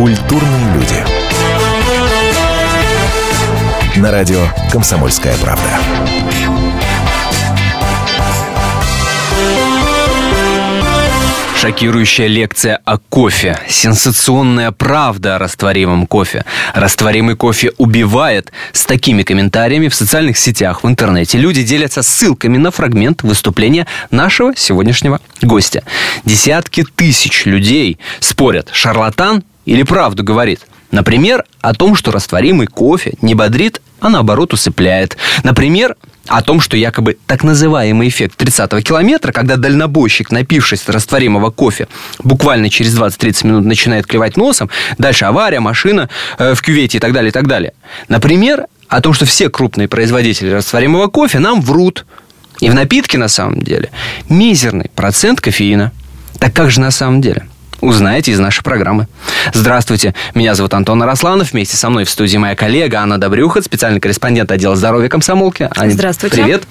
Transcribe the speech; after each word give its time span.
Культурные 0.00 0.72
люди. 0.72 0.94
На 3.98 4.10
радио 4.10 4.46
«Комсомольская 4.72 5.36
правда». 5.36 5.78
Шокирующая 11.54 12.28
лекция 12.28 12.80
о 12.86 12.96
кофе. 12.96 13.58
Сенсационная 13.68 14.70
правда 14.70 15.36
о 15.36 15.38
растворимом 15.38 16.06
кофе. 16.06 16.46
Растворимый 16.72 17.36
кофе 17.36 17.72
убивает. 17.76 18.52
С 18.72 18.86
такими 18.86 19.22
комментариями 19.22 19.88
в 19.88 19.94
социальных 19.94 20.38
сетях, 20.38 20.82
в 20.82 20.88
интернете 20.88 21.36
люди 21.36 21.62
делятся 21.62 22.00
ссылками 22.02 22.56
на 22.56 22.70
фрагмент 22.70 23.22
выступления 23.22 23.86
нашего 24.10 24.56
сегодняшнего 24.56 25.20
гостя. 25.42 25.84
Десятки 26.24 26.84
тысяч 26.84 27.44
людей 27.44 27.98
спорят, 28.20 28.70
шарлатан 28.72 29.44
или 29.70 29.84
правду 29.84 30.24
говорит. 30.24 30.62
Например, 30.90 31.44
о 31.60 31.74
том, 31.74 31.94
что 31.94 32.10
растворимый 32.10 32.66
кофе 32.66 33.14
не 33.22 33.36
бодрит, 33.36 33.80
а 34.00 34.08
наоборот 34.08 34.52
усыпляет. 34.52 35.16
Например, 35.44 35.94
о 36.26 36.42
том, 36.42 36.60
что 36.60 36.76
якобы 36.76 37.16
так 37.28 37.44
называемый 37.44 38.08
эффект 38.08 38.42
30-го 38.42 38.80
километра, 38.80 39.30
когда 39.30 39.56
дальнобойщик, 39.56 40.32
напившись 40.32 40.88
растворимого 40.88 41.50
кофе, 41.52 41.86
буквально 42.18 42.68
через 42.68 42.98
20-30 42.98 43.46
минут 43.46 43.64
начинает 43.64 44.08
клевать 44.08 44.36
носом, 44.36 44.70
дальше 44.98 45.24
авария, 45.24 45.60
машина 45.60 46.08
э, 46.38 46.54
в 46.54 46.62
кювете 46.62 46.98
и 46.98 47.00
так 47.00 47.12
далее, 47.12 47.28
и 47.28 47.32
так 47.32 47.46
далее. 47.46 47.72
Например, 48.08 48.66
о 48.88 49.00
том, 49.00 49.12
что 49.12 49.24
все 49.24 49.50
крупные 49.50 49.86
производители 49.86 50.50
растворимого 50.50 51.06
кофе 51.06 51.38
нам 51.38 51.60
врут. 51.60 52.06
И 52.58 52.68
в 52.68 52.74
напитке, 52.74 53.18
на 53.18 53.28
самом 53.28 53.62
деле, 53.62 53.90
мизерный 54.28 54.90
процент 54.96 55.40
кофеина. 55.40 55.92
Так 56.40 56.54
как 56.54 56.72
же 56.72 56.80
на 56.80 56.90
самом 56.90 57.20
деле? 57.20 57.46
Узнаете 57.80 58.32
из 58.32 58.38
нашей 58.38 58.62
программы. 58.62 59.06
Здравствуйте, 59.52 60.14
меня 60.34 60.54
зовут 60.54 60.74
Антон 60.74 61.02
Арасланов. 61.02 61.52
Вместе 61.52 61.76
со 61.76 61.90
мной 61.90 62.04
в 62.04 62.10
студии 62.10 62.36
моя 62.36 62.56
коллега 62.56 63.00
Анна 63.00 63.18
Добрюха, 63.18 63.62
специальный 63.62 64.00
корреспондент 64.00 64.50
отдела 64.50 64.76
здоровья 64.76 65.08
комсомолки. 65.08 65.68
Аня, 65.76 65.92
Здравствуйте. 65.92 66.36
Привет. 66.36 66.64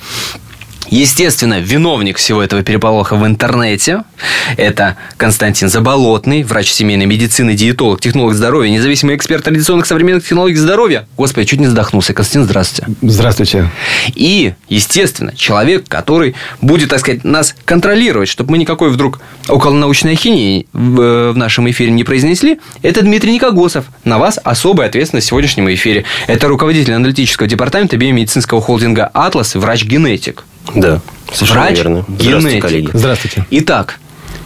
Естественно, 0.90 1.60
виновник 1.60 2.18
всего 2.18 2.42
этого 2.42 2.64
переполоха 2.64 3.16
в 3.16 3.26
интернете– 3.26 4.04
это 4.58 4.98
Константин 5.18 5.70
Заболотный, 5.70 6.44
врач 6.44 6.72
семейной 6.72 7.06
медицины, 7.06 7.54
диетолог, 7.54 8.02
технолог 8.02 8.34
здоровья, 8.34 8.72
независимый 8.72 9.16
эксперт 9.16 9.44
традиционных 9.44 9.86
современных 9.86 10.24
технологий 10.24 10.56
здоровья. 10.56 11.08
Господи, 11.16 11.48
чуть 11.48 11.60
не 11.60 11.68
задохнулся. 11.68 12.14
Константин, 12.14 12.46
здравствуйте. 12.46 12.94
Здравствуйте. 13.02 13.70
И, 14.16 14.54
естественно, 14.68 15.36
человек, 15.36 15.88
который 15.88 16.36
будет, 16.62 16.90
так 16.90 17.00
сказать, 17.00 17.24
нас 17.24 17.56
контролировать, 17.66 18.30
чтобы 18.30 18.52
мы 18.52 18.58
никакой 18.58 18.90
вдруг 18.90 19.20
околонаучной 19.48 20.14
ахинеи 20.14 20.68
в, 20.74 21.02
э, 21.02 21.32
в 21.32 21.38
нашем 21.38 21.70
эфире 21.70 21.92
не 21.92 22.04
произнесли, 22.04 22.60
это 22.82 23.02
Дмитрий 23.02 23.34
Никогосов. 23.34 23.86
На 24.04 24.18
вас 24.18 24.40
особая 24.44 24.88
ответственность 24.88 25.28
в 25.28 25.30
сегодняшнем 25.30 25.72
эфире. 25.74 26.06
Это 26.28 26.48
руководитель 26.48 26.94
аналитического 26.94 27.48
департамента 27.48 27.98
биомедицинского 27.98 28.62
холдинга 28.62 29.10
«Атлас» 29.14 29.56
и 29.56 29.60
врач-генетик. 29.60 30.46
Да, 30.76 31.02
совершенно 31.34 31.62
Врач, 31.62 31.78
верно. 31.78 32.06
Здравствуйте, 32.08 32.62
коллеги. 32.62 32.90
Здравствуйте. 32.94 33.46
Итак, 33.52 34.00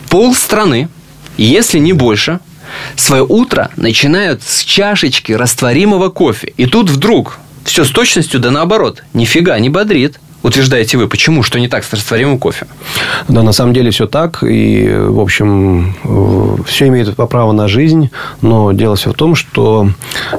пол 0.10 0.34
страны, 0.34 0.90
если 1.38 1.80
не 1.80 1.94
больше, 1.94 2.40
свое 2.96 3.24
утро 3.24 3.70
начинают 3.76 4.44
с 4.44 4.64
чашечки 4.64 5.32
растворимого 5.32 6.10
кофе. 6.10 6.54
И 6.58 6.66
тут 6.66 6.90
вдруг 6.90 7.40
все 7.64 7.86
с 7.86 7.90
точностью 7.90 8.40
да 8.40 8.52
наоборот. 8.52 9.04
Нифига 9.14 9.58
не 9.60 9.70
бодрит 9.70 10.20
утверждаете 10.44 10.98
вы. 10.98 11.08
Почему? 11.08 11.42
Что 11.42 11.60
не 11.60 11.68
так 11.68 11.84
с 11.84 11.94
растворимым 11.94 12.38
кофе? 12.38 12.68
Да, 13.28 13.44
на 13.44 13.54
самом 13.54 13.74
деле 13.74 13.92
все 13.92 14.08
так. 14.08 14.44
И, 14.44 14.94
в 14.94 15.20
общем, 15.20 15.96
все 16.68 16.88
имеет 16.88 17.16
право 17.16 17.52
на 17.52 17.68
жизнь. 17.68 18.12
Но 18.42 18.74
дело 18.74 18.96
все 18.96 19.12
в 19.12 19.16
том, 19.16 19.36
что 19.36 19.90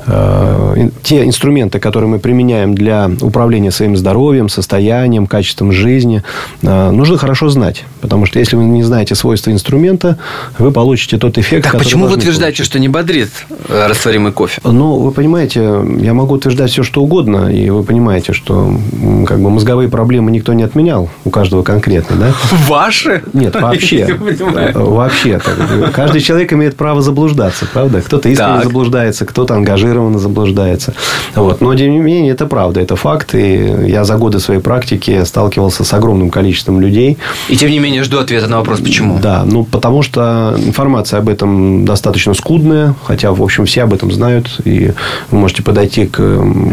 э, 0.06 0.88
те 1.02 1.24
инструменты, 1.24 1.78
которые 1.80 2.08
мы 2.08 2.18
применяем 2.18 2.74
для 2.74 3.10
управления 3.20 3.70
своим 3.70 3.96
здоровьем, 3.96 4.48
состоянием, 4.48 5.26
качеством 5.26 5.72
жизни, 5.72 6.22
э, 6.62 6.90
нужно 6.90 7.18
хорошо 7.18 7.48
знать. 7.48 7.84
Потому 8.00 8.26
что 8.26 8.38
если 8.38 8.56
вы 8.56 8.64
не 8.64 8.82
знаете 8.82 9.14
свойства 9.14 9.50
инструмента, 9.50 10.18
вы 10.58 10.70
получите 10.70 11.18
тот 11.18 11.38
эффект, 11.38 11.64
так 11.64 11.72
который 11.72 11.84
почему 11.84 12.06
вы 12.06 12.16
утверждаете, 12.16 12.58
получить. 12.58 12.66
что 12.66 12.78
не 12.78 12.88
бодрит 12.88 13.30
э, 13.68 13.86
растворимый 13.88 14.32
кофе? 14.32 14.60
Ну, 14.64 14.96
вы 14.96 15.10
понимаете, 15.12 15.60
я 16.00 16.12
могу 16.14 16.34
утверждать 16.34 16.70
все, 16.70 16.82
что 16.82 17.02
угодно. 17.02 17.50
И 17.52 17.70
вы 17.70 17.82
понимаете, 17.82 18.32
что 18.32 18.76
как 19.26 19.40
бы 19.40 19.50
мозговые 19.50 19.88
проблемы 19.94 20.32
никто 20.32 20.54
не 20.54 20.64
отменял, 20.64 21.08
у 21.24 21.30
каждого 21.30 21.62
конкретно, 21.62 22.16
да? 22.16 22.34
Ваши? 22.66 23.22
Нет, 23.32 23.54
вообще. 23.54 24.18
Вообще. 24.74 25.40
Каждый 25.94 26.20
человек 26.20 26.52
имеет 26.52 26.74
право 26.74 27.00
заблуждаться, 27.00 27.64
правда? 27.72 28.02
Кто-то 28.02 28.28
искренне 28.28 28.54
так. 28.56 28.64
заблуждается, 28.64 29.24
кто-то 29.24 29.54
ангажированно 29.54 30.18
заблуждается. 30.18 30.94
Вот. 31.36 31.60
Но, 31.60 31.72
тем 31.76 31.92
не 31.92 31.98
менее, 31.98 32.32
это 32.32 32.46
правда, 32.46 32.80
это 32.80 32.96
факт. 32.96 33.36
И 33.36 33.72
я 33.86 34.02
за 34.02 34.16
годы 34.16 34.40
своей 34.40 34.60
практики 34.60 35.22
сталкивался 35.24 35.84
с 35.84 35.92
огромным 35.92 36.30
количеством 36.30 36.80
людей. 36.80 37.16
И, 37.48 37.56
тем 37.56 37.70
не 37.70 37.78
менее, 37.78 38.02
жду 38.02 38.18
ответа 38.18 38.48
на 38.48 38.56
вопрос, 38.56 38.80
почему? 38.80 39.20
Да, 39.20 39.44
ну, 39.46 39.62
потому 39.62 40.02
что 40.02 40.56
информация 40.58 41.20
об 41.20 41.28
этом 41.28 41.84
достаточно 41.84 42.34
скудная, 42.34 42.96
хотя, 43.04 43.30
в 43.30 43.40
общем, 43.40 43.66
все 43.66 43.84
об 43.84 43.94
этом 43.94 44.10
знают. 44.10 44.60
И 44.64 44.92
вы 45.30 45.38
можете 45.38 45.62
подойти 45.62 46.06
к, 46.06 46.16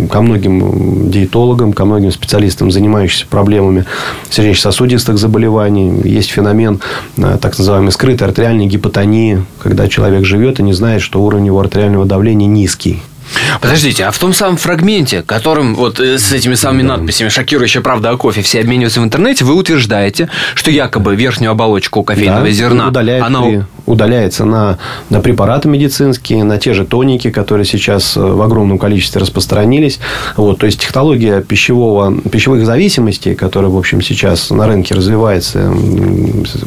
ко 0.09 0.21
многим 0.21 1.11
диетологам, 1.11 1.73
ко 1.73 1.85
многим 1.85 2.11
специалистам, 2.11 2.71
занимающимся 2.71 3.10
занимающихся 3.11 3.27
проблемами 3.27 3.85
сердечно-сосудистых 4.29 5.17
заболеваний. 5.17 6.01
Есть 6.03 6.31
феномен 6.31 6.81
э, 7.17 7.37
так 7.41 7.57
называемой 7.57 7.91
скрытой 7.91 8.27
артериальной 8.27 8.67
гипотонии, 8.67 9.43
когда 9.59 9.87
человек 9.87 10.25
живет 10.25 10.59
и 10.59 10.63
не 10.63 10.73
знает, 10.73 11.01
что 11.01 11.21
уровень 11.21 11.47
его 11.47 11.59
артериального 11.59 12.05
давления 12.05 12.47
низкий. 12.47 13.01
Подождите, 13.61 14.05
а 14.05 14.11
в 14.11 14.17
том 14.17 14.33
самом 14.33 14.57
фрагменте, 14.57 15.21
которым 15.21 15.75
вот 15.75 15.99
э, 15.99 16.17
с 16.17 16.31
этими 16.31 16.55
самыми 16.55 16.83
надписями 16.83 17.29
«Шокирующая 17.29 17.81
правда 17.81 18.09
о 18.11 18.17
кофе» 18.17 18.41
все 18.41 18.59
обмениваются 18.59 19.01
в 19.01 19.03
интернете, 19.03 19.45
вы 19.45 19.55
утверждаете, 19.55 20.29
что 20.55 20.71
якобы 20.71 21.15
верхнюю 21.15 21.51
оболочку 21.51 22.03
кофейного 22.03 22.45
да, 22.45 22.51
зерна... 22.51 22.87
Удаляет 22.87 23.23
она... 23.23 23.41
при, 23.41 23.63
удаляется 23.85 24.45
на, 24.45 24.77
на 25.09 25.21
препараты 25.21 25.67
медицинские, 25.67 26.43
на 26.43 26.57
те 26.57 26.73
же 26.73 26.85
тоники, 26.85 27.29
которые 27.29 27.65
сейчас 27.65 28.17
э, 28.17 28.19
в 28.19 28.41
огромном 28.41 28.77
количестве 28.77 29.21
распространились. 29.21 29.99
Вот, 30.35 30.59
то 30.59 30.65
есть, 30.65 30.81
технология 30.81 31.41
пищевого, 31.41 32.19
пищевых 32.29 32.65
зависимостей, 32.65 33.35
которая, 33.35 33.71
в 33.71 33.77
общем, 33.77 34.01
сейчас 34.01 34.49
на 34.49 34.67
рынке 34.67 34.95
развивается 34.95 35.73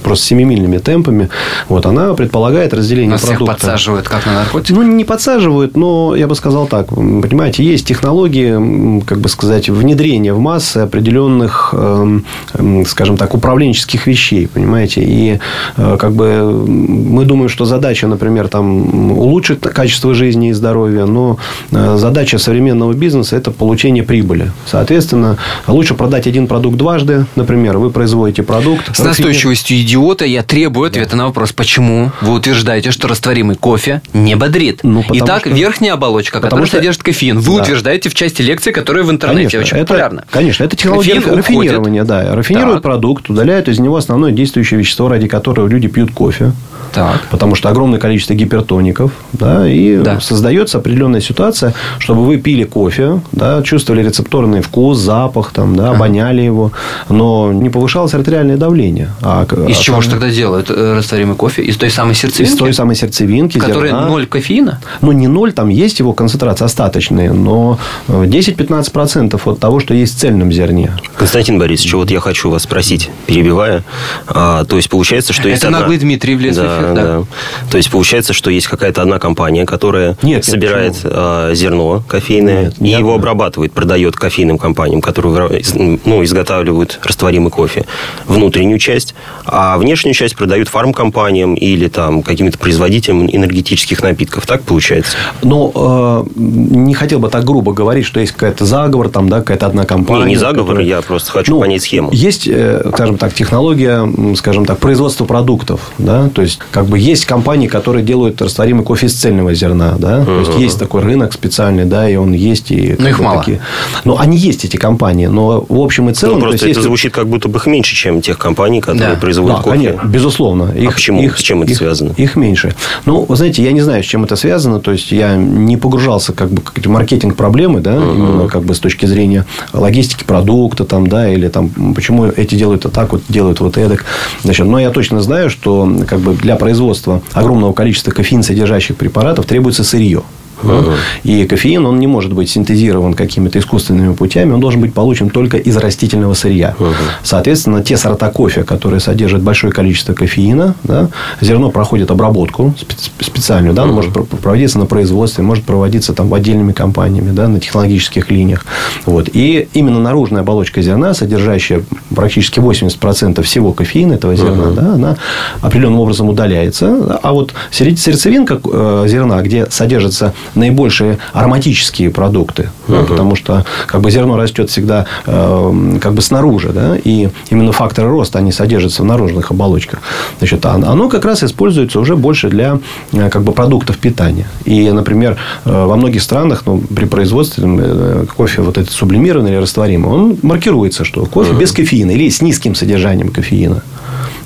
просто 0.02 0.26
семимильными 0.26 0.78
темпами, 0.78 1.28
вот, 1.68 1.86
она 1.86 2.14
предполагает 2.14 2.72
разделение 2.74 3.10
Нас 3.10 3.22
продукта. 3.22 3.44
Всех 3.44 3.62
подсаживают, 3.62 4.08
как 4.08 4.26
на 4.26 4.34
наркотик? 4.34 4.76
Ну, 4.76 4.82
не 4.82 5.04
подсаживают, 5.04 5.76
но, 5.76 6.14
я 6.16 6.26
бы 6.26 6.34
сказал, 6.34 6.53
сказал 6.54 6.68
так. 6.68 6.86
Понимаете, 6.88 7.64
есть 7.64 7.84
технологии, 7.84 9.00
как 9.04 9.18
бы 9.18 9.28
сказать, 9.28 9.68
внедрения 9.68 10.32
в 10.32 10.38
массы 10.38 10.78
определенных, 10.78 11.74
эм, 11.76 12.24
эм, 12.52 12.86
скажем 12.86 13.16
так, 13.16 13.34
управленческих 13.34 14.06
вещей. 14.06 14.46
Понимаете? 14.46 15.02
И 15.02 15.40
э, 15.76 15.96
как 15.98 16.12
бы 16.12 16.64
мы 16.68 17.24
думаем, 17.24 17.48
что 17.48 17.64
задача, 17.64 18.06
например, 18.06 18.46
там, 18.46 19.10
улучшить 19.18 19.62
качество 19.62 20.14
жизни 20.14 20.50
и 20.50 20.52
здоровья, 20.52 21.06
но 21.06 21.38
э, 21.72 21.96
задача 21.98 22.38
современного 22.38 22.92
бизнеса– 22.92 23.34
это 23.38 23.50
получение 23.50 24.04
прибыли. 24.04 24.52
Соответственно, 24.66 25.38
лучше 25.66 25.94
продать 25.94 26.28
один 26.28 26.46
продукт 26.46 26.76
дважды. 26.76 27.26
Например, 27.34 27.78
вы 27.78 27.90
производите 27.90 28.44
продукт. 28.44 28.96
С 28.96 29.00
настойчивостью 29.00 29.80
идиота 29.80 30.24
я 30.24 30.44
требую 30.44 30.86
ответа 30.86 31.12
да. 31.12 31.16
на 31.16 31.26
вопрос, 31.26 31.52
почему 31.52 32.12
вы 32.20 32.34
утверждаете, 32.34 32.92
что 32.92 33.08
растворимый 33.08 33.56
кофе 33.56 34.02
не 34.12 34.36
бодрит. 34.36 34.80
Ну, 34.84 35.04
Итак, 35.14 35.40
что... 35.40 35.50
верхняя 35.50 35.94
оболочка, 35.94 36.43
Потому 36.44 36.66
что 36.66 36.76
содержит 36.76 37.02
кофеин. 37.02 37.38
Вы 37.38 37.56
да. 37.56 37.62
утверждаете 37.62 38.08
в 38.08 38.14
части 38.14 38.42
лекции, 38.42 38.72
которая 38.72 39.04
в 39.04 39.10
интернете 39.10 39.58
конечно, 39.58 39.60
очень 39.60 39.76
это, 39.76 39.86
популярна. 39.86 40.24
Конечно, 40.30 40.64
это 40.64 40.76
технология 40.76 41.14
кофеин 41.14 41.36
рафинирования. 41.36 42.02
Уходит. 42.02 42.26
Да. 42.26 42.34
Рафинируют 42.36 42.76
так. 42.76 42.82
продукт, 42.82 43.30
удаляют 43.30 43.68
из 43.68 43.78
него 43.78 43.96
основное 43.96 44.32
действующее 44.32 44.78
вещество, 44.78 45.08
ради 45.08 45.28
которого 45.28 45.66
люди 45.66 45.88
пьют 45.88 46.12
кофе. 46.12 46.52
Так. 46.92 47.20
Потому 47.30 47.54
что 47.54 47.68
огромное 47.68 47.98
количество 47.98 48.34
гипертоников. 48.34 49.12
Да, 49.32 49.68
и 49.68 49.96
да. 49.96 50.20
создается 50.20 50.78
определенная 50.78 51.20
ситуация, 51.20 51.74
чтобы 51.98 52.24
вы 52.24 52.38
пили 52.38 52.64
кофе, 52.64 53.20
да, 53.32 53.62
чувствовали 53.62 54.04
рецепторный 54.04 54.60
вкус, 54.60 54.98
запах, 54.98 55.52
там, 55.52 55.76
да, 55.76 55.90
обоняли 55.90 56.42
его, 56.42 56.72
но 57.08 57.52
не 57.52 57.70
повышалось 57.70 58.14
артериальное 58.14 58.56
давление. 58.56 59.10
А, 59.22 59.44
из 59.68 59.78
а, 59.78 59.82
чего 59.82 60.00
же 60.00 60.10
тогда 60.10 60.30
делают 60.30 60.70
э, 60.70 60.94
растворимый 60.96 61.36
кофе? 61.36 61.62
Из 61.62 61.76
той 61.76 61.90
самой 61.90 62.14
сердцевинки? 62.14 62.52
Из 62.52 62.58
той 62.58 62.74
самой 62.74 62.96
сердцевинки. 62.96 63.58
Которая 63.58 63.92
зерна. 63.92 64.06
ноль 64.06 64.26
кофеина? 64.26 64.80
Ну, 65.00 65.12
не 65.12 65.28
ноль, 65.28 65.52
там 65.52 65.68
есть 65.68 65.98
его 65.98 66.12
концентрация 66.12 66.66
остаточная, 66.66 67.32
но 67.32 67.78
10-15% 68.08 69.40
от 69.44 69.60
того, 69.60 69.80
что 69.80 69.94
есть 69.94 70.16
в 70.16 70.18
цельном 70.18 70.52
зерне. 70.52 70.92
Константин 71.16 71.58
Борисович, 71.58 71.94
вот 71.94 72.10
я 72.10 72.20
хочу 72.20 72.50
вас 72.50 72.62
спросить, 72.62 73.10
перебивая. 73.26 73.84
А, 74.26 74.64
то 74.64 74.76
есть, 74.76 74.88
получается, 74.88 75.32
что... 75.32 75.48
Это 75.48 75.70
наглый 75.70 75.96
одна... 75.96 76.04
Дмитрий 76.04 76.34
влез 76.34 76.56
да, 76.56 76.73
да. 76.80 76.94
да. 76.94 77.22
То 77.70 77.76
есть 77.76 77.90
получается, 77.90 78.32
что 78.32 78.50
есть 78.50 78.66
какая-то 78.68 79.02
одна 79.02 79.18
компания, 79.18 79.64
которая 79.66 80.10
Нет, 80.22 80.22
нет, 80.22 80.44
собирает 80.44 80.94
почему? 80.94 81.12
а, 81.14 81.54
зерно 81.54 82.02
кофейное 82.08 82.64
Нет, 82.64 82.74
и 82.80 82.82
не 82.84 82.90
его 82.92 83.10
одна. 83.10 83.14
обрабатывает, 83.20 83.72
продает 83.72 84.16
кофейным 84.16 84.58
компаниям, 84.58 85.00
которые 85.00 85.62
ну, 86.04 86.22
изготавливают 86.24 86.98
растворимый 87.02 87.50
кофе, 87.50 87.84
внутреннюю 88.26 88.78
часть, 88.78 89.14
а 89.44 89.76
внешнюю 89.78 90.14
часть 90.14 90.36
продают 90.36 90.68
фармкомпаниям 90.68 91.54
или 91.54 91.88
там 91.88 92.22
каким-то 92.22 92.58
производителям 92.58 93.26
энергетических 93.26 94.02
напитков. 94.02 94.46
Так 94.46 94.62
получается? 94.62 95.16
Ну, 95.42 95.72
э, 95.74 96.24
не 96.36 96.94
хотел 96.94 97.18
бы 97.18 97.28
так 97.28 97.44
грубо 97.44 97.72
говорить, 97.72 98.06
что 98.06 98.20
есть 98.20 98.32
какая-то 98.32 98.64
заговор, 98.64 99.08
там, 99.08 99.28
да, 99.28 99.38
какая-то 99.40 99.66
одна 99.66 99.84
компания. 99.84 100.24
не, 100.24 100.30
не 100.30 100.36
заговор, 100.36 100.66
которая- 100.76 100.86
я 100.86 101.02
просто 101.02 101.30
хочу 101.32 101.54
Ну, 101.54 101.60
понять 101.60 101.82
схему. 101.82 102.10
Есть, 102.12 102.46
э, 102.48 102.90
скажем 102.94 103.18
так, 103.18 103.34
технология, 103.34 104.08
скажем 104.36 104.64
так, 104.66 104.78
производства 104.78 105.24
продуктов, 105.24 105.80
да, 105.98 106.28
то 106.34 106.42
есть, 106.42 106.58
как 106.70 106.86
бы 106.86 106.98
есть 106.98 107.24
компании, 107.26 107.68
которые 107.68 108.04
делают 108.04 108.40
растворимый 108.42 108.84
кофе 108.84 109.06
из 109.06 109.14
цельного 109.14 109.54
зерна, 109.54 109.94
да, 109.98 110.24
то 110.24 110.40
есть, 110.40 110.58
есть 110.58 110.78
такой 110.78 111.02
рынок 111.02 111.32
специальный, 111.32 111.84
да, 111.84 112.08
и 112.08 112.16
он 112.16 112.32
есть. 112.32 112.70
И, 112.70 112.96
Но 112.98 113.08
их 113.08 113.18
бы, 113.18 113.24
мало. 113.24 113.38
такие- 113.40 113.60
Ну, 114.04 114.16
они 114.18 114.36
есть, 114.36 114.64
эти 114.64 114.76
компании, 114.76 115.26
но 115.26 115.64
в 115.68 115.80
общем 115.80 116.08
и 116.10 116.14
целом... 116.14 116.34
Ну, 116.34 116.40
то 116.40 116.46
просто 116.48 116.54
есть, 116.54 116.62
это 116.64 116.80
если- 116.80 116.88
звучит 116.88 117.12
как 117.12 117.28
будто 117.28 117.48
бы 117.48 117.58
их 117.58 117.66
меньше, 117.66 117.94
чем 117.94 118.20
тех 118.20 118.38
компаний, 118.38 118.80
которые 118.80 119.14
Да. 119.14 119.20
производят 119.20 119.56
Да, 119.58 119.62
кофе. 119.62 119.76
конечно, 119.76 120.06
безусловно. 120.08 120.72
Их, 120.76 120.94
почему? 120.94 121.22
Их, 121.22 121.38
С 121.38 121.42
чем 121.42 121.62
это 121.62 121.72
их- 121.72 121.78
связано? 121.78 122.12
Их 122.16 122.36
меньше. 122.36 122.74
Ну, 123.06 123.24
вы 123.28 123.36
знаете, 123.36 123.62
я 123.62 123.72
не 123.72 123.80
знаю, 123.80 124.02
с 124.02 124.06
чем 124.06 124.24
это 124.24 124.36
связано. 124.36 124.80
То 124.80 124.92
есть, 124.92 125.12
я 125.12 125.36
не 125.36 125.76
погружался 125.76 126.32
как 126.32 126.50
бы 126.50 126.62
в 126.62 126.86
маркетинг 126.88 127.36
проблемы, 127.36 127.80
да, 127.80 127.94
именно 127.96 128.48
как 128.48 128.62
бы 128.64 128.74
с 128.74 128.78
точки 128.80 129.06
зрения 129.06 129.44
логистики 129.72 130.24
продукта, 130.24 130.84
там, 130.84 131.06
да, 131.06 131.28
или 131.28 131.48
там, 131.48 131.68
почему 131.94 132.26
эти 132.26 132.54
делают 132.54 132.84
вот 132.84 132.92
так, 132.92 133.12
вот 133.12 133.22
делают 133.28 133.60
вот 133.60 133.76
эдак. 133.78 134.04
Значит, 134.42 134.66
но 134.66 134.78
я 134.78 134.90
точно 134.90 135.20
знаю, 135.20 135.50
что 135.50 135.88
как 136.08 136.20
бы 136.20 136.34
для 136.34 136.53
производства 136.56 137.22
огромного 137.32 137.72
количества 137.72 138.10
кофеин 138.10 138.42
содержащих 138.42 138.96
препаратов 138.96 139.46
требуется 139.46 139.84
сырье. 139.84 140.22
Да? 140.68 140.92
И 141.22 141.46
кофеин, 141.46 141.86
он 141.86 141.98
не 141.98 142.06
может 142.06 142.32
быть 142.32 142.50
синтезирован 142.50 143.14
какими-то 143.14 143.58
искусственными 143.58 144.14
путями, 144.14 144.52
он 144.52 144.60
должен 144.60 144.80
быть 144.80 144.94
получен 144.94 145.30
только 145.30 145.56
из 145.56 145.76
растительного 145.76 146.34
сырья. 146.34 146.74
Соответственно, 147.22 147.82
те 147.82 147.96
сорта 147.96 148.30
кофе, 148.30 148.64
которые 148.64 149.00
содержат 149.00 149.42
большое 149.42 149.72
количество 149.72 150.12
кофеина, 150.14 150.74
да, 150.84 151.08
зерно 151.40 151.70
проходит 151.70 152.10
обработку 152.10 152.74
спе- 152.80 153.24
специальную, 153.24 153.74
да, 153.74 153.82
оно 153.84 153.92
может 153.92 154.12
про- 154.12 154.24
проводиться 154.24 154.78
на 154.78 154.86
производстве, 154.86 155.44
может 155.44 155.64
проводиться 155.64 156.12
там 156.12 156.32
отдельными 156.34 156.72
компаниями, 156.72 157.30
да, 157.32 157.48
на 157.48 157.60
технологических 157.60 158.30
линиях. 158.30 158.64
Вот. 159.06 159.28
И 159.32 159.68
именно 159.74 160.00
наружная 160.00 160.42
оболочка 160.42 160.82
зерна, 160.82 161.14
содержащая 161.14 161.82
практически 162.14 162.60
80% 162.60 163.42
всего 163.42 163.72
кофеина 163.72 164.14
этого 164.14 164.34
зерна, 164.36 164.70
да, 164.70 164.94
она 164.94 165.16
определенным 165.62 166.00
образом 166.00 166.28
удаляется. 166.28 167.18
А 167.22 167.32
вот 167.32 167.52
сердцевинка 167.70 168.60
э, 168.64 169.04
зерна, 169.08 169.40
где 169.42 169.66
содержатся 169.70 170.32
наибольшие 170.54 171.18
ароматические 171.32 172.10
продукты, 172.10 172.70
да, 172.88 173.02
потому 173.02 173.36
что 173.36 173.64
как 173.86 174.00
бы 174.00 174.10
зерно 174.10 174.36
растет 174.36 174.70
всегда 174.70 175.06
э, 175.26 175.98
как 176.00 176.14
бы 176.14 176.22
снаружи, 176.22 176.70
да, 176.70 176.96
и 177.02 177.28
именно 177.50 177.72
факторы 177.72 178.08
роста 178.08 178.38
они 178.38 178.52
содержатся 178.52 179.02
в 179.02 179.06
наружных 179.06 179.50
оболочках. 179.50 180.00
Значит, 180.38 180.64
а- 180.66 180.74
оно 180.74 181.08
как 181.08 181.24
раз 181.24 181.42
используется 181.42 182.00
уже 182.00 182.16
больше 182.16 182.48
для 182.48 182.78
э, 183.12 183.30
как 183.30 183.42
бы 183.42 183.52
продуктов 183.52 183.98
питания. 183.98 184.46
И, 184.64 184.90
например, 184.90 185.36
э, 185.64 185.86
во 185.86 185.96
многих 185.96 186.22
странах 186.22 186.62
ну, 186.66 186.78
при 186.78 187.06
производстве 187.06 187.64
э, 187.66 188.26
кофе 188.36 188.62
вот 188.62 188.78
этот 188.78 188.90
сублимированный 188.90 189.50
или 189.50 189.56
растворимый, 189.58 190.10
он 190.10 190.38
маркируется, 190.42 191.04
что 191.04 191.26
кофе 191.26 191.52
без 191.54 191.72
кофеина 191.72 192.10
или 192.12 192.28
с 192.28 192.42
низким 192.42 192.74
содержанием 192.74 193.28
кофеина. 193.28 193.82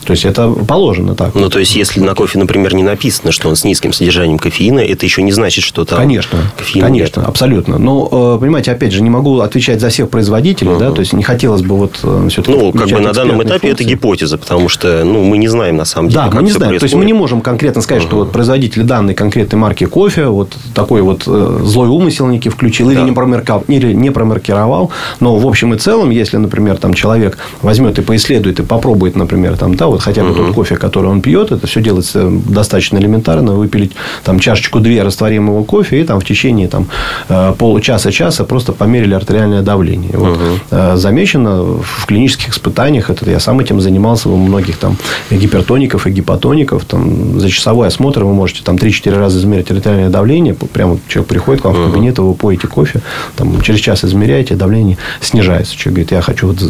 То 0.05 0.13
есть 0.13 0.25
это 0.25 0.49
положено 0.49 1.15
так. 1.15 1.35
Ну, 1.35 1.49
то 1.49 1.59
есть, 1.59 1.77
если 1.77 2.01
на 2.01 2.15
кофе, 2.15 2.39
например, 2.39 2.75
не 2.75 2.83
написано, 2.83 3.33
что 3.33 3.49
он 3.49 3.57
с 3.57 3.65
низким 3.65 3.93
содержанием 3.93 4.39
кофеина, 4.39 4.81
это 4.81 5.05
еще 5.05 5.23
не 5.23 5.33
значит, 5.33 5.65
что 5.65 5.85
там 5.85 5.99
Конечно, 5.99 6.39
кофеина 6.57 6.87
конечно, 6.87 7.25
абсолютно. 7.25 7.79
Но, 7.79 8.37
э, 8.37 8.41
понимаете, 8.41 8.73
опять 8.73 8.93
же, 8.93 9.03
не 9.03 9.11
могу 9.11 9.41
отвечать 9.41 9.81
за 9.81 9.89
всех 9.91 10.09
производителей, 10.11 10.79
да, 10.79 10.91
то 10.93 11.01
есть 11.01 11.13
не 11.13 11.23
хотелось 11.23 11.63
бы 11.63 11.77
вот 11.77 11.97
все-таки... 12.31 12.57
Ну, 12.57 12.73
как 12.73 12.89
бы 12.89 13.01
на 13.01 13.13
данном 13.13 13.43
этапе 13.43 13.69
это 13.69 13.85
гипотеза, 13.85 14.39
потому 14.39 14.69
что 14.69 15.05
ну, 15.05 15.25
мы 15.25 15.39
не 15.39 15.49
знаем 15.49 15.77
на 15.77 15.85
самом 15.85 16.09
деле, 16.09 16.23
Да, 16.25 16.31
мы 16.35 16.43
не 16.43 16.51
знаем. 16.53 16.79
То 16.79 16.85
есть 16.85 16.95
мы 16.95 17.01
происходит. 17.01 17.07
не 17.07 17.13
можем 17.13 17.41
конкретно 17.41 17.83
сказать, 17.83 18.03
что 18.03 18.17
вот 18.17 18.33
производитель 18.33 18.83
данной 18.85 19.15
конкретной 19.15 19.59
марки 19.59 19.85
кофе 19.85 20.27
вот 20.27 20.57
такой 20.75 21.03
вот 21.03 21.25
э, 21.27 21.61
злой 21.65 21.89
умысел 21.89 22.27
некий 22.29 22.49
включил 22.49 22.89
или, 22.91 22.97
Да. 22.97 23.05
не 23.05 23.13
промарка- 23.13 23.65
или 23.69 23.93
не 23.93 24.11
промаркировал. 24.11 24.91
Но 25.21 25.37
в 25.37 25.47
общем 25.47 25.75
и 25.75 25.79
целом, 25.79 26.11
если, 26.11 26.37
например, 26.37 26.77
там 26.79 26.95
человек 26.95 27.39
возьмет 27.63 27.99
и 27.99 28.03
поисследует 28.03 28.61
и 28.61 28.63
попробует, 28.63 29.17
например, 29.17 29.57
там, 29.57 29.75
да, 29.75 29.88
вот 29.91 30.03
хотя 30.03 30.25
бы 30.25 30.35
тот 30.35 30.55
кофе, 30.55 30.77
который 30.77 31.11
он 31.11 31.21
пьет, 31.21 31.53
это 31.53 31.67
все 31.67 31.81
делается 31.81 32.31
достаточно 32.31 32.99
элементарно. 32.99 33.53
Выпилить 33.53 33.93
там 34.25 34.39
чашечку-две 34.39 35.03
растворимого 35.03 35.65
кофе 35.65 36.01
и 36.01 36.05
там 36.05 36.21
в 36.21 36.25
течение 36.25 36.69
там, 36.69 36.87
э, 37.29 37.55
получаса-часа 37.59 38.45
просто 38.45 38.73
померили 38.73 39.15
артериальное 39.15 39.63
давление. 39.63 40.17
Вот, 40.17 40.39
э, 40.71 40.97
замечено 40.97 41.63
в 41.63 42.07
клинических 42.07 42.51
испытаниях, 42.51 43.11
это 43.11 43.29
я 43.31 43.41
сам 43.41 43.61
этим 43.61 43.81
занимался 43.81 44.29
у 44.29 44.37
многих 44.37 44.77
там 44.79 44.97
гипертоников 45.31 46.07
и 46.07 46.11
гипотоников. 46.11 46.85
Там, 46.85 47.41
за 47.41 47.51
часовой 47.51 47.89
осмотр 47.89 48.25
вы 48.25 48.35
можете 48.35 48.63
там 48.63 48.77
3-4 48.77 49.19
раза 49.19 49.39
измерить 49.39 49.71
артериальное 49.71 50.11
давление. 50.11 50.55
Прямо 50.55 50.99
человек 51.09 51.29
приходит 51.29 51.63
к 51.63 51.65
вам 51.65 51.75
в 51.75 51.91
кабинет, 51.91 52.19
вы 52.19 52.35
поете 52.35 52.67
кофе, 52.67 53.01
там, 53.37 53.61
через 53.63 53.81
час 53.81 54.05
измеряете, 54.05 54.55
давление 54.55 54.99
снижается. 55.21 55.77
Человек 55.77 55.95
говорит, 55.95 56.13
я 56.13 56.21
хочу 56.21 56.49
вот 56.49 56.63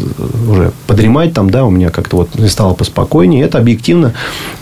уже 0.49 0.71
подремать, 0.87 1.33
там, 1.33 1.49
да, 1.49 1.65
у 1.65 1.69
меня 1.69 1.89
как-то 1.89 2.17
вот 2.17 2.35
не 2.35 2.47
стало 2.47 2.73
поспокойнее. 2.73 3.08
Это 3.17 3.57
объективно, 3.57 4.13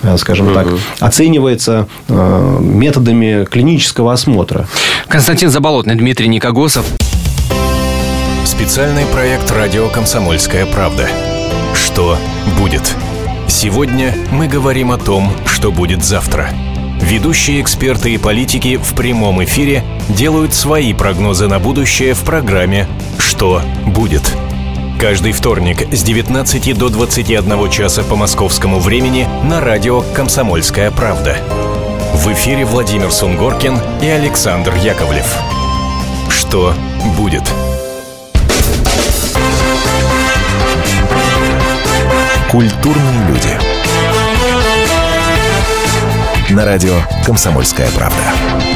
э, 0.03 0.17
скажем 0.17 0.53
так, 0.53 0.67
оценивается 0.99 1.88
э, 2.07 2.57
методами 2.61 3.45
клинического 3.45 4.13
осмотра. 4.13 4.67
Константин 5.07 5.49
Заболотный, 5.49 5.95
Дмитрий 5.95 6.27
Никогосов. 6.27 6.85
Специальный 8.45 9.05
проект 9.05 9.51
«Радио 9.51 9.89
Комсомольская 9.89 10.65
правда». 10.65 11.07
Что 11.73 12.17
будет? 12.57 12.95
Сегодня 13.47 14.15
мы 14.31 14.47
говорим 14.47 14.91
о 14.91 14.97
том, 14.97 15.31
что 15.45 15.71
будет 15.71 16.03
завтра. 16.03 16.49
Ведущие 17.01 17.61
эксперты 17.61 18.13
и 18.13 18.17
политики 18.17 18.77
в 18.77 18.95
прямом 18.95 19.44
эфире 19.44 19.83
делают 20.09 20.53
свои 20.53 20.94
прогнозы 20.94 21.47
на 21.47 21.59
будущее 21.59 22.13
в 22.13 22.21
программе 22.21 22.88
«Что 23.17 23.61
будет?». 23.85 24.23
Каждый 24.99 25.31
вторник 25.31 25.94
с 25.94 26.01
19 26.01 26.75
до 26.75 26.89
21 26.89 27.69
часа 27.69 28.01
по 28.03 28.15
московскому 28.15 28.79
времени 28.79 29.27
на 29.44 29.61
радио 29.61 30.01
«Комсомольская 30.01 30.89
правда». 30.89 31.38
В 32.15 32.33
эфире 32.33 32.65
Владимир 32.65 33.11
Сунгоркин 33.11 33.77
и 34.01 34.07
Александр 34.07 34.73
Яковлев. 34.73 35.38
Что 36.29 36.73
будет? 37.15 37.44
Культурные 42.49 43.27
люди. 43.27 43.59
На 46.49 46.65
радио 46.65 46.95
«Комсомольская 47.23 47.92
правда». 47.92 48.67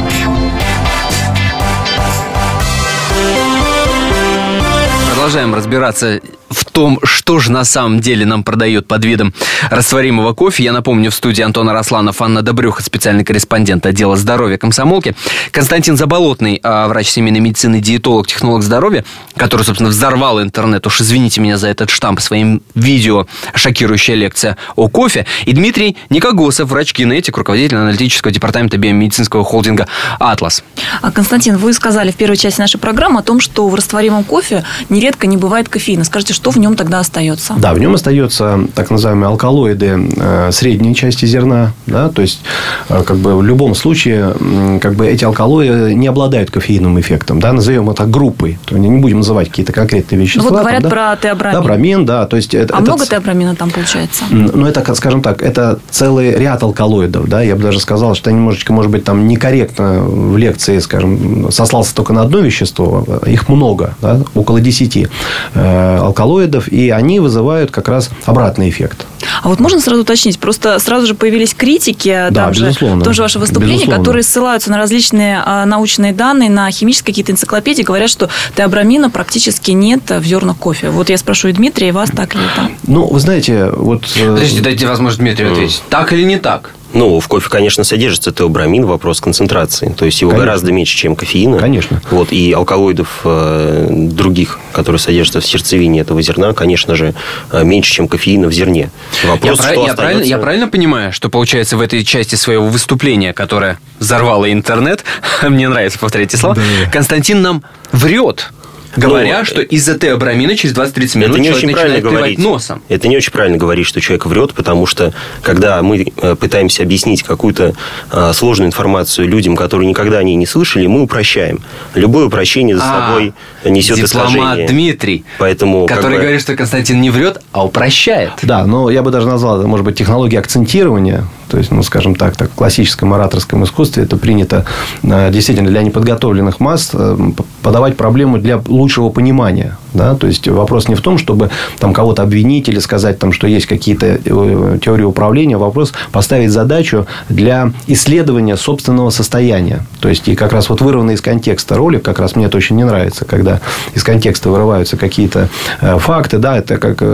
Продолжаем 5.22 5.54
разбираться 5.54 6.20
в 6.50 6.61
том, 6.72 6.98
что 7.04 7.38
же 7.38 7.52
на 7.52 7.64
самом 7.64 8.00
деле 8.00 8.26
нам 8.26 8.42
продает 8.42 8.88
под 8.88 9.04
видом 9.04 9.34
растворимого 9.70 10.32
кофе. 10.32 10.64
Я 10.64 10.72
напомню, 10.72 11.10
в 11.10 11.14
студии 11.14 11.42
Антона 11.42 11.72
Росланов, 11.72 12.20
Анна 12.22 12.42
Добрюха, 12.42 12.82
специальный 12.82 13.24
корреспондент 13.24 13.86
отдела 13.86 14.16
здоровья 14.16 14.56
комсомолки, 14.56 15.14
Константин 15.50 15.96
Заболотный, 15.96 16.60
а, 16.62 16.88
врач 16.88 17.08
семейной 17.08 17.40
медицины, 17.40 17.80
диетолог, 17.80 18.26
технолог 18.26 18.62
здоровья, 18.62 19.04
который, 19.36 19.62
собственно, 19.62 19.90
взорвал 19.90 20.40
интернет. 20.40 20.86
Уж 20.86 21.02
извините 21.02 21.40
меня 21.40 21.58
за 21.58 21.68
этот 21.68 21.90
штамп 21.90 22.20
своим 22.20 22.62
видео 22.74 23.26
«Шокирующая 23.54 24.14
лекция 24.14 24.56
о 24.74 24.88
кофе». 24.88 25.26
И 25.44 25.52
Дмитрий 25.52 25.96
Никогосов, 26.10 26.70
врач-кинетик, 26.70 27.36
руководитель 27.36 27.76
аналитического 27.76 28.32
департамента 28.32 28.78
биомедицинского 28.78 29.44
холдинга 29.44 29.88
«Атлас». 30.18 30.64
А, 31.02 31.10
Константин, 31.10 31.56
вы 31.58 31.72
сказали 31.74 32.10
в 32.10 32.16
первой 32.16 32.36
части 32.36 32.60
нашей 32.60 32.78
программы 32.78 33.20
о 33.20 33.22
том, 33.22 33.40
что 33.40 33.68
в 33.68 33.74
растворимом 33.74 34.24
кофе 34.24 34.64
нередко 34.88 35.26
не 35.26 35.36
бывает 35.36 35.68
кофеина. 35.68 36.04
Скажите, 36.04 36.32
что 36.32 36.50
в 36.50 36.58
нем 36.62 36.76
тогда 36.76 37.00
остается? 37.00 37.54
Да, 37.58 37.74
в 37.74 37.78
нем 37.78 37.94
остается 37.94 38.60
так 38.74 38.90
называемые 38.90 39.28
алкалоиды 39.28 40.10
э, 40.16 40.50
средней 40.52 40.94
части 40.94 41.26
зерна, 41.26 41.72
да, 41.86 42.08
то 42.08 42.22
есть 42.22 42.40
э, 42.88 43.02
как 43.02 43.18
бы 43.18 43.36
в 43.36 43.42
любом 43.42 43.74
случае 43.74 44.34
как 44.80 44.94
бы 44.94 45.06
эти 45.06 45.24
алкалоиды 45.24 45.94
не 45.94 46.06
обладают 46.06 46.50
кофеиновым 46.50 47.00
эффектом, 47.00 47.40
да, 47.40 47.52
назовем 47.52 47.90
это 47.90 48.04
группой, 48.04 48.58
то 48.64 48.78
не 48.78 48.88
будем 48.98 49.18
называть 49.18 49.48
какие-то 49.48 49.72
конкретные 49.72 50.20
вещества. 50.20 50.42
Ну, 50.42 50.48
вот 50.50 50.56
там, 50.56 50.64
говорят 50.64 50.82
да. 50.82 50.88
про 50.88 51.16
теобрамин. 51.16 51.54
Да, 51.54 51.62
бромин, 51.62 52.06
да, 52.06 52.26
то 52.26 52.36
есть 52.36 52.54
это, 52.54 52.74
А 52.74 52.80
это 52.80 52.90
много 52.90 53.06
теобрамина 53.06 53.56
там 53.56 53.70
получается? 53.70 54.24
Ну, 54.30 54.66
это, 54.66 54.94
скажем 54.94 55.22
так, 55.22 55.42
это 55.42 55.78
целый 55.90 56.32
ряд 56.36 56.62
алкалоидов, 56.62 57.28
да, 57.28 57.42
я 57.42 57.56
бы 57.56 57.62
даже 57.62 57.80
сказал, 57.80 58.14
что 58.14 58.30
немножечко, 58.30 58.72
может 58.72 58.90
быть, 58.90 59.04
там 59.04 59.26
некорректно 59.26 60.02
в 60.02 60.36
лекции, 60.36 60.78
скажем, 60.78 61.50
сослался 61.50 61.94
только 61.94 62.12
на 62.12 62.22
одно 62.22 62.38
вещество, 62.38 63.04
их 63.26 63.48
много, 63.48 63.94
да, 64.00 64.20
около 64.34 64.60
10 64.60 65.08
э, 65.54 65.96
алкалоидов, 65.98 66.51
алкалоидов, 66.52 66.68
и 66.68 66.90
они 66.90 67.20
вызывают 67.20 67.70
как 67.70 67.88
раз 67.88 68.10
обратный 68.26 68.68
эффект. 68.68 69.06
А 69.42 69.48
вот 69.48 69.60
можно 69.60 69.80
сразу 69.80 70.02
уточнить? 70.02 70.38
Просто 70.38 70.78
сразу 70.78 71.06
же 71.06 71.14
появились 71.14 71.54
критики, 71.54 72.26
Да, 72.30 72.44
там 72.46 72.54
же, 72.54 72.66
безусловно. 72.66 73.00
в 73.00 73.04
том 73.04 73.12
же 73.14 73.22
ваше 73.22 73.38
выступление, 73.38 73.78
Безусловно. 73.78 74.02
которые 74.04 74.22
ссылаются 74.22 74.70
на 74.70 74.78
различные 74.78 75.42
а, 75.44 75.64
научные 75.64 76.12
данные, 76.12 76.50
на 76.50 76.70
химические 76.70 77.06
какие-то 77.06 77.32
энциклопедии, 77.32 77.82
говорят, 77.82 78.10
что 78.10 78.28
теобрамина 78.56 79.10
практически 79.10 79.70
нет 79.72 80.10
в 80.10 80.24
зернах 80.24 80.56
кофе. 80.56 80.90
Вот 80.90 81.08
я 81.08 81.18
спрошу 81.18 81.48
и 81.48 81.52
Дмитрия, 81.52 81.88
и 81.88 81.92
вас, 81.92 82.10
так 82.10 82.34
ли 82.34 82.40
это? 82.42 82.68
Ну, 82.86 83.06
вы 83.06 83.20
знаете, 83.20 83.70
вот... 83.70 84.04
э, 84.16 84.26
Подождите, 84.34 84.62
дайте 84.62 84.86
возможность 84.86 85.20
Дмитрию 85.20 85.52
ответить. 85.52 85.82
Так 85.88 86.12
или 86.12 86.24
не 86.24 86.38
так? 86.38 86.70
Ну, 86.94 87.20
в 87.20 87.28
кофе, 87.28 87.48
конечно, 87.48 87.84
содержится 87.84 88.32
теобрамин, 88.32 88.84
вопрос 88.84 89.20
концентрации. 89.20 89.94
То 89.96 90.04
есть 90.04 90.20
его 90.20 90.30
Конечно. 90.30 90.46
гораздо 90.46 90.72
меньше, 90.72 90.96
чем 90.96 91.16
кофеина. 91.16 91.58
Конечно. 91.58 92.02
Вот, 92.10 92.32
и 92.32 92.52
алкалоидов 92.52 93.20
э, 93.24 93.86
других, 93.90 94.58
которые 94.72 94.98
содержатся 94.98 95.40
в 95.40 95.46
сердцевине 95.46 96.00
этого 96.00 96.20
зерна, 96.22 96.52
конечно 96.52 96.94
же, 96.94 97.14
э, 97.50 97.64
меньше, 97.64 97.92
чем 97.92 98.08
кофеина 98.08 98.48
в 98.48 98.52
зерне. 98.52 98.90
Я, 99.22 99.30
Вопрос, 99.30 99.58
прав- 99.58 99.72
что 99.72 99.86
я 99.86 99.94
правильно, 99.94 100.22
я 100.22 100.38
правильно 100.38 100.68
понимаю, 100.68 101.12
что 101.12 101.28
получается 101.28 101.76
в 101.76 101.80
этой 101.80 102.04
части 102.04 102.34
своего 102.34 102.66
выступления, 102.66 103.32
которое 103.32 103.78
взорвало 103.98 104.52
интернет, 104.52 105.04
мне 105.42 105.68
нравится 105.68 105.98
повторять 105.98 106.28
эти 106.28 106.36
слова, 106.36 106.56
Константин 106.92 107.42
нам 107.42 107.62
врет, 107.92 108.52
говоря, 108.96 109.38
Ну, 109.40 109.44
что 109.44 109.60
из-за 109.62 109.98
теобрамина 109.98 110.56
через 110.56 110.74
20-30 110.76 111.18
минут 111.18 111.30
Это 111.30 111.38
не 111.40 111.48
человек 111.48 111.56
очень 111.64 111.72
правильно 111.74 112.00
говорить. 112.10 112.38
носом. 112.38 112.82
Это 112.88 113.08
не 113.08 113.16
очень 113.16 113.32
правильно 113.32 113.58
говорить, 113.58 113.86
что 113.86 114.00
человек 114.00 114.26
врет, 114.26 114.52
потому 114.54 114.86
что 114.86 115.12
когда 115.42 115.82
мы 115.82 116.12
э, 116.16 116.34
пытаемся 116.36 116.82
объяснить 116.82 117.22
какую-то 117.22 117.74
э, 118.10 118.32
сложную 118.34 118.68
информацию 118.68 119.28
людям, 119.28 119.56
которые 119.56 119.88
никогда 119.88 120.18
о 120.18 120.22
ней 120.22 120.36
не 120.36 120.46
слышали, 120.46 120.86
мы 120.86 121.02
упрощаем. 121.02 121.60
Любое 121.94 122.26
упрощение 122.26 122.76
за 122.76 122.82
А, 122.84 123.08
собой 123.08 123.32
несет 123.64 123.96
Дипломат 123.96 124.30
искажение. 124.32 124.68
Дмитрий, 124.68 125.24
Поэтому, 125.38 125.86
как 125.86 125.98
который 125.98 126.16
бы- 126.16 126.22
говорит, 126.22 126.40
что 126.40 126.54
Константин 126.56 127.00
не 127.00 127.10
врет, 127.10 127.40
а 127.52 127.64
упрощает. 127.64 128.32
Да, 128.42 128.64
но 128.66 128.90
я 128.90 129.02
бы 129.02 129.10
даже 129.10 129.26
назвал 129.26 129.58
это, 129.58 129.68
может 129.68 129.84
быть, 129.84 129.96
технологией 129.96 130.40
акцентирования. 130.40 131.24
То 131.48 131.58
есть, 131.58 131.70
ну, 131.70 131.82
скажем 131.82 132.14
так, 132.14 132.34
так 132.36 132.50
в 132.50 132.54
классическом 132.54 133.12
ораторском 133.12 133.62
искусстве 133.64 134.04
это 134.04 134.16
принято 134.16 134.64
э, 135.02 135.30
действительно 135.30 135.68
для 135.68 135.82
неподготовленных 135.82 136.60
масс 136.60 136.90
э, 136.94 137.16
подавать 137.62 137.96
проблему 137.96 138.38
для 138.38 138.62
лучшего 138.82 139.10
понимания. 139.10 139.76
Да? 139.94 140.14
То 140.14 140.26
есть, 140.26 140.48
вопрос 140.48 140.88
не 140.88 140.94
в 140.94 141.00
том, 141.00 141.18
чтобы 141.18 141.50
там, 141.78 141.92
кого-то 141.92 142.22
обвинить 142.22 142.68
или 142.68 142.78
сказать, 142.78 143.18
там, 143.18 143.32
что 143.32 143.46
есть 143.46 143.66
какие-то 143.66 144.06
э, 144.24 144.78
теории 144.82 145.04
управления. 145.04 145.56
Вопрос 145.56 145.92
поставить 146.12 146.50
задачу 146.50 147.06
для 147.28 147.72
исследования 147.86 148.56
собственного 148.56 149.10
состояния. 149.10 149.84
То 150.00 150.08
есть, 150.08 150.28
и 150.28 150.34
как 150.34 150.52
раз 150.52 150.68
вот 150.68 150.80
вырванный 150.80 151.14
из 151.14 151.20
контекста 151.20 151.76
ролик, 151.76 152.02
как 152.02 152.18
раз 152.18 152.36
мне 152.36 152.46
это 152.46 152.56
очень 152.56 152.76
не 152.76 152.84
нравится, 152.84 153.24
когда 153.24 153.60
из 153.94 154.02
контекста 154.02 154.50
вырываются 154.50 154.96
какие-то 154.96 155.48
э, 155.80 155.98
факты, 155.98 156.38
да, 156.38 156.58
это 156.58 156.78
как 156.78 156.98
э, 157.00 157.04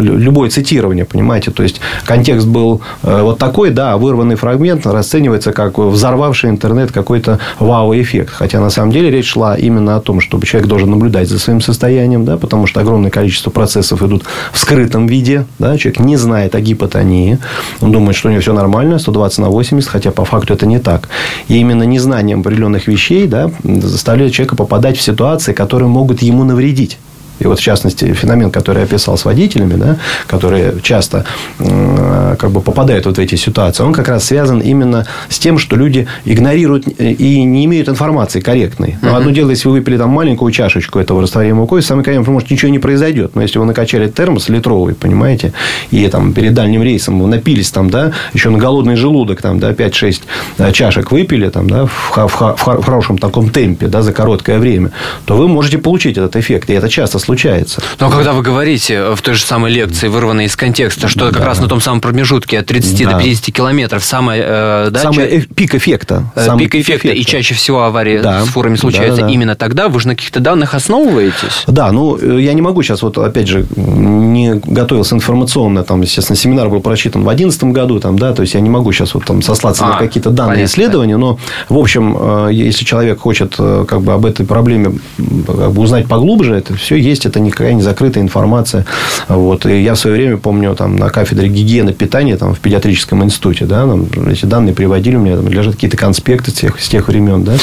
лю- 0.00 0.16
любое 0.16 0.50
цитирование, 0.50 1.04
понимаете, 1.04 1.50
то 1.50 1.62
есть 1.62 1.80
контекст 2.04 2.46
был 2.46 2.80
вот 3.02 3.38
такой, 3.38 3.70
да, 3.70 3.96
вырванный 3.96 4.36
фрагмент 4.36 4.86
расценивается 4.86 5.52
как 5.52 5.78
взорвавший 5.78 6.50
интернет 6.50 6.92
какой-то 6.92 7.38
вау-эффект, 7.58 8.32
хотя 8.32 8.60
на 8.60 8.70
самом 8.70 8.92
деле 8.92 9.10
речь 9.10 9.28
шла 9.28 9.56
именно 9.56 9.96
о 9.96 10.00
том, 10.00 10.20
чтобы 10.20 10.46
человек 10.46 10.68
должен 10.68 10.90
наблюдать 10.90 11.28
за 11.28 11.38
своим 11.38 11.60
состоянием, 11.60 12.07
да, 12.16 12.36
потому 12.36 12.66
что 12.66 12.80
огромное 12.80 13.10
количество 13.10 13.50
процессов 13.50 14.02
идут 14.02 14.24
в 14.52 14.58
скрытом 14.58 15.06
виде, 15.06 15.46
да, 15.58 15.76
человек 15.76 16.00
не 16.00 16.16
знает 16.16 16.54
о 16.54 16.60
гипотонии, 16.60 17.38
он 17.80 17.92
думает, 17.92 18.16
что 18.16 18.28
у 18.28 18.30
него 18.30 18.40
все 18.40 18.52
нормально, 18.52 18.98
120 18.98 19.38
на 19.38 19.48
80, 19.48 19.88
хотя 19.88 20.10
по 20.10 20.24
факту 20.24 20.54
это 20.54 20.66
не 20.66 20.78
так. 20.78 21.08
И 21.48 21.56
именно 21.56 21.82
незнанием 21.82 22.40
определенных 22.40 22.88
вещей, 22.88 23.26
да, 23.26 23.50
заставляет 23.64 24.32
человека 24.32 24.56
попадать 24.56 24.96
в 24.96 25.02
ситуации, 25.02 25.52
которые 25.52 25.88
могут 25.88 26.22
ему 26.22 26.44
навредить. 26.44 26.98
И 27.38 27.46
вот, 27.46 27.58
в 27.58 27.62
частности, 27.62 28.12
феномен, 28.12 28.50
который 28.50 28.78
я 28.78 28.84
описал 28.84 29.16
с 29.16 29.24
водителями, 29.24 29.74
да, 29.74 29.96
которые 30.26 30.80
часто 30.82 31.24
э, 31.58 32.36
как 32.38 32.50
бы 32.50 32.60
попадают 32.60 33.06
вот 33.06 33.16
в 33.16 33.20
эти 33.20 33.36
ситуации, 33.36 33.82
он 33.82 33.92
как 33.92 34.08
раз 34.08 34.24
связан 34.24 34.60
именно 34.60 35.06
с 35.28 35.38
тем, 35.38 35.58
что 35.58 35.76
люди 35.76 36.06
игнорируют 36.24 36.86
и 36.98 37.42
не 37.44 37.64
имеют 37.64 37.88
информации 37.88 38.40
корректной. 38.40 38.96
Но 39.02 39.16
одно 39.16 39.30
дело, 39.30 39.50
если 39.50 39.68
вы 39.68 39.74
выпили 39.74 39.96
там 39.96 40.10
маленькую 40.10 40.50
чашечку 40.52 40.98
этого 40.98 41.22
растворимого 41.22 41.66
кофе, 41.66 41.82
самое 41.82 42.04
конечно, 42.04 42.32
может, 42.32 42.50
ничего 42.50 42.70
не 42.70 42.78
произойдет. 42.78 43.34
Но 43.34 43.42
если 43.42 43.58
вы 43.58 43.64
накачали 43.64 44.08
термос 44.08 44.48
литровый, 44.48 44.94
понимаете, 44.94 45.52
и 45.90 46.06
там 46.08 46.32
перед 46.32 46.54
дальним 46.54 46.82
рейсом 46.82 47.20
вы 47.20 47.28
напились 47.28 47.70
там, 47.70 47.90
да, 47.90 48.12
еще 48.32 48.50
на 48.50 48.58
голодный 48.58 48.96
желудок, 48.96 49.40
там, 49.42 49.58
да, 49.58 49.72
5-6 49.72 50.72
чашек 50.72 51.12
выпили, 51.12 51.48
там, 51.48 51.68
да, 51.68 51.86
в, 51.86 52.16
в 52.16 52.28
в 52.28 52.78
в 52.78 52.84
хорошем 52.84 53.18
таком 53.18 53.50
темпе, 53.50 53.86
да, 53.86 54.02
за 54.02 54.12
короткое 54.12 54.58
время, 54.58 54.90
то 55.24 55.36
вы 55.36 55.48
можете 55.48 55.78
получить 55.78 56.18
этот 56.18 56.36
эффект. 56.36 56.70
И 56.70 56.72
это 56.72 56.88
часто 56.88 57.18
случается. 57.28 57.82
Но 58.00 58.08
когда 58.10 58.32
вы 58.32 58.40
говорите 58.42 58.94
э, 58.94 59.14
в 59.14 59.20
той 59.20 59.34
же 59.34 59.42
самой 59.42 59.70
лекции, 59.70 60.08
вырванной 60.08 60.46
из 60.46 60.56
контекста, 60.56 61.08
что 61.08 61.30
как 61.30 61.44
раз 61.44 61.60
на 61.60 61.68
том 61.68 61.78
самом 61.80 62.00
промежутке 62.00 62.58
от 62.58 62.66
30 62.66 63.04
Да. 63.04 63.12
до 63.12 63.18
50 63.22 63.54
километров 63.54 64.02
самая 64.02 64.42
э, 64.42 64.88
да, 64.90 65.00
Самый 65.00 65.42
ча- 65.42 65.46
пик 65.54 65.74
эффекта. 65.74 66.24
э, 66.34 66.44
Самый 66.46 66.64
пик 66.64 66.76
эффекта, 66.76 67.08
и 67.08 67.22
чаще 67.24 67.54
всего 67.54 67.82
аварии 67.82 68.18
Да. 68.22 68.44
с 68.44 68.48
фурами 68.48 68.76
случаются 68.76 69.16
Да-да-да. 69.16 69.34
именно 69.34 69.54
тогда, 69.56 69.88
вы 69.88 70.00
же 70.00 70.08
на 70.08 70.14
каких-то 70.16 70.40
данных 70.40 70.72
основываетесь? 70.74 71.64
Да, 71.66 71.92
ну, 71.92 72.16
э, 72.18 72.40
я 72.40 72.54
не 72.54 72.62
могу 72.62 72.82
сейчас, 72.82 73.02
вот, 73.02 73.18
опять 73.18 73.46
же, 73.46 73.66
не 73.76 74.54
готовился 74.64 75.14
информационно, 75.14 75.84
там, 75.84 76.00
естественно, 76.00 76.36
семинар 76.36 76.70
был 76.70 76.80
прочитан 76.80 77.22
в 77.22 77.24
2011 77.26 77.72
году, 77.74 78.00
там, 78.00 78.18
да, 78.18 78.32
то 78.32 78.40
есть, 78.40 78.54
я 78.54 78.60
не 78.60 78.70
могу 78.70 78.90
сейчас 78.92 79.12
вот 79.12 79.26
там 79.26 79.42
сослаться 79.42 79.84
А, 79.84 79.88
на 79.90 79.96
какие-то 79.98 80.30
данные 80.30 80.54
понятно. 80.54 80.72
исследования, 80.72 81.16
но, 81.18 81.38
в 81.68 81.76
общем, 81.76 82.48
если 82.50 82.84
человек 82.86 83.20
хочет, 83.20 83.54
как 83.56 84.00
бы, 84.00 84.14
об 84.14 84.24
этой 84.24 84.46
проблеме 84.46 84.98
как 85.46 85.72
бы, 85.72 85.82
узнать 85.82 86.06
поглубже, 86.06 86.54
это 86.54 86.74
все 86.74 86.96
есть, 86.96 87.17
это 87.26 87.40
никакая 87.40 87.74
не 87.74 87.82
закрытая 87.82 88.22
информация, 88.22 88.84
вот, 89.28 89.66
и 89.66 89.82
я 89.82 89.94
в 89.94 89.98
свое 89.98 90.16
время 90.16 90.36
помню, 90.36 90.74
там, 90.74 90.96
на 90.96 91.10
кафедре 91.10 91.48
гигиены 91.48 91.92
питания, 91.92 92.36
там, 92.36 92.54
в 92.54 92.60
педиатрическом 92.60 93.24
институте, 93.24 93.64
да, 93.64 93.86
там, 93.86 94.08
эти 94.28 94.44
данные 94.44 94.74
приводили, 94.74 95.16
у 95.16 95.20
меня 95.20 95.36
там 95.36 95.48
лежат 95.48 95.74
какие-то 95.74 95.96
конспекты 95.96 96.50
с 96.50 96.54
тех, 96.54 96.80
с 96.80 96.88
тех 96.88 97.08
времен, 97.08 97.44
да. 97.44 97.56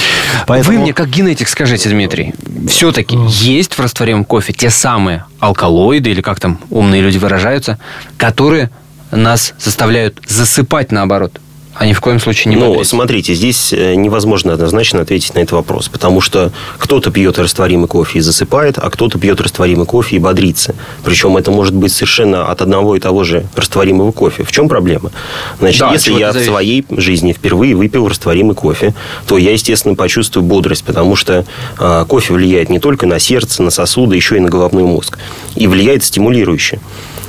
Вы 0.48 0.78
мне 0.78 0.94
как 0.94 1.10
генетик 1.10 1.48
скажите, 1.48 1.90
Дмитрий, 1.90 2.34
все-таки 2.68 3.18
есть 3.28 3.74
в 3.74 3.80
растворимом 3.80 4.26
кофе 4.26 4.54
те 4.54 4.70
самые 4.70 5.26
алкалоиды, 5.40 6.10
или 6.10 6.22
как 6.22 6.40
там 6.40 6.60
умные 6.70 7.02
люди 7.02 7.18
выражаются, 7.18 7.78
которые 8.18 8.70
нас 9.12 9.54
заставляют 9.60 10.20
засыпать 10.28 10.92
наоборот, 10.92 11.40
а 11.78 11.86
ни 11.86 11.94
в 11.94 12.00
коем 12.00 12.20
случае 12.20 12.54
не 12.54 12.60
Ну, 12.60 12.70
бодрить? 12.70 12.88
смотрите, 12.88 13.34
здесь 13.34 13.74
э, 13.74 13.96
невозможно 13.96 14.54
однозначно 14.54 15.02
ответить 15.02 15.36
на 15.36 15.40
этот 15.40 15.52
вопрос, 15.54 15.90
потому 15.90 16.22
что 16.22 16.52
кто-то 16.78 17.12
пьет 17.12 17.38
растворимый 17.38 17.88
кофе 17.88 18.20
и 18.20 18.22
засыпает, 18.22 18.78
а 18.78 18.90
кто-то 18.90 19.20
пьет 19.20 19.42
растворимый 19.42 19.86
кофе 19.86 20.16
и 20.16 20.20
бодрится. 20.20 20.74
Причем 21.04 21.36
это 21.36 21.52
может 21.52 21.74
быть 21.76 21.92
совершенно 21.92 22.48
от 22.50 22.62
одного 22.62 22.96
и 22.96 23.00
того 23.00 23.24
же 23.26 23.46
растворимого 23.56 24.12
кофе. 24.14 24.44
В 24.44 24.52
чем 24.52 24.70
проблема? 24.70 25.12
Значит, 25.60 25.82
Да, 25.82 25.92
если 25.92 26.14
я 26.14 26.32
в 26.32 26.40
своей 26.40 26.86
жизни 26.90 27.34
впервые 27.34 27.76
выпил 27.76 28.08
растворимый 28.08 28.56
кофе, 28.56 28.94
то 29.28 29.38
я, 29.38 29.52
естественно, 29.52 29.96
почувствую 29.96 30.44
бодрость, 30.46 30.86
потому 30.86 31.16
что 31.18 31.46
э, 31.78 32.06
кофе 32.08 32.34
влияет 32.34 32.70
не 32.70 32.80
только 32.80 33.06
на 33.06 33.20
сердце, 33.20 33.64
на 33.64 33.70
сосуды, 33.70 34.16
еще 34.16 34.38
и 34.38 34.40
на 34.40 34.50
головной 34.50 34.84
мозг. 34.84 35.18
И 35.56 35.68
влияет 35.68 36.04
стимулирующе. 36.04 36.80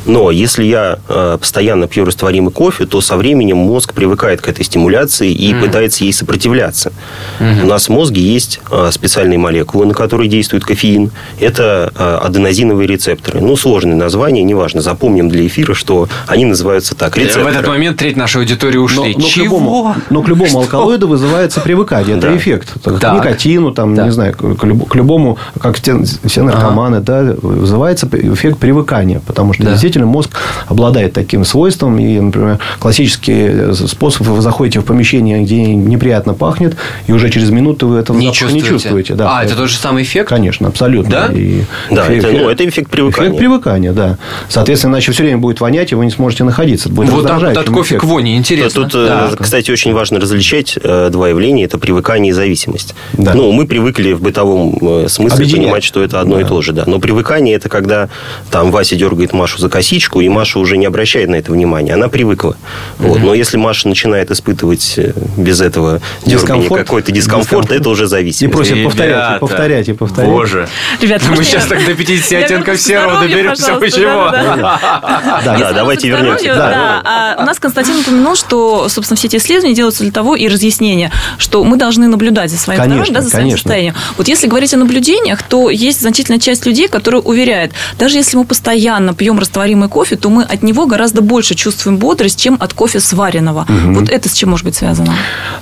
Но 0.07 0.31
если 0.31 0.65
я 0.65 0.99
э, 1.09 1.37
постоянно 1.41 1.87
пью 1.89 2.05
растворимый 2.05 2.53
кофе, 2.53 2.87
то 2.87 3.01
со 3.01 3.17
временем 3.17 3.57
мозг 3.59 3.93
привыкает 3.93 4.41
к 4.41 4.49
этой 4.49 4.65
стимуляции 4.65 5.33
и 5.33 5.53
пытается 5.55 6.05
ей 6.05 6.13
сопротивляться. 6.13 6.93
У 7.41 7.67
нас 7.67 7.87
в 7.87 7.89
мозге 7.91 8.21
есть 8.23 8.61
э, 8.71 8.91
специальные 8.93 9.39
молекулы, 9.39 9.87
на 9.87 9.95
которые 9.95 10.29
действует 10.29 10.65
кофеин. 10.65 11.11
Это 11.41 11.93
э, 11.97 12.19
аденозиновые 12.25 12.87
рецепторы. 12.87 13.41
Ну, 13.41 13.57
сложное 13.57 13.97
название, 13.97 14.43
неважно. 14.45 14.81
Запомним 14.81 15.29
для 15.29 15.47
эфира, 15.47 15.75
что 15.75 16.09
они 16.27 16.45
называются 16.45 16.95
так. 16.95 17.17
Э, 17.17 17.21
В 17.21 17.25
Рецепторы. 17.25 17.51
этот 17.51 17.67
момент 17.69 17.97
треть 17.97 18.17
нашей 18.17 18.39
аудитории 18.43 18.77
Но, 18.77 18.85
ушли. 18.85 19.15
но 19.19 19.25
к 19.25 19.29
Чего? 19.29 19.45
любому, 19.45 19.97
но 20.11 20.23
к 20.23 20.29
любому 20.29 20.49
Что? 20.51 20.59
алкалоиду 20.61 21.09
вызывается 21.09 21.61
привыкание. 21.61 22.17
Это 22.17 22.29
Да. 22.29 22.37
эффект. 22.37 22.75
Так, 22.83 23.01
Так. 23.01 23.13
К 23.23 23.25
никотину, 23.25 23.73
там, 23.73 23.95
Да. 23.95 24.05
не 24.05 24.13
знаю, 24.13 24.35
к, 24.35 24.55
к 24.57 24.65
люб- 24.65 24.89
к 24.89 24.95
любому, 24.95 25.39
как 25.61 25.81
те- 25.81 25.97
все 26.25 26.43
наркоманы, 26.43 27.01
да, 27.01 27.35
вызывается 27.43 28.09
эффект 28.13 28.59
привыкания. 28.59 29.21
Потому 29.27 29.53
что 29.53 29.65
Да. 29.65 29.71
действительно 29.71 29.96
мозг 30.05 30.37
обладает 30.67 31.13
таким 31.13 31.45
свойством. 31.45 31.99
И, 31.99 32.21
например, 32.21 32.59
классический 32.79 33.73
способ, 33.75 34.27
вы 34.27 34.41
заходите 34.43 34.81
в 34.81 34.85
помещение, 34.85 35.43
где 35.43 35.63
неприятно 35.75 36.35
пахнет, 36.35 36.77
и 37.07 37.13
уже 37.13 37.31
через 37.31 37.51
минуту 37.51 37.89
вы 37.89 37.99
этого 37.99 38.17
Не 38.17 38.27
чувствуете? 38.33 38.55
не 38.55 38.63
чувствуете. 38.63 39.15
Да. 39.15 39.39
А, 39.39 39.45
это 39.45 39.55
тот 39.57 39.69
же 39.71 39.77
самый 39.77 40.03
эффект? 40.03 40.29
Конечно, 40.29 40.69
абсолютно. 40.69 41.11
Да? 41.11 41.27
И 41.33 41.63
Да, 41.91 42.05
эффект- 42.07 42.25
это, 42.25 42.33
ну, 42.39 42.49
это 42.49 42.69
эффект 42.69 42.91
привыкания. 42.91 43.31
Эффект 43.31 43.39
привыкания, 43.39 43.93
да. 43.93 44.19
Соответственно, 44.49 44.93
иначе 44.95 45.13
все 45.13 45.23
время 45.23 45.39
будет 45.39 45.61
вонять, 45.61 45.93
и 45.93 45.95
вы 45.95 46.05
не 46.05 46.11
сможете 46.11 46.45
находиться. 46.45 46.89
Это 46.89 46.97
будет 46.97 47.11
Вот 47.11 47.27
так 47.27 47.43
от 47.43 47.69
кофе 47.69 47.81
к 47.81 47.87
эффектом. 47.99 48.09
вони, 48.11 48.37
интересно. 48.37 48.83
Тут, 48.83 48.95
э, 48.95 49.07
Так. 49.31 49.43
кстати, 49.43 49.71
очень 49.71 49.93
важно 49.95 50.21
различать 50.21 50.79
э, 50.83 51.09
два 51.11 51.29
явления. 51.29 51.65
Это 51.65 51.79
привыкание 51.79 52.31
и 52.31 52.33
зависимость. 52.33 52.95
Да. 53.13 53.35
Ну, 53.35 53.53
мы 53.53 53.67
привыкли 53.67 54.13
в 54.13 54.21
бытовом 54.21 54.77
э, 54.81 55.09
смысле 55.09 55.37
Объединять. 55.37 55.65
понимать, 55.67 55.85
что 55.85 56.03
это 56.03 56.21
одно 56.21 56.41
и 56.41 56.43
Да. 56.43 56.49
то 56.49 56.63
же. 56.63 56.73
Да. 56.73 56.85
Но 56.87 56.99
привыкание– 56.99 57.55
это 57.57 57.69
когда 57.69 58.09
там 58.51 58.71
Вася 58.71 58.97
дергает 58.97 59.33
Машу 59.33 59.59
за 59.59 59.69
косичку, 59.69 59.86
косичку, 59.87 60.21
и 60.21 60.29
Маша 60.29 60.59
уже 60.59 60.77
не 60.77 60.87
обращает 60.87 61.29
на 61.29 61.37
это 61.37 61.53
внимания. 61.53 61.95
Она 61.95 62.09
привыкла. 62.09 62.57
Вот. 62.99 63.21
Но 63.21 63.35
если 63.35 63.57
Маша 63.57 63.89
начинает 63.89 64.31
испытывать 64.31 64.95
э, 64.97 65.13
без 65.37 65.61
этого 65.61 66.01
Дискомфорт? 66.25 66.83
какой-то 66.83 67.13
дискомфорт, 67.13 67.45
Дискомфорт. 67.45 67.81
это 67.81 67.91
уже 67.91 68.07
зависит. 68.07 68.43
И 68.43 68.49
просит 68.49 68.75
Ребята, 68.77 68.89
повторять, 68.91 69.37
и 69.37 69.39
повторять, 69.39 69.89
и 69.89 69.93
повторять. 69.93 70.31
Боже. 70.31 70.69
Ребят, 71.01 71.23
Мы 71.29 71.45
сейчас 71.45 71.65
я- 71.65 71.69
так 71.71 71.87
до 71.87 71.95
50 71.95 72.33
Я 72.33 72.45
оттенков 72.45 72.81
серого 72.81 73.21
доберемся. 73.21 73.75
Почему? 73.77 74.31
Да, 74.33 75.73
давайте 75.73 76.09
вернемся. 76.09 76.55
Да. 76.55 77.03
А 77.05 77.43
у 77.43 77.45
нас 77.45 77.59
Константин 77.59 77.99
упомянул, 78.01 78.35
что, 78.35 78.89
собственно, 78.89 79.17
все 79.17 79.29
эти 79.29 79.37
исследования 79.37 79.75
делаются 79.75 80.03
для 80.03 80.13
того 80.13 80.35
и 80.35 80.49
разъяснения, 80.49 81.13
что 81.39 81.63
мы 81.63 81.77
должны 81.77 82.09
наблюдать 82.09 82.51
за 82.51 82.59
своим 82.59 82.83
здоровьем, 82.83 83.15
да, 83.15 83.21
за 83.21 83.31
своим 83.31 83.51
состоянием. 83.53 83.95
Вот 84.17 84.27
если 84.27 84.49
говорить 84.49 84.75
о 84.75 84.79
наблюдениях, 84.79 85.43
то 85.43 85.71
есть 85.71 86.01
значительная 86.01 86.41
часть 86.41 86.67
людей, 86.67 86.89
которые 86.89 87.21
уверяют, 87.21 87.73
даже 87.99 88.17
если 88.17 88.37
мы 88.37 88.45
постоянно 88.45 89.15
пьем 89.15 89.39
растворимый 89.67 89.89
кофе, 89.89 90.17
то 90.17 90.31
мы 90.31 90.45
от 90.45 90.63
него 90.63 90.87
гораздо 90.87 91.23
больше 91.23 91.55
чувствуем 91.55 91.99
бодрость, 91.99 92.41
чем 92.41 92.57
от 92.61 92.73
кофе 92.73 93.01
сваренного. 93.01 93.67
Вот 93.69 94.09
это 94.09 94.29
с 94.29 94.33
чем 94.33 94.51
может 94.51 94.65
быть 94.65 94.77
связано? 94.77 95.13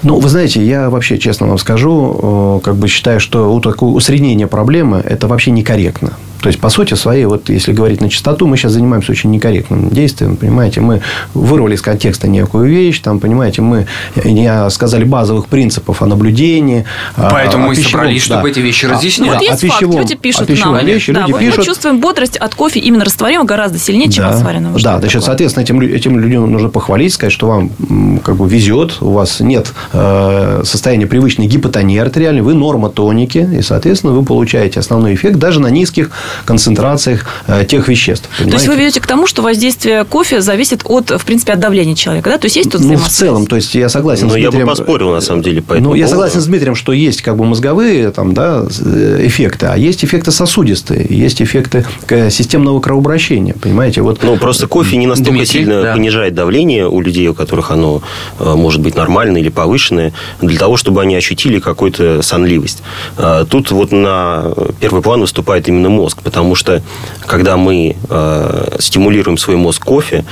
Ну, 0.03 0.21
вы 0.21 0.29
знаете, 0.29 0.65
я 0.65 0.91
вообще, 0.91 1.19
честно 1.19 1.47
вам 1.47 1.59
скажу, 1.59 2.61
э, 2.63 2.65
как 2.65 2.77
бы 2.77 2.89
считаю, 2.89 3.21
что 3.21 3.51
вот 3.53 3.63
такое 3.63 3.91
усреднение 3.91 4.47
проблемы– 4.47 4.99
это 5.05 5.27
вообще 5.29 5.51
некорректно. 5.51 6.11
То 6.45 6.49
есть, 6.49 6.61
по 6.61 6.69
сути 6.69 6.93
своей, 6.93 7.25
вот 7.25 7.49
если 7.49 7.73
говорить 7.73 8.03
на 8.03 8.11
чистоту, 8.11 8.47
мы 8.47 8.59
сейчас 8.59 8.73
занимаемся 8.73 9.13
очень 9.13 9.31
некорректным 9.31 9.89
действием, 9.89 10.37
понимаете, 10.37 10.83
мы 10.83 11.01
вырвали 11.33 11.75
из 11.75 11.81
контекста 11.81 12.29
некую 12.29 12.69
вещь, 12.69 13.01
там, 13.01 13.19
понимаете, 13.19 13.63
мы 13.63 13.87
не 14.27 14.69
сказали 14.69 15.05
базовых 15.05 15.47
принципов 15.47 16.03
о 16.03 16.07
наблюдении. 16.07 16.85
о- 17.17 17.31
Поэтому 17.31 17.65
о 17.65 17.69
мы 17.69 17.75
пищевом- 17.75 17.91
собрались, 17.93 18.23
чтобы 18.25 18.43
да. 18.43 18.49
эти 18.51 18.59
вещи 18.59 18.85
А, 18.85 18.91
разъяснить. 18.91 19.27
Вот 19.31 19.39
да, 19.39 19.41
есть 19.43 19.65
о 19.65 19.67
факт, 19.69 19.83
пищевом- 19.83 19.99
люди 20.01 20.15
пишут 20.17 20.43
о 20.43 20.45
пищевой 20.45 20.77
нам. 20.77 20.87
вещи, 20.87 21.13
да, 21.15 21.21
люди 21.23 21.33
вот 21.33 21.41
пишут, 21.41 21.59
Мы 21.61 21.65
чувствуем 21.65 22.01
бодрость 22.03 22.37
от 22.37 22.55
кофе 22.55 22.81
именно 22.81 23.07
растворимого 23.07 23.47
гораздо 23.47 23.79
сильнее, 23.79 24.11
чем 24.11 24.27
от 24.27 24.37
сваренного. 24.39 24.75
да, 24.75 24.99
значит, 24.99 25.13
такое? 25.13 25.21
соответственно, 25.23 25.65
этим, 25.65 25.81
этим 25.81 26.21
людям 26.21 26.53
нужно 26.53 26.69
похвалить, 26.69 27.15
сказать, 27.15 27.33
что 27.33 27.47
вам 27.47 28.19
как 28.23 28.37
бы 28.37 28.47
везет, 28.47 28.99
у 29.01 29.13
вас 29.13 29.41
нет 29.41 29.73
э, 29.95 30.61
состояния 30.65 31.07
привычной 31.07 31.47
гипотонии 31.47 31.99
артериальной, 31.99 32.43
вы 32.43 32.53
нормотоники, 32.53 33.49
и, 33.59 33.63
соответственно, 33.63 34.13
вы 34.13 34.23
получаете 34.27 34.79
основной 34.81 35.15
эффект 35.15 35.37
даже 35.39 35.59
на 35.61 35.69
низких 35.69 36.11
концентрациях 36.45 37.25
э, 37.47 37.65
тех 37.65 37.89
веществ. 37.89 38.29
То 38.39 38.45
есть 38.45 38.53
вы 38.53 38.59
понимаете? 38.59 38.81
ведете 38.85 39.01
к 39.01 39.07
тому, 39.07 39.27
что 39.27 39.43
воздействие 39.43 40.05
кофе 40.05 40.41
зависит 40.41 40.81
от, 40.85 41.11
в 41.11 41.25
принципе, 41.25 41.53
от 41.53 41.61
давления 41.61 41.95
человека, 41.95 42.31
да? 42.31 42.39
То 42.39 42.47
есть 42.47 42.57
есть 42.57 42.71
тут 42.71 42.81
Ну, 42.81 42.97
в 42.97 43.09
целом, 43.09 43.47
то 43.47 43.57
есть 43.57 43.75
я 43.75 43.89
согласен 43.89 44.25
Но 44.27 44.31
с 44.31 44.33
Ну, 44.35 44.39
я 44.39 44.47
бы 44.49 44.53
Дмитрием. 44.57 44.69
поспорил, 44.69 45.11
на 45.13 45.21
самом 45.21 45.43
деле, 45.43 45.63
по 45.63 45.75
этому 45.75 45.91
Ну, 45.91 45.95
я 45.95 46.05
поводу. 46.07 46.11
согласен 46.11 46.41
с 46.41 46.47
Дмитрием, 46.47 46.75
что 46.75 46.93
есть 46.93 47.23
как 47.23 47.37
бы 47.37 47.45
мозговые 47.45 48.11
там, 48.11 48.35
да, 48.35 48.65
э, 48.85 49.21
эффекты, 49.27 49.67
а 49.67 49.77
есть 49.77 50.05
эффекты 50.05 50.31
сосудистые, 50.31 51.07
есть 51.09 51.41
эффекты 51.43 51.85
э, 52.09 52.31
системного 52.31 52.81
кровообращения, 52.81 53.55
понимаете? 53.61 54.01
Вот 54.03 54.23
Ну, 54.23 54.37
просто 54.37 54.67
кофе 54.67 54.97
не 54.97 55.07
настолько 55.07 55.33
Дмитрий, 55.33 55.47
сильно 55.61 55.83
да. 55.83 55.93
понижает 55.93 56.35
давление 56.35 56.89
у 56.89 57.01
людей, 57.01 57.29
у 57.29 57.35
которых 57.35 57.71
оно 57.71 58.03
может 58.39 58.81
быть 58.81 58.97
нормальное 58.97 59.41
или 59.41 59.49
повышенное, 59.49 60.13
для 60.41 60.59
того, 60.59 60.77
чтобы 60.77 61.03
они 61.03 61.15
ощутили 61.17 61.59
какую-то 61.61 62.23
сонливость. 62.23 62.83
А 63.17 63.45
Тут 63.45 63.71
вот 63.71 63.93
на 63.93 64.53
первый 64.81 65.03
план 65.03 65.21
выступает 65.21 65.69
именно 65.69 65.89
мозг, 65.89 66.14
потому 66.23 66.55
что 66.55 66.83
когда 67.27 67.57
мы 67.57 67.97
э, 68.09 68.77
стимулируем 68.79 69.39
свой 69.39 69.57
мозг 69.57 69.85
кофе, 69.85 70.25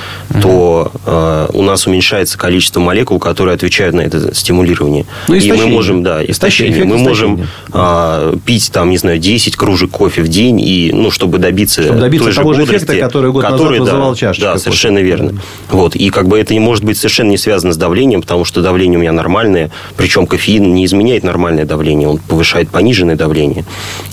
то 0.43 0.91
э, 1.07 1.49
у 1.53 1.63
нас 1.63 1.87
уменьшается 1.87 2.39
количество 2.39 2.81
молекул, 2.81 3.19
которые 3.19 3.55
отвечают 3.55 3.95
на 3.95 4.01
это 4.03 4.35
стимулирование. 4.35 5.07
Ну, 5.29 5.35
И 5.35 5.39
мы 5.39 5.45
истощение. 5.47 5.73
можем, 5.75 6.03
да, 6.03 6.25
истощение. 6.25 6.85
Мы 6.85 6.97
можем 6.97 7.35
истощения. 7.35 7.49
а, 7.73 8.37
пить 8.45 8.71
там, 8.73 8.91
не 8.91 8.99
знаю, 8.99 9.19
10 9.19 9.57
кружек 9.57 9.91
кофе 9.91 10.23
в 10.23 10.29
день, 10.29 10.61
и, 10.61 10.91
ну, 10.93 11.11
чтобы 11.11 11.39
добиться, 11.39 11.83
Чтобы 11.83 12.01
добиться 12.01 12.25
той 12.27 12.33
же 12.33 12.39
того 12.41 12.53
же 12.55 12.61
бодрости, 12.61 12.85
эффекта, 12.85 13.07
который 13.07 13.33
год 13.33 13.43
назад 13.43 13.59
который, 13.59 13.79
да, 13.79 13.85
вызывал 13.85 14.15
чашечка 14.15 14.47
Да, 14.47 14.53
кофе. 14.53 14.65
совершенно 14.65 14.99
верно. 14.99 15.41
Вот. 15.71 15.97
И 15.97 16.11
как 16.11 16.29
бы 16.29 16.39
это 16.39 16.53
не 16.55 16.61
может 16.61 16.85
быть 16.85 16.97
совершенно 16.99 17.31
не 17.31 17.39
связано 17.39 17.73
с 17.73 17.77
давлением, 17.77 18.21
потому 18.23 18.45
что 18.45 18.63
давление 18.63 18.99
у 18.99 19.01
меня 19.03 19.13
нормальное, 19.13 19.71
причем 19.97 20.27
кофеин 20.27 20.75
не 20.75 20.85
изменяет 20.85 21.25
нормальное 21.25 21.65
давление, 21.65 22.09
он 22.09 22.19
повышает 22.19 22.69
пониженное 22.71 23.17
давление. 23.17 23.65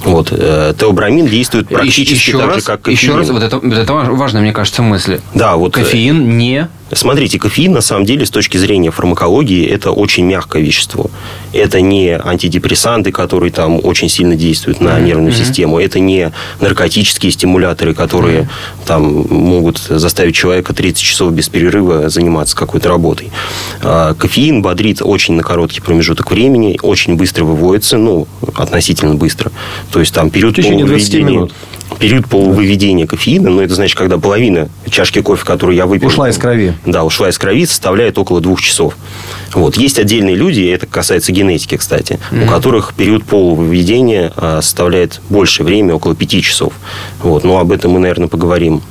Вот. 0.04 0.30
Э, 0.32 0.74
Теобрамин 0.80 1.28
действует 1.28 1.59
практически 1.64 2.14
еще 2.14 2.38
так 2.38 2.48
раз, 2.48 2.56
же, 2.58 2.62
как 2.64 2.82
кофеин. 2.82 2.98
Еще 2.98 3.16
раз, 3.16 3.30
вот 3.30 3.44
это, 3.44 3.58
вот 3.60 3.74
это 3.74 3.94
важ- 3.94 4.10
важная, 4.10 4.42
мне 4.42 4.54
кажется, 4.54 4.82
мысль. 4.82 5.20
Да, 5.34 5.56
вот 5.56 5.78
э, 5.78 5.82
Кофеин 5.82 6.38
не... 6.38 6.68
Смотрите, 6.92 7.38
кофеин 7.40 7.74
на 7.74 7.82
самом 7.82 8.06
деле 8.06 8.26
с 8.26 8.30
точки 8.30 8.58
зрения 8.58 8.92
фармакологии 8.92 9.66
это 9.68 9.92
очень 9.92 10.26
мягкое 10.26 10.62
вещество. 10.64 11.10
Это 11.54 11.82
не 11.82 12.10
антидепрессанты, 12.12 13.12
которые 13.12 13.52
там 13.52 13.80
очень 13.84 14.10
сильно 14.10 14.36
действуют 14.36 14.82
на 14.82 15.00
нервную 15.00 15.34
систему. 15.34 15.80
Это 15.80 16.00
не 16.00 16.32
наркотические 16.60 17.32
стимуляторы, 17.32 17.94
которые 17.94 18.50
там 18.86 19.04
могут 19.30 19.78
заставить 19.78 20.36
человека 20.36 20.74
30 20.74 21.02
часов 21.02 21.32
без 21.32 21.48
перерыва 21.50 22.10
заниматься 22.10 22.56
какой-то 22.56 22.90
работой. 22.90 23.32
А 23.82 24.14
Кофеин 24.16 24.62
бодрит 24.62 25.02
очень 25.02 25.36
на 25.36 25.44
короткий 25.44 25.82
промежуток 25.82 26.32
времени, 26.32 26.80
очень 26.82 27.16
быстро 27.16 27.44
выводится, 27.46 27.98
ну, 27.98 28.28
относительно 28.56 29.16
быстро. 29.16 29.52
То 29.92 30.00
есть 30.00 30.14
там 30.14 30.30
период 30.30 30.54
В 30.54 30.58
течение 30.58 30.86
20 30.86 31.10
полувыведения- 31.14 31.26
минут. 31.26 31.54
Период 31.98 32.28
полувыведения 32.28 33.08
кофеина, 33.08 33.50
ну, 33.50 33.62
это 33.62 33.74
значит, 33.74 33.98
когда 33.98 34.18
половина 34.18 34.70
чашки 34.90 35.22
кофе, 35.22 35.44
которую 35.44 35.76
я 35.76 35.86
выпил... 35.86 36.08
Ушла 36.08 36.30
из 36.30 36.38
крови. 36.38 36.74
Да, 36.86 37.04
ушла 37.04 37.30
из 37.30 37.38
крови, 37.38 37.66
составляет 37.66 38.18
около 38.18 38.42
двух 38.42 38.62
часов. 38.62 38.96
Вот. 39.54 39.76
Есть 39.76 40.00
отдельные 40.00 40.36
люди, 40.36 40.62
это 40.62 40.86
касается 40.86 41.32
генетики, 41.32 41.78
кстати, 41.78 42.20
у 42.32 42.48
которых 42.48 42.94
период 42.94 43.24
полувыведения 43.24 44.32
а, 44.36 44.62
составляет 44.62 45.22
большее 45.30 45.66
время, 45.66 45.96
около 45.96 46.16
пяти 46.16 46.42
часов. 46.42 46.74
Вот. 47.22 47.44
Но 47.44 47.58
об 47.58 47.72
этом 47.72 47.92
мы, 47.92 48.00
наверное, 48.00 48.28
поговорим 48.28 48.82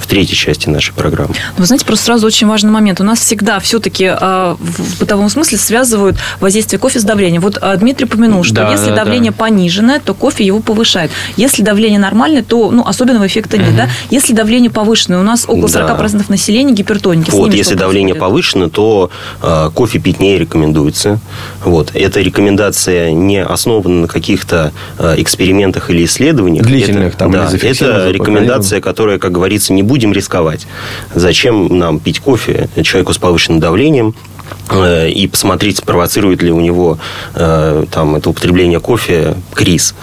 в 0.00 0.06
третьей 0.06 0.36
части 0.36 0.68
нашей 0.68 0.94
программы. 0.94 1.34
Вы 1.56 1.66
знаете, 1.66 1.84
просто 1.84 2.06
сразу 2.06 2.26
очень 2.26 2.46
важный 2.46 2.70
момент. 2.70 3.00
У 3.00 3.04
нас 3.04 3.20
всегда 3.20 3.58
все-таки 3.60 4.08
в 4.08 4.98
бытовом 5.00 5.28
смысле 5.28 5.58
связывают 5.58 6.16
воздействие 6.40 6.78
кофе 6.78 7.00
с 7.00 7.04
давлением. 7.04 7.42
Вот 7.42 7.58
а, 7.60 7.76
Дмитрий 7.76 8.06
упомянул, 8.06 8.44
что 8.44 8.54
Да, 8.54 8.70
если 8.70 8.90
да, 8.90 8.96
давление 8.96 9.32
да. 9.32 9.36
пониженное, 9.36 10.00
то 10.00 10.14
кофе 10.14 10.44
его 10.44 10.60
повышает. 10.60 11.10
Если 11.36 11.62
давление 11.62 11.98
нормальное, 11.98 12.42
то 12.42 12.70
ну, 12.70 12.84
особенного 12.86 13.26
эффекта 13.26 13.58
нет. 13.58 13.76
Да? 13.76 13.88
Если 14.10 14.32
давление 14.32 14.70
повышенное, 14.70 15.20
у 15.20 15.22
нас 15.22 15.44
около 15.46 15.68
Да. 15.68 15.96
40% 15.98 16.24
населения 16.28 16.72
гипертоники. 16.72 17.30
Вот, 17.30 17.54
если 17.54 17.74
давление 17.74 18.14
происходит? 18.14 18.28
повышено, 18.28 18.70
то 18.70 19.10
э, 19.42 19.70
кофе 19.74 19.98
пить 19.98 20.20
не 20.20 20.38
рекомендуется. 20.38 21.18
Вот. 21.64 21.90
Эта 21.94 22.20
рекомендация 22.20 23.12
не 23.12 23.42
основана 23.42 24.02
на 24.02 24.06
каких-то 24.08 24.72
э, 24.98 25.14
экспериментах 25.18 25.90
или 25.90 26.04
исследованиях. 26.04 26.64
Длительных 26.64 27.08
это, 27.08 27.18
там 27.18 27.30
да, 27.32 27.50
это 27.60 28.10
рекомендация, 28.10 28.80
которая, 28.80 29.18
как 29.18 29.32
говорится, 29.32 29.72
не 29.72 29.82
будем 29.88 30.12
рисковать. 30.12 30.68
Зачем 31.14 31.78
нам 31.78 31.98
пить 31.98 32.20
кофе 32.20 32.68
человеку 32.84 33.12
с 33.12 33.18
повышенным 33.18 33.58
давлением? 33.58 34.14
Э, 34.70 35.10
И 35.10 35.26
посмотреть, 35.26 35.82
провоцирует 35.82 36.42
ли 36.42 36.50
у 36.52 36.60
него 36.60 36.98
э, 37.34 37.84
там, 37.90 38.16
это 38.16 38.30
употребление 38.30 38.80
кофе 38.80 39.34
криз. 39.54 39.94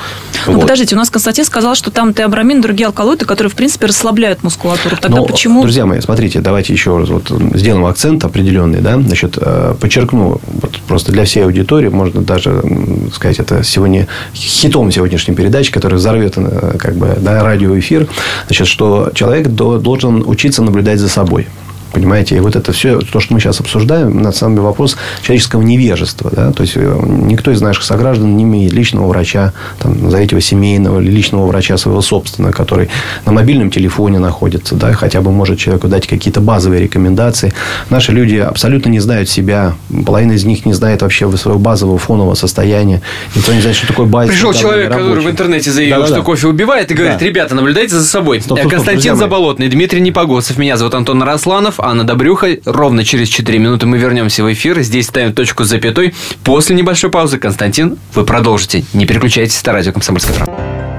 Ну, 0.48 0.54
Вот. 0.54 0.62
подождите, 0.62 0.96
у 0.96 0.98
нас 0.98 1.10
Константин 1.10 1.46
сказал, 1.46 1.76
что 1.76 1.92
там 1.92 2.14
теобрамин, 2.14 2.62
другие 2.62 2.88
алкалоиды, 2.88 3.26
которые, 3.26 3.52
в 3.52 3.56
принципе, 3.56 3.88
расслабляют 3.88 4.44
мускулатуру. 4.44 4.98
Тогда 4.98 5.18
Но, 5.18 5.26
почему... 5.26 5.62
Друзья 5.62 5.86
мои, 5.86 6.00
смотрите, 6.02 6.40
давайте 6.42 6.74
еще 6.74 6.98
раз 6.98 7.10
вот 7.10 7.32
сделаем 7.56 7.86
акцент 7.86 8.24
определенный, 8.24 8.82
да, 8.82 9.00
значит, 9.00 9.38
э, 9.40 9.76
подчеркну, 9.80 10.40
вот 10.48 10.80
просто 10.88 11.12
для 11.12 11.26
всей 11.26 11.44
аудитории, 11.46 11.90
можно 11.90 12.22
даже 12.22 12.62
сказать, 13.14 13.40
это 13.40 13.64
сегодня 13.64 14.08
хитом 14.34 14.92
сегодняшней 14.92 15.36
передачи, 15.36 15.72
которая 15.72 15.98
взорвет 16.00 16.34
э, 16.38 16.76
как 16.78 16.96
бы, 16.96 17.18
да, 17.20 17.44
радиоэфир, 17.44 18.08
значит, 18.48 18.68
что 18.68 19.12
человек 19.14 19.48
до- 19.48 19.80
должен 19.80 20.24
учиться 20.26 20.62
наблюдать 20.62 21.00
за 21.00 21.10
собой. 21.10 21.48
Понимаете, 21.96 22.36
и 22.36 22.40
вот 22.42 22.58
это 22.58 22.74
все, 22.74 23.00
то, 23.00 23.22
что 23.22 23.34
мы 23.34 23.40
сейчас 23.40 23.62
обсуждаем, 23.62 24.22
на 24.22 24.34
самом 24.34 24.56
деле 24.56 24.66
вопрос 24.66 24.98
человеческого 25.22 25.62
невежества. 25.62 26.30
Да? 26.30 26.52
То 26.52 26.64
есть, 26.64 26.74
э, 26.76 27.00
никто 27.06 27.52
из 27.52 27.62
наших 27.62 27.86
сограждан 27.86 28.36
не 28.36 28.44
имеет 28.44 28.74
личного 28.74 29.08
врача, 29.08 29.54
там, 29.80 30.04
назовите 30.04 30.36
его 30.36 30.42
семейного, 30.42 31.00
или 31.00 31.10
личного 31.10 31.48
врача 31.48 31.78
своего 31.78 32.02
собственного, 32.02 32.52
который 32.52 32.90
на 33.26 33.32
мобильном 33.32 33.72
телефоне 33.72 34.20
находится, 34.20 34.76
да, 34.76 34.92
хотя 34.92 35.22
бы 35.22 35.32
может 35.32 35.58
человеку 35.58 35.88
дать 35.88 36.06
какие-то 36.06 36.42
базовые 36.42 36.82
рекомендации. 36.82 37.54
Наши 37.90 38.12
люди 38.12 38.36
абсолютно 38.36 38.90
не 38.90 39.00
знают 39.00 39.30
себя, 39.30 39.76
половина 40.06 40.34
из 40.34 40.44
них 40.44 40.66
не 40.66 40.74
знает 40.74 41.02
вообще 41.02 41.32
своего 41.38 41.60
базового 41.60 41.98
фонового 41.98 42.36
состояния. 42.36 43.02
Никто 43.38 43.54
не 43.54 43.62
знает, 43.62 43.78
что 43.78 43.88
такое 43.88 44.06
базис. 44.06 44.34
Пришел 44.34 44.52
человек, 44.52 44.90
который 44.90 45.12
рабочее. 45.12 45.30
в 45.30 45.32
интернете 45.32 45.72
заявил, 45.72 45.96
Да-да-да. 45.96 46.16
что 46.16 46.24
кофе 46.24 46.48
убивает, 46.48 46.92
и 46.92 46.94
говорит, 46.94 47.20
Да. 47.20 47.26
ребята, 47.26 47.56
наблюдайте 47.56 47.96
за 47.96 48.04
собой. 48.04 48.42
Стоп, 48.42 48.60
стоп, 48.60 48.68
стоп, 48.68 48.72
Константин. 48.74 49.16
Заболотный, 49.16 49.70
Дмитрий 49.70 50.02
Непогодцев, 50.02 50.58
меня 50.58 50.76
зовут 50.76 50.94
Антон 50.94 51.24
Росланов, 51.24 51.80
Анна 51.86 52.04
Добрюха. 52.04 52.58
Ровно 52.66 53.04
через 53.04 53.28
4 53.30 53.60
минуты 53.60 53.86
мы 53.86 54.00
вернемся 54.00 54.44
в 54.44 54.52
эфир. 54.52 54.82
Здесь 54.82 55.06
ставим 55.06 55.34
точку 55.34 55.66
с 55.66 55.68
запятой. 55.68 56.16
После 56.44 56.76
небольшой 56.76 57.12
паузы, 57.12 57.38
Константин, 57.38 58.00
вы 58.16 58.26
продолжите. 58.26 58.84
Не 58.94 59.06
переключайтесь, 59.06 59.62
это 59.62 59.72
радио 59.72 59.94
«Комсомольская 59.94 60.36
правда». 60.36 60.54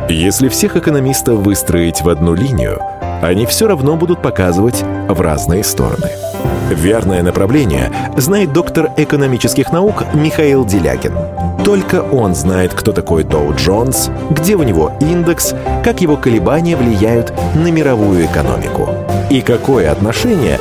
Если 0.09 0.49
всех 0.49 0.77
экономистов 0.77 1.41
выстроить 1.41 2.03
в 2.03 2.09
одну 2.09 2.35
линию, 2.35 2.81
они 3.21 3.47
все 3.47 3.67
равно 3.67 3.97
будут 3.97 4.23
показывать 4.23 4.85
в 5.09 5.21
разные 5.21 5.65
стороны. 5.65 6.09
Верное 6.71 7.23
направление 7.23 7.91
знает 8.17 8.53
доктор 8.53 8.91
экономических 8.97 9.73
наук 9.73 10.05
Михаил 10.15 10.65
Делякин. 10.65 11.15
Только 11.65 12.01
он 12.01 12.37
знает, 12.37 12.75
кто 12.75 12.93
такой 12.93 13.25
Доу 13.25 13.55
Джонс, 13.57 14.11
где 14.31 14.55
у 14.55 14.63
него 14.63 14.97
индекс, 15.01 15.53
как 15.83 16.01
его 16.01 16.17
колебания 16.17 16.77
влияют 16.77 17.33
на 17.57 17.73
мировую 17.73 18.27
экономику. 18.27 18.89
И 19.31 19.41
какое 19.41 19.91
отношение 19.91 20.61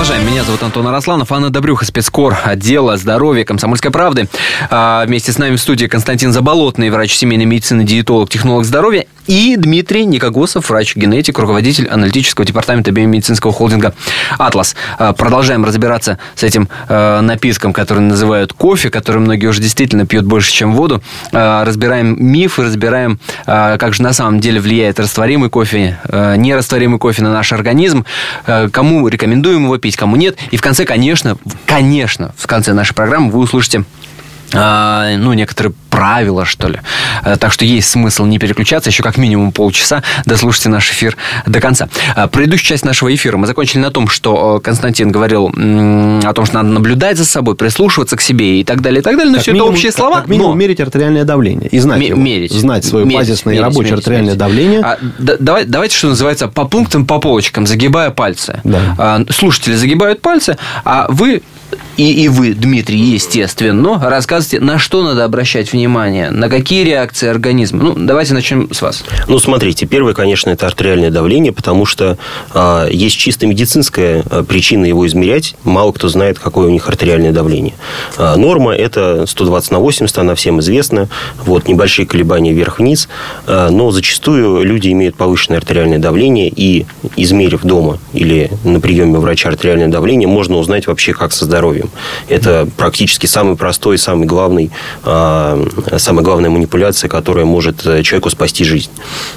Продолжаем. 0.00 0.26
Меня 0.26 0.44
зовут 0.44 0.62
Антон 0.62 0.86
Арасланов, 0.86 1.30
Анна 1.30 1.50
Добрюха, 1.50 1.84
спецкор 1.84 2.34
отдела 2.42 2.96
здоровья 2.96 3.44
Комсомольской 3.44 3.90
правды. 3.90 4.30
А, 4.70 5.04
вместе 5.04 5.30
с 5.30 5.36
нами 5.36 5.56
в 5.56 5.60
студии 5.60 5.84
Константин 5.84 6.32
Заболотный, 6.32 6.88
врач 6.88 7.12
семейной 7.12 7.44
медицины, 7.44 7.84
диетолог, 7.84 8.30
технолог 8.30 8.64
здоровья 8.64 9.04
и 9.30 9.54
Дмитрий 9.56 10.06
Никогосов, 10.06 10.70
врач-генетик, 10.70 11.38
руководитель 11.38 11.86
аналитического 11.86 12.44
департамента 12.44 12.90
биомедицинского 12.90 13.52
холдинга 13.52 13.94
«Атлас». 14.38 14.74
А, 14.98 15.12
продолжаем 15.12 15.64
разбираться 15.64 16.18
с 16.34 16.42
этим 16.42 16.68
а, 16.88 17.20
напитком, 17.20 17.72
который 17.72 18.00
называют 18.00 18.52
кофе, 18.52 18.90
который 18.90 19.18
многие 19.18 19.46
уже 19.46 19.60
действительно 19.60 20.06
пьют 20.06 20.24
больше, 20.24 20.50
чем 20.52 20.74
воду. 20.74 21.02
А, 21.32 21.64
разбираем 21.64 22.16
мифы, 22.18 22.64
разбираем, 22.64 23.20
как 23.46 23.94
же 23.94 24.02
на 24.02 24.12
самом 24.12 24.40
деле 24.40 24.60
влияет 24.60 24.98
растворимый 24.98 25.50
кофе, 25.50 25.98
нерастворимый 26.36 26.98
кофе 26.98 27.22
на 27.22 27.32
наш 27.32 27.52
организм, 27.52 28.04
кому 28.72 29.06
рекомендуем 29.06 29.64
его 29.64 29.78
пить, 29.78 29.89
кому 29.96 30.16
нет. 30.16 30.38
И 30.50 30.56
в 30.56 30.62
конце, 30.62 30.84
конечно, 30.84 31.36
конечно, 31.66 32.34
в 32.36 32.46
конце 32.46 32.72
нашей 32.72 32.94
программы 32.94 33.30
вы 33.30 33.40
услышите 33.40 33.84
а, 34.52 35.16
ну, 35.16 35.32
некоторые 35.32 35.72
правила, 36.00 36.46
что 36.46 36.68
ли. 36.68 36.78
А, 37.22 37.36
так 37.36 37.52
что 37.52 37.66
есть 37.66 37.90
смысл 37.90 38.24
не 38.24 38.38
переключаться, 38.38 38.88
еще 38.88 39.02
как 39.02 39.18
минимум 39.18 39.52
полчаса 39.52 40.02
дослушайте 40.24 40.70
наш 40.70 40.90
эфир 40.90 41.14
до 41.44 41.60
конца. 41.60 41.90
А, 42.16 42.26
предыдущую 42.26 42.68
часть 42.68 42.86
нашего 42.86 43.14
эфира 43.14 43.36
мы 43.36 43.46
закончили 43.46 43.80
на 43.80 43.90
том, 43.90 44.08
что 44.08 44.56
э, 44.56 44.60
Константин 44.64 45.12
говорил 45.12 45.48
о 45.48 46.32
том, 46.32 46.46
что 46.46 46.54
надо 46.54 46.70
наблюдать 46.70 47.18
за 47.18 47.26
собой, 47.26 47.54
прислушиваться 47.54 48.16
к 48.16 48.22
себе 48.22 48.60
и 48.60 48.64
так 48.64 48.80
далее, 48.80 49.00
и 49.00 49.02
так 49.02 49.14
далее. 49.14 49.32
Но 49.32 49.34
как 49.34 49.42
все 49.42 49.52
минимум, 49.52 49.72
это 49.72 49.76
общие 49.76 49.92
слова. 49.92 50.20
Как 50.20 50.28
минимум 50.28 50.52
но... 50.52 50.56
мерить 50.56 50.80
артериальное 50.80 51.24
давление 51.24 51.68
и 51.68 51.78
знать 51.78 52.00
его. 52.02 52.18
Мерить. 52.18 52.52
Знать 52.52 52.86
свое 52.86 53.04
мерить, 53.04 53.18
базисное 53.18 53.52
мерить, 53.52 53.60
и 53.60 53.64
рабочее 53.64 53.92
мерить, 53.92 53.98
артериальное 53.98 54.26
мерить. 54.28 54.38
давление. 54.38 54.80
А, 54.80 54.98
да, 55.18 55.36
давай, 55.38 55.64
давайте, 55.66 55.96
что 55.98 56.08
называется, 56.08 56.48
по 56.48 56.64
пунктам, 56.64 57.04
по 57.04 57.18
полочкам, 57.18 57.66
загибая 57.66 58.08
пальцы. 58.08 58.62
Да. 58.64 58.80
А, 58.96 59.20
слушатели 59.28 59.74
загибают 59.74 60.22
пальцы, 60.22 60.56
а 60.86 61.08
вы 61.10 61.42
и, 61.96 62.24
и 62.24 62.28
вы, 62.28 62.54
Дмитрий, 62.54 62.98
естественно, 62.98 64.00
рассказывайте, 64.02 64.60
на 64.60 64.78
что 64.78 65.02
надо 65.02 65.24
обращать 65.24 65.72
внимание, 65.72 65.89
на 65.90 66.48
какие 66.48 66.84
реакции 66.84 67.28
организма. 67.28 67.82
Ну, 67.82 67.94
давайте 67.96 68.32
начнем 68.32 68.72
с 68.72 68.80
вас. 68.80 69.04
Ну, 69.26 69.38
смотрите, 69.38 69.86
первое, 69.86 70.14
конечно, 70.14 70.50
это 70.50 70.66
артериальное 70.66 71.10
давление, 71.10 71.52
потому 71.52 71.84
что 71.84 72.16
а, 72.52 72.86
есть 72.88 73.16
чисто 73.16 73.46
медицинская 73.46 74.22
а, 74.30 74.44
причина 74.44 74.84
его 74.84 75.06
измерять. 75.06 75.56
Мало 75.64 75.92
кто 75.92 76.08
знает, 76.08 76.38
какое 76.38 76.68
у 76.68 76.70
них 76.70 76.88
артериальное 76.88 77.32
давление. 77.32 77.74
А, 78.16 78.36
норма– 78.36 78.72
это 78.76 79.26
120 79.26 79.72
на 79.72 79.78
80, 79.80 80.18
она 80.18 80.34
всем 80.34 80.60
известна. 80.60 81.08
Вот, 81.44 81.68
небольшие 81.68 82.06
колебания 82.06 82.52
вверх-вниз. 82.52 83.08
А, 83.46 83.70
но 83.70 83.90
зачастую 83.90 84.62
люди 84.62 84.90
имеют 84.92 85.16
повышенное 85.16 85.58
артериальное 85.58 85.98
давление, 85.98 86.48
и, 86.48 86.86
измерив 87.16 87.62
дома 87.62 87.98
или 88.12 88.50
на 88.64 88.80
приеме 88.80 89.18
врача 89.18 89.48
артериальное 89.48 89.88
давление, 89.88 90.28
можно 90.28 90.56
узнать 90.56 90.86
вообще, 90.86 91.12
как 91.12 91.32
со 91.32 91.44
здоровьем. 91.44 91.90
Это 92.28 92.68
практически 92.76 93.26
самый 93.26 93.56
простой, 93.56 93.98
самый 93.98 94.26
главный, 94.26 94.70
самая 95.98 96.24
главная 96.24 96.50
манипуляция, 96.50 97.08
которая 97.08 97.44
может 97.44 97.86
э, 97.86 98.02
человеку 98.02 98.30
спасти 98.30 98.64
жизнь. 98.64 98.90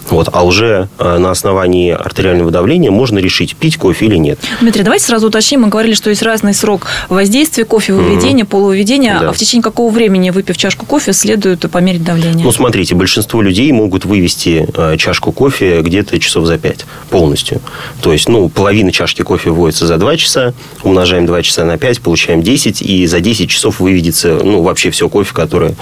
Вот. 0.09 0.29
А 0.31 0.43
уже 0.43 0.89
а, 0.97 1.17
на 1.17 1.31
основании 1.31 1.91
артериального 1.91 2.51
давления 2.51 2.91
можно 2.91 3.19
решить, 3.19 3.55
пить 3.55 3.77
кофе 3.77 4.05
или 4.05 4.17
нет. 4.17 4.39
Дмитрий, 4.61 4.83
давайте 4.83 5.05
сразу 5.05 5.27
уточним. 5.27 5.61
Мы 5.61 5.69
говорили, 5.69 5.93
что 5.93 6.09
есть 6.09 6.21
разный 6.21 6.53
срок 6.53 6.87
воздействия 7.09 7.65
кофе, 7.65 7.93
выведения, 7.93 8.45
полувыведения. 8.45 9.19
Да. 9.19 9.29
А 9.29 9.33
в 9.33 9.37
течение 9.37 9.63
какого 9.63 9.91
времени, 9.91 10.29
выпив 10.29 10.57
чашку 10.57 10.85
кофе, 10.85 11.13
следует 11.13 11.69
померить 11.71 12.03
давление? 12.03 12.45
Ну, 12.45 12.51
смотрите, 12.51 12.95
большинство 12.95 13.41
людей 13.41 13.71
могут 13.71 14.05
вывести 14.05 14.67
э, 14.75 14.97
чашку 14.97 15.31
кофе 15.31 15.81
где-то 15.81 16.19
часов 16.19 16.45
за 16.45 16.57
5 16.57 16.85
полностью. 17.09 17.61
То 18.01 18.11
есть, 18.13 18.27
ну, 18.29 18.49
половина 18.49 18.91
чашки 18.91 19.21
кофе 19.21 19.51
вводится 19.51 19.87
за 19.87 19.97
2 19.97 20.17
часа, 20.17 20.53
умножаем 20.83 21.25
2 21.25 21.41
часа 21.43 21.65
на 21.65 21.77
5, 21.77 22.01
получаем 22.01 22.41
10, 22.41 22.81
и 22.81 23.05
за 23.07 23.19
10 23.19 23.49
часов 23.49 23.79
выведется, 23.79 24.39
ну, 24.43 24.61
вообще 24.61 24.91
все 24.91 25.09
кофе, 25.09 25.33
который, 25.33 25.75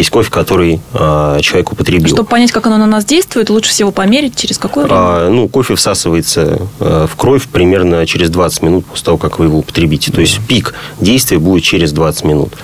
весь 0.00 0.08
кофе, 0.08 0.30
который 0.30 0.80
э, 0.94 1.38
человек 1.42 1.72
употребил. 1.72 2.14
Чтобы 2.14 2.28
понять, 2.28 2.52
как 2.52 2.66
оно 2.66 2.78
на 2.78 2.86
нас 2.86 3.04
действует, 3.04 3.50
лучше 3.50 3.70
всего 3.70 3.90
померить 3.90 4.34
через 4.34 4.56
какое 4.56 4.84
время? 4.84 4.98
А, 4.98 5.30
ну, 5.30 5.46
кофе 5.46 5.74
всасывается 5.74 6.62
э, 6.80 7.06
в 7.06 7.16
кровь 7.16 7.46
примерно 7.48 8.06
через 8.06 8.30
20 8.30 8.62
минут 8.62 8.86
после 8.86 9.04
того, 9.04 9.18
как 9.18 9.38
вы 9.38 9.46
его 9.46 9.58
употребите. 9.58 10.10
То 10.10 10.22
есть 10.22 10.40
пик 10.48 10.74
действия 11.00 11.38
будет 11.38 11.64
через 11.64 11.92
20 11.92 12.24
минут. 12.24 12.54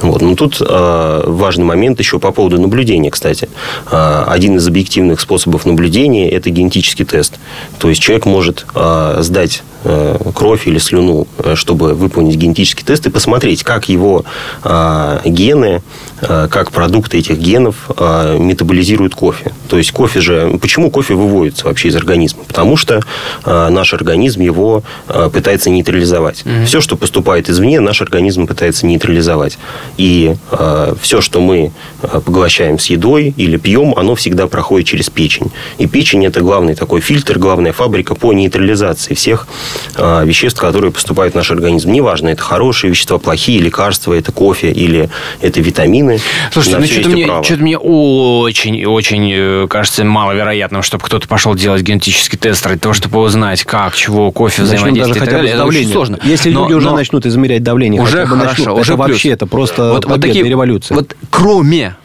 Вот. 0.00 0.22
Но 0.22 0.34
тут 0.34 0.58
э, 0.60 1.22
важный 1.26 1.64
момент 1.64 1.98
еще 1.98 2.18
по 2.18 2.32
поводу 2.32 2.60
наблюдения, 2.60 3.10
кстати. 3.10 3.48
Э, 3.90 4.24
один 4.26 4.56
из 4.56 4.66
объективных 4.66 5.20
способов 5.20 5.66
наблюдения– 5.66 6.30
это 6.30 6.50
генетический 6.50 7.04
тест. 7.04 7.34
То 7.78 7.88
есть 7.88 8.00
человек 8.00 8.26
может 8.26 8.66
э, 8.74 9.18
сдать 9.20 9.62
э, 9.84 10.18
кровь 10.34 10.66
или 10.66 10.78
слюну, 10.78 11.26
э, 11.38 11.54
чтобы 11.54 11.94
выполнить 11.94 12.36
генетический 12.36 12.84
тест 12.84 13.06
и 13.06 13.10
посмотреть, 13.10 13.62
как 13.62 13.88
его 13.88 14.24
э, 14.64 15.20
гены, 15.24 15.82
как 16.22 16.70
продукты 16.70 17.18
этих 17.18 17.38
генов 17.38 17.90
э, 17.96 18.36
метаболизируют 18.38 19.14
кофе. 19.14 19.52
То 19.68 19.78
есть 19.78 19.90
кофе 19.92 20.20
же... 20.20 20.58
Почему 20.60 20.90
кофе 20.90 21.14
выводится 21.14 21.66
вообще 21.66 21.88
из 21.88 21.96
организма? 21.96 22.44
Потому 22.44 22.76
что 22.76 23.00
э, 23.44 23.68
наш 23.70 23.92
организм 23.94 24.40
его 24.40 24.82
э, 25.08 25.30
пытается 25.32 25.70
нейтрализовать. 25.70 26.44
Мгм. 26.44 26.66
Все, 26.66 26.80
что 26.80 26.96
поступает 26.96 27.50
извне, 27.50 27.80
наш 27.80 28.02
организм 28.02 28.46
пытается 28.46 28.86
нейтрализовать. 28.86 29.58
И 29.96 30.36
э, 30.50 30.94
все, 31.00 31.20
что 31.20 31.40
мы 31.40 31.72
э, 32.02 32.20
поглощаем 32.24 32.78
с 32.78 32.86
едой 32.86 33.34
или 33.36 33.56
пьем, 33.56 33.94
оно 33.96 34.14
всегда 34.14 34.46
проходит 34.46 34.86
через 34.86 35.10
печень. 35.10 35.50
И 35.78 35.86
печень 35.86 36.24
это 36.24 36.40
главный 36.40 36.74
такой 36.74 37.00
фильтр, 37.00 37.38
главная 37.38 37.72
фабрика 37.72 38.14
по 38.14 38.32
нейтрализации 38.32 39.14
всех 39.14 39.48
э, 39.96 40.24
веществ, 40.24 40.60
которые 40.60 40.92
поступают 40.92 41.34
в 41.34 41.36
наш 41.36 41.50
организм. 41.50 41.90
Неважно, 41.90 42.28
это 42.28 42.42
хорошие 42.42 42.90
вещества, 42.90 43.18
плохие, 43.18 43.58
лекарства, 43.60 44.12
это 44.12 44.32
кофе 44.32 44.70
или 44.70 45.10
это 45.40 45.60
витамины. 45.60 46.11
Слушайте, 46.52 46.76
На 46.76 46.80
ну 46.80 46.86
что-то 46.86 47.08
мне, 47.10 47.26
что-то 47.42 47.62
мне 47.62 47.78
очень, 47.78 48.84
очень 48.84 49.30
э, 49.32 49.66
кажется 49.68 50.04
маловероятным, 50.04 50.82
чтобы 50.82 51.04
кто-то 51.04 51.28
пошел 51.28 51.54
делать 51.54 51.82
генетический 51.82 52.38
тест 52.38 52.66
ради 52.66 52.80
того, 52.80 52.94
чтобы 52.94 53.18
узнать, 53.20 53.64
как, 53.64 53.94
чего, 53.94 54.30
кофе 54.32 54.62
Начнем 54.62 54.76
взаимодействует 54.78 55.18
даже 55.18 55.30
хотя 55.30 55.42
бы 55.42 55.48
Это 55.48 55.64
очень 55.64 55.92
сложно. 55.92 56.18
Если 56.22 56.50
Но- 56.50 56.62
люди 56.62 56.74
уже 56.74 56.88
но 56.88 56.96
начнут 56.96 57.26
измерять 57.26 57.62
давление, 57.62 58.00
уже 58.02 58.18
хотя 58.18 58.22
бы 58.24 58.36
хорошо, 58.36 58.48
начнут, 58.48 58.78
уже 58.78 58.92
это 58.92 59.02
плюс. 59.02 59.08
вообще 59.08 59.28
это 59.30 59.46
просто 59.46 59.92
вот, 59.92 60.04
вот 60.04 60.20
такие, 60.20 60.44
революция. 60.44 60.94
Вот 60.96 61.16
кроме 61.30 61.96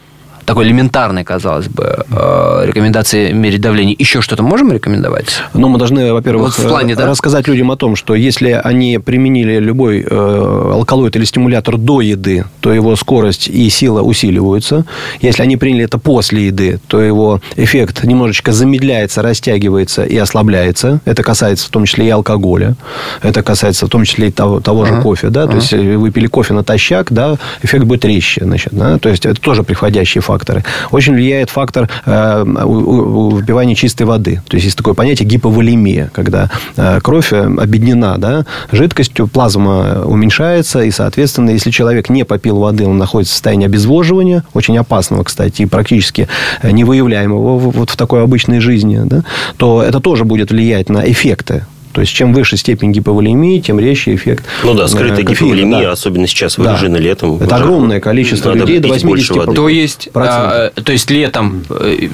такой 0.48 0.64
элементарной, 0.64 1.24
казалось 1.24 1.68
бы, 1.68 2.04
э, 2.10 2.62
рекомендации 2.64 3.32
мерить 3.32 3.60
давление, 3.60 3.94
еще 3.98 4.22
что-то 4.22 4.42
можем 4.42 4.72
рекомендовать? 4.72 5.42
Но 5.52 5.68
мы 5.68 5.78
должны, 5.78 6.12
во-первых, 6.12 6.58
Вот 6.58 6.64
в 6.64 6.68
плане, 6.68 6.96
да? 6.96 7.06
рассказать 7.06 7.46
людям 7.48 7.70
о 7.70 7.76
том, 7.76 7.96
что 7.96 8.14
если 8.14 8.50
они 8.64 8.98
применили 8.98 9.58
любой 9.58 10.04
э, 10.08 10.70
алкалоид 10.74 11.14
или 11.16 11.24
стимулятор 11.24 11.76
до 11.76 12.00
еды, 12.00 12.46
то 12.60 12.72
его 12.72 12.96
скорость 12.96 13.48
и 13.48 13.68
сила 13.68 14.00
усиливаются. 14.00 14.86
Если 15.20 15.42
они 15.42 15.58
приняли 15.58 15.84
это 15.84 15.98
после 15.98 16.46
еды, 16.46 16.80
то 16.86 17.00
его 17.00 17.40
эффект 17.56 18.04
немножечко 18.04 18.52
замедляется, 18.52 19.20
растягивается 19.20 20.04
и 20.04 20.16
ослабляется. 20.16 21.00
Это 21.04 21.22
касается 21.22 21.66
в 21.66 21.70
том 21.70 21.84
числе 21.84 22.06
и 22.06 22.10
алкоголя. 22.10 22.74
Это 23.22 23.42
касается 23.42 23.86
в 23.86 23.90
том 23.90 24.04
числе 24.04 24.28
и 24.28 24.30
того, 24.30 24.60
того 24.60 24.86
же 24.86 25.02
кофе. 25.02 25.28
Да? 25.28 25.46
То 25.46 25.56
есть, 25.56 25.74
э, 25.74 25.96
вы 25.98 26.10
пили 26.10 26.26
кофе 26.26 26.54
натощак, 26.54 27.12
да, 27.12 27.36
эффект 27.62 27.84
будет 27.84 28.06
резче. 28.06 28.44
Значит, 28.44 28.72
да? 28.72 28.98
То 28.98 29.10
есть, 29.10 29.26
это 29.26 29.38
тоже 29.38 29.62
приходящие 29.62 30.22
факторы. 30.38 30.64
Очень 30.92 31.14
влияет 31.14 31.50
фактор 31.50 31.88
э, 32.06 33.74
чистой 33.74 34.04
воды. 34.04 34.40
То 34.48 34.56
есть, 34.56 34.66
есть 34.66 34.76
такое 34.76 34.94
понятие 34.94 35.28
гиповолемия, 35.28 36.10
когда 36.12 36.50
э, 36.76 37.00
кровь 37.02 37.32
э, 37.32 37.44
объединена 37.44 38.18
да, 38.18 38.44
жидкостью, 38.70 39.26
плазма 39.26 40.04
уменьшается, 40.04 40.82
и, 40.82 40.90
соответственно, 40.90 41.50
если 41.50 41.70
человек 41.70 42.08
не 42.10 42.24
попил 42.24 42.58
воды, 42.58 42.86
он 42.86 42.98
находится 42.98 43.32
в 43.32 43.34
состоянии 43.34 43.66
обезвоживания, 43.66 44.44
очень 44.54 44.78
опасного, 44.78 45.24
кстати, 45.24 45.62
и 45.62 45.66
практически 45.66 46.28
э, 46.62 46.70
невыявляемого 46.70 47.58
вот 47.58 47.90
в 47.90 47.96
такой 47.96 48.22
обычной 48.22 48.60
жизни, 48.60 49.00
да, 49.04 49.22
то 49.56 49.82
это 49.82 50.00
тоже 50.00 50.24
будет 50.24 50.50
влиять 50.50 50.88
на 50.88 51.00
эффекты 51.10 51.64
То 51.92 52.00
есть, 52.02 52.12
чем 52.12 52.32
выше 52.32 52.56
степень 52.56 52.92
гиповолемии, 52.92 53.60
тем 53.60 53.80
резче 53.80 54.14
эффект. 54.14 54.44
Ну 54.62 54.74
да, 54.74 54.86
скрытая 54.88 55.20
э, 55.20 55.24
кофеина, 55.24 55.54
гиповолемия, 55.54 55.86
да. 55.86 55.92
особенно 55.92 56.26
сейчас 56.26 56.56
Да. 56.56 56.62
выражена 56.62 56.96
летом. 56.96 57.36
Это 57.36 57.46
уже 57.46 57.54
огромное 57.64 58.00
количество 58.00 58.50
надо 58.50 58.60
людей, 58.60 58.78
до 58.80 58.88
пить 58.94 59.04
больше 59.04 59.32
80%. 59.32 59.36
воды. 59.38 59.54
То 59.56 59.68
есть, 59.68 60.08
а, 60.14 60.70
то 60.70 60.92
есть 60.92 61.10
летом 61.10 61.64
э, 61.70 62.08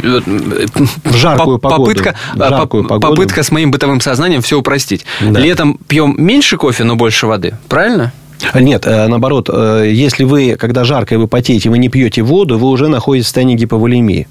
В 1.05 1.17
жаркую 1.17 1.59
по- 1.59 1.69
погоду. 1.71 1.91
попытка, 1.91 2.15
В 2.35 2.43
а, 2.43 2.49
жаркую 2.49 2.85
по- 2.85 2.89
погоду. 3.01 3.17
попытка 3.17 3.43
с 3.43 3.51
моим 3.51 3.71
бытовым 3.71 4.01
сознанием 4.01 4.43
все 4.43 4.59
упростить. 4.59 5.05
Да. 5.21 5.39
Летом 5.41 5.79
пьем 5.89 6.15
меньше 6.19 6.57
кофе, 6.57 6.85
но 6.85 6.97
больше 6.97 7.27
воды, 7.27 7.55
правильно? 7.69 8.13
Нет, 8.55 8.87
э, 8.87 9.07
наоборот, 9.09 9.49
если 9.49 10.25
вы, 10.25 10.57
когда 10.59 10.85
жарко 10.85 11.15
и 11.15 11.19
вы 11.19 11.29
потеете, 11.29 11.71
вы 11.71 11.79
не 11.79 11.89
пьете 11.89 12.23
воду, 12.23 12.59
вы 12.59 12.69
уже 12.69 12.89
находитесь 12.89 13.27
в 13.27 13.29
состоянии 13.29 13.55
гиповолемии. 13.57 14.27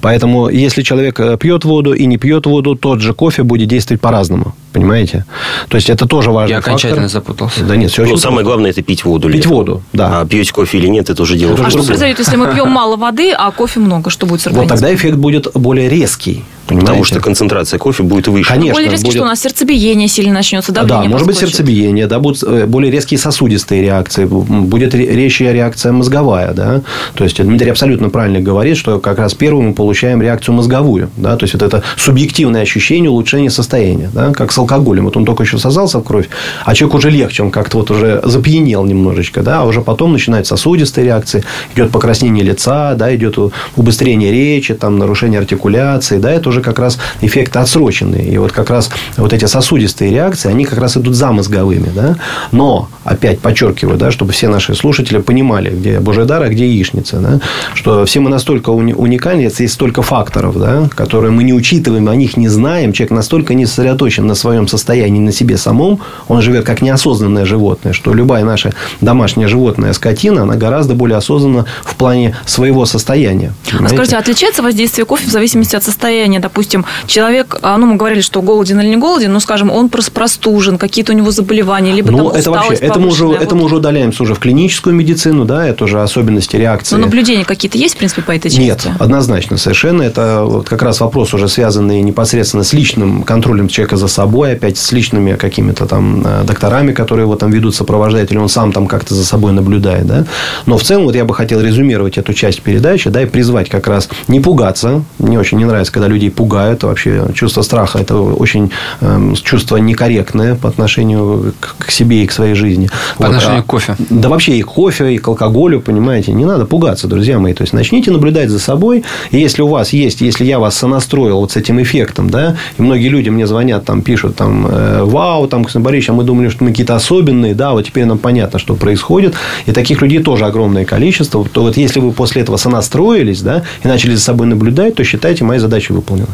Поэтому, 0.00 0.48
если 0.48 0.82
человек 0.82 1.20
пьет 1.38 1.64
воду 1.64 1.92
и 1.92 2.06
не 2.06 2.16
пьет 2.16 2.46
воду, 2.46 2.74
тот 2.74 3.00
же 3.00 3.12
кофе 3.12 3.42
будет 3.42 3.68
действовать 3.68 4.00
по-разному. 4.00 4.54
Понимаете? 4.72 5.24
То 5.68 5.76
есть, 5.76 5.88
это 5.90 6.06
тоже 6.06 6.30
важный 6.30 6.52
Я 6.52 6.58
окончательно 6.58 7.02
фактор. 7.02 7.10
запутался. 7.20 7.64
Да 7.64 7.76
нет, 7.76 7.90
все 7.90 8.02
Ну, 8.02 8.08
очень 8.08 8.18
самое 8.18 8.36
просто. 8.38 8.44
главное, 8.48 8.70
это 8.70 8.82
пить 8.82 9.04
воду. 9.04 9.28
Пить 9.28 9.36
летом. 9.38 9.52
воду, 9.52 9.82
да. 9.92 10.20
А 10.20 10.26
пьете 10.26 10.52
кофе 10.52 10.78
или 10.78 10.86
нет, 10.88 11.08
это 11.10 11.22
уже 11.22 11.36
дело 11.36 11.54
Это 11.54 11.64
А 11.66 11.70
что 11.70 11.82
произойдет, 11.82 12.18
если 12.18 12.36
мы 12.36 12.52
пьем 12.52 12.68
мало 12.70 12.96
воды, 12.96 13.32
а 13.32 13.50
кофе 13.50 13.80
много? 13.80 14.10
Что 14.10 14.26
будет 14.26 14.40
с 14.40 14.44
Вот 14.46 14.52
организмом? 14.52 14.78
тогда 14.78 14.94
эффект 14.94 15.16
будет 15.16 15.48
более 15.54 15.88
резкий. 15.88 16.44
Понимаете? 16.66 16.86
Потому 16.86 17.04
что 17.04 17.20
концентрация 17.20 17.78
кофе 17.78 18.02
будет 18.02 18.28
выше. 18.28 18.50
Конечно. 18.50 18.74
Более 18.74 18.90
резкий, 18.90 19.06
будет- 19.06 19.14
что 19.16 19.22
у 19.24 19.26
нас 19.26 19.40
сердцебиение 19.40 20.06
сильно 20.06 20.34
начнется, 20.34 20.70
Да, 20.70 20.82
давление 20.84 21.08
может 21.08 21.26
быть 21.26 21.38
сердцебиение, 21.38 22.06
да, 22.06 22.18
будут 22.18 22.42
э, 22.42 22.66
более 22.66 22.90
резкие 22.92 23.16
сосудистые 23.16 23.80
реакции, 23.80 24.26
будет 24.26 24.94
ре- 24.94 25.06
резче 25.06 25.50
реакция 25.50 25.92
мозговая, 25.92 26.52
да. 26.52 26.82
То 27.14 27.24
есть 27.24 27.42
Дмитрий 27.42 27.70
абсолютно 27.70 28.10
правильно 28.10 28.40
говорит, 28.40 28.76
что 28.76 28.98
как 29.00 29.18
раз 29.18 29.32
первым 29.32 29.68
мы 29.68 29.72
получаем 29.72 30.20
реакцию 30.20 30.56
мозговую, 30.56 31.08
да, 31.16 31.36
то 31.38 31.44
есть 31.44 31.54
вот 31.54 31.62
это 31.62 31.82
субъективное 31.96 32.60
ощущение 32.60 33.08
улучшения 33.10 33.48
состояния, 33.48 34.10
да, 34.12 34.34
как 34.34 34.52
алкоголем. 34.58 35.04
Вот 35.04 35.16
он 35.16 35.24
только 35.24 35.42
еще 35.42 35.58
сосался 35.58 35.98
в 35.98 36.02
кровь, 36.02 36.28
а 36.64 36.74
человек 36.74 36.94
уже 36.96 37.10
легче, 37.10 37.42
он 37.42 37.50
как-то 37.50 37.78
вот 37.78 37.90
уже 37.90 38.20
запьянел 38.24 38.84
немножечко, 38.84 39.42
да, 39.42 39.60
а 39.60 39.64
уже 39.64 39.80
потом 39.80 40.12
начинают 40.12 40.46
сосудистые 40.46 41.04
реакции, 41.04 41.44
идет 41.74 41.90
покраснение 41.90 42.44
лица, 42.44 42.94
да, 42.94 43.14
идет 43.14 43.38
убыстрение 43.76 44.30
речи, 44.32 44.74
там 44.74 44.98
нарушение 44.98 45.40
артикуляции, 45.40 46.18
да, 46.18 46.30
это 46.30 46.48
уже 46.48 46.60
как 46.60 46.78
раз 46.78 46.98
эффекты 47.20 47.58
отсроченные. 47.58 48.28
И 48.28 48.38
вот 48.38 48.52
как 48.52 48.70
раз 48.70 48.90
вот 49.16 49.32
эти 49.32 49.44
сосудистые 49.44 50.10
реакции, 50.10 50.50
они 50.50 50.64
как 50.64 50.78
раз 50.78 50.96
идут 50.96 51.14
за 51.14 51.32
мозговыми, 51.32 51.90
да. 51.94 52.16
Но, 52.52 52.88
опять 53.04 53.40
подчеркиваю, 53.40 53.98
да, 53.98 54.10
чтобы 54.10 54.32
все 54.32 54.48
наши 54.48 54.74
слушатели 54.74 55.18
понимали, 55.18 55.70
где 55.70 56.00
Божий 56.00 56.24
дар, 56.24 56.42
а 56.42 56.48
где 56.48 56.66
яичница, 56.66 57.18
да, 57.18 57.40
что 57.74 58.04
все 58.04 58.20
мы 58.20 58.30
настолько 58.30 58.70
уни- 58.70 58.94
уникальны, 58.94 59.50
есть 59.58 59.74
столько 59.74 60.02
факторов, 60.02 60.58
да, 60.58 60.88
которые 60.94 61.30
мы 61.30 61.44
не 61.44 61.52
учитываем, 61.52 62.08
о 62.08 62.16
них 62.16 62.36
не 62.36 62.48
знаем, 62.48 62.92
человек 62.92 63.12
настолько 63.12 63.54
не 63.54 63.66
сосредоточен 63.66 64.26
на 64.26 64.34
своем 64.34 64.47
состоянии, 64.68 65.20
на 65.20 65.32
себе 65.32 65.56
самом, 65.56 66.00
он 66.28 66.42
живет 66.42 66.64
как 66.64 66.82
неосознанное 66.82 67.44
животное, 67.44 67.92
что 67.92 68.14
любая 68.14 68.44
наша 68.44 68.72
домашняя 69.00 69.48
животное, 69.48 69.92
скотина, 69.92 70.42
она 70.42 70.56
гораздо 70.56 70.94
более 70.94 71.16
осознанна 71.18 71.66
в 71.84 71.94
плане 71.96 72.36
своего 72.46 72.86
состояния. 72.86 73.52
А 73.66 73.70
понимаете? 73.70 73.96
скажите, 73.96 74.16
отличается 74.16 74.62
воздействие 74.62 75.04
кофе 75.04 75.26
в 75.26 75.30
зависимости 75.30 75.76
от 75.76 75.84
состояния? 75.84 76.40
Допустим, 76.40 76.84
человек, 77.06 77.58
а, 77.62 77.76
ну, 77.78 77.86
мы 77.86 77.96
говорили, 77.96 78.20
что 78.20 78.42
голоден 78.42 78.80
или 78.80 78.88
не 78.88 78.96
голоден, 78.96 79.32
но, 79.32 79.40
скажем, 79.40 79.70
он 79.70 79.88
просто 79.88 80.10
простужен, 80.12 80.78
какие-то 80.78 81.12
у 81.12 81.16
него 81.16 81.30
заболевания, 81.30 81.92
либо 81.92 82.10
Ну, 82.10 82.30
там 82.30 82.36
это 82.36 82.50
вообще, 82.50 82.74
это 82.74 83.00
мы, 83.00 83.08
уже, 83.08 83.24
повышенная. 83.24 83.46
это 83.46 83.54
Вот. 83.54 83.60
мы 83.60 83.66
уже 83.66 83.76
удаляемся 83.76 84.22
уже 84.22 84.34
в 84.34 84.38
клиническую 84.38 84.94
медицину, 84.94 85.44
да, 85.44 85.66
это 85.66 85.84
уже 85.84 86.02
особенности 86.02 86.56
реакции. 86.56 86.96
Но 86.96 87.02
наблюдения 87.02 87.44
какие-то 87.44 87.78
есть, 87.78 87.94
в 87.94 87.98
принципе, 87.98 88.22
по 88.22 88.32
этой 88.32 88.50
части? 88.50 88.60
Нет, 88.60 88.86
однозначно, 88.98 89.56
совершенно. 89.56 90.02
Это 90.02 90.42
вот 90.44 90.68
как 90.68 90.82
раз 90.82 91.00
вопрос 91.00 91.34
уже 91.34 91.48
связанный 91.48 92.00
непосредственно 92.02 92.64
с 92.64 92.72
личным 92.72 93.22
контролем 93.22 93.68
человека 93.68 93.96
за 93.96 94.08
собой, 94.08 94.37
опять 94.46 94.78
с 94.78 94.92
личными 94.92 95.34
какими-то 95.34 95.86
там 95.86 96.22
э, 96.24 96.44
докторами, 96.44 96.92
которые 96.92 97.24
его 97.24 97.36
там 97.36 97.50
ведут, 97.50 97.74
сопровождают, 97.74 98.30
или 98.30 98.38
он 98.38 98.48
сам 98.48 98.72
там 98.72 98.86
как-то 98.86 99.14
за 99.14 99.24
собой 99.24 99.52
наблюдает, 99.52 100.06
да. 100.06 100.24
Но 100.66 100.78
в 100.78 100.82
целом 100.82 101.04
вот 101.04 101.14
я 101.14 101.24
бы 101.24 101.34
хотел 101.34 101.60
резюмировать 101.60 102.18
эту 102.18 102.32
часть 102.34 102.62
передачи, 102.62 103.10
да, 103.10 103.22
и 103.22 103.26
призвать 103.26 103.68
как 103.68 103.86
раз 103.86 104.08
не 104.28 104.40
пугаться. 104.40 105.02
Мне 105.18 105.38
очень 105.38 105.58
не 105.58 105.64
нравится, 105.64 105.92
когда 105.92 106.08
людей 106.08 106.30
пугают. 106.30 106.82
Вообще 106.82 107.26
чувство 107.34 107.62
страха– 107.62 107.98
это 108.00 108.16
очень 108.18 108.70
эм, 109.00 109.34
чувство 109.34 109.76
некорректное 109.76 110.54
по 110.54 110.68
отношению 110.68 111.54
к, 111.60 111.76
к 111.78 111.90
себе 111.90 112.24
и 112.24 112.26
к 112.26 112.32
своей 112.32 112.54
жизни. 112.54 112.88
По 113.16 113.24
Вот, 113.24 113.26
отношению 113.28 113.60
а- 113.60 113.62
к 113.62 113.66
кофе. 113.66 113.96
да 114.10 114.28
вообще 114.28 114.56
и 114.56 114.62
к 114.62 114.66
кофе, 114.66 115.14
и 115.14 115.18
к 115.18 115.28
алкоголю, 115.28 115.80
понимаете. 115.80 116.32
Не 116.32 116.44
надо 116.44 116.66
пугаться, 116.66 117.06
друзья 117.08 117.38
мои. 117.38 117.54
То 117.54 117.62
есть, 117.62 117.72
начните 117.72 118.10
наблюдать 118.10 118.50
за 118.50 118.58
собой. 118.58 119.04
И 119.30 119.38
если 119.38 119.62
у 119.62 119.68
вас 119.68 119.92
есть, 119.92 120.20
если 120.20 120.44
я 120.44 120.58
вас 120.58 120.76
сонастроил 120.76 121.40
вот 121.40 121.52
с 121.52 121.56
этим 121.56 121.80
эффектом, 121.82 122.30
да, 122.30 122.56
и 122.78 122.82
многие 122.82 123.08
люди 123.08 123.28
мне 123.28 123.46
звонят, 123.46 123.84
там, 123.84 124.02
пишут, 124.02 124.27
там, 124.32 124.66
э, 124.66 125.02
вау, 125.04 125.46
там, 125.48 125.66
Борисович, 125.74 126.10
а 126.10 126.12
мы 126.12 126.24
думали, 126.24 126.48
что 126.48 126.64
мы 126.64 126.70
какие-то 126.70 126.94
особенные, 126.94 127.54
да, 127.54 127.72
вот 127.72 127.82
теперь 127.82 128.04
нам 128.04 128.18
понятно, 128.18 128.58
что 128.58 128.74
происходит. 128.74 129.34
И 129.66 129.72
таких 129.72 130.02
людей 130.02 130.22
тоже 130.22 130.46
огромное 130.46 130.84
количество. 130.84 131.44
То 131.44 131.62
вот 131.62 131.76
если 131.76 132.00
вы 132.00 132.12
после 132.12 132.42
этого 132.42 132.56
сонастроились, 132.56 133.42
да, 133.42 133.62
и 133.84 133.88
начали 133.88 134.14
за 134.14 134.20
собой 134.20 134.46
наблюдать, 134.46 134.94
то 134.94 135.04
считайте, 135.04 135.44
моя 135.44 135.60
задача 135.60 135.92
выполнена. 135.92 136.28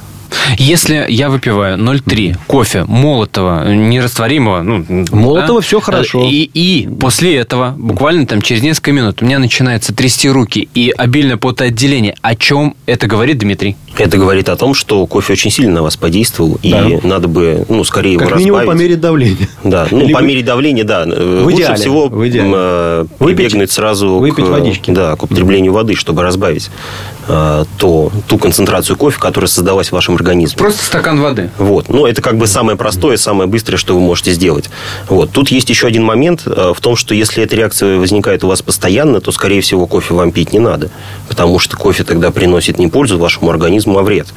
Если 0.59 1.07
я 1.09 1.31
выпиваю 1.31 1.79
0,3 1.79 2.37
кофе 2.47 2.85
молотого, 2.85 3.69
нерастворимого, 3.73 4.63
ну, 4.63 4.85
Молотого 5.11 5.61
всё 5.61 5.81
хорошо. 5.81 6.25
И, 6.29 6.49
и 6.55 6.89
после 7.01 7.37
этого, 7.37 7.75
буквально 7.77 8.27
там 8.27 8.43
через 8.43 8.63
несколько 8.63 8.93
минут, 8.93 9.23
у 9.23 9.25
меня 9.25 9.39
начинается 9.39 9.95
трясти 9.95 10.29
руки 10.29 10.69
и 10.75 10.93
обильное 10.97 11.37
потоотделение. 11.37 12.15
О 12.23 12.35
чем 12.37 12.77
это 12.87 13.07
говорит 13.07 13.39
Дмитрий? 13.39 13.77
Это 13.97 14.19
говорит 14.19 14.49
о 14.49 14.57
том, 14.57 14.75
что 14.75 15.07
кофе 15.07 15.35
очень 15.35 15.51
сильно 15.51 15.73
на 15.75 15.83
вас 15.83 15.97
подействовал, 15.97 16.59
Да. 16.63 16.89
и 16.89 17.07
надо 17.07 17.29
бы, 17.29 17.65
ну, 17.69 17.85
скорее 17.85 18.15
его 18.15 18.27
Как 18.27 18.37
минимум 18.39 18.59
разбавить. 18.61 18.79
померить 18.81 19.01
давление. 19.01 19.49
Да, 19.63 19.87
ну, 19.91 20.01
Или 20.03 20.13
по 20.13 20.21
вы- 20.21 20.27
мере 20.27 20.43
давления, 20.43 20.85
да. 20.85 21.05
В 21.07 21.43
Лучше 21.45 21.57
идеале, 21.59 21.77
всего 21.77 22.09
в 22.09 22.29
идеале. 22.29 22.51
э, 22.55 23.07
Выпить- 23.21 23.37
прибегнуть 23.37 23.71
сразу 23.71 24.15
выпить 24.19 24.45
к, 24.45 24.49
водички. 24.49 24.91
Да, 24.91 25.15
к 25.17 25.23
употреблению 25.23 25.73
воды, 25.73 25.95
чтобы 25.95 26.23
разбавить 26.23 26.71
э, 27.29 27.65
то, 27.79 28.13
ту 28.29 28.39
концентрацию 28.39 28.97
кофе, 28.97 29.19
которая 29.19 29.49
создалась 29.49 29.89
в 29.89 29.93
вашем 29.93 30.17
организме. 30.17 30.57
Просто 30.57 30.85
стакан 30.85 31.21
воды. 31.21 31.51
Вот. 31.59 31.89
Ну, 31.89 32.07
это 32.07 32.23
как 32.23 32.37
бы 32.37 32.47
самое 32.47 32.77
простое, 32.77 33.17
самое 33.17 33.49
быстрое, 33.49 33.79
что 33.79 33.95
вы 33.95 34.01
можете 34.01 34.33
сделать. 34.33 34.71
Вот. 35.09 35.31
Тут 35.31 35.51
есть 35.51 35.71
еще 35.71 35.87
один 35.87 36.05
момент 36.05 36.43
э, 36.47 36.73
в 36.75 36.81
том, 36.81 36.97
что 36.97 37.15
если 37.15 37.43
эта 37.43 37.57
реакция 37.57 37.99
возникает 37.99 38.45
у 38.45 38.49
вас 38.49 38.63
постоянно, 38.63 39.21
то, 39.21 39.33
скорее 39.33 39.61
всего, 39.61 39.87
кофе 39.87 40.15
вам 40.15 40.33
пить 40.33 40.53
не 40.53 40.59
надо. 40.59 40.91
Потому 41.29 41.59
что 41.59 41.77
кофе 41.77 42.05
тогда 42.05 42.31
приносит 42.31 42.79
не 42.79 42.89
пользу 42.89 43.19
вашему 43.19 43.51
организму, 43.51 43.99
а 43.99 44.03
вред. 44.03 44.29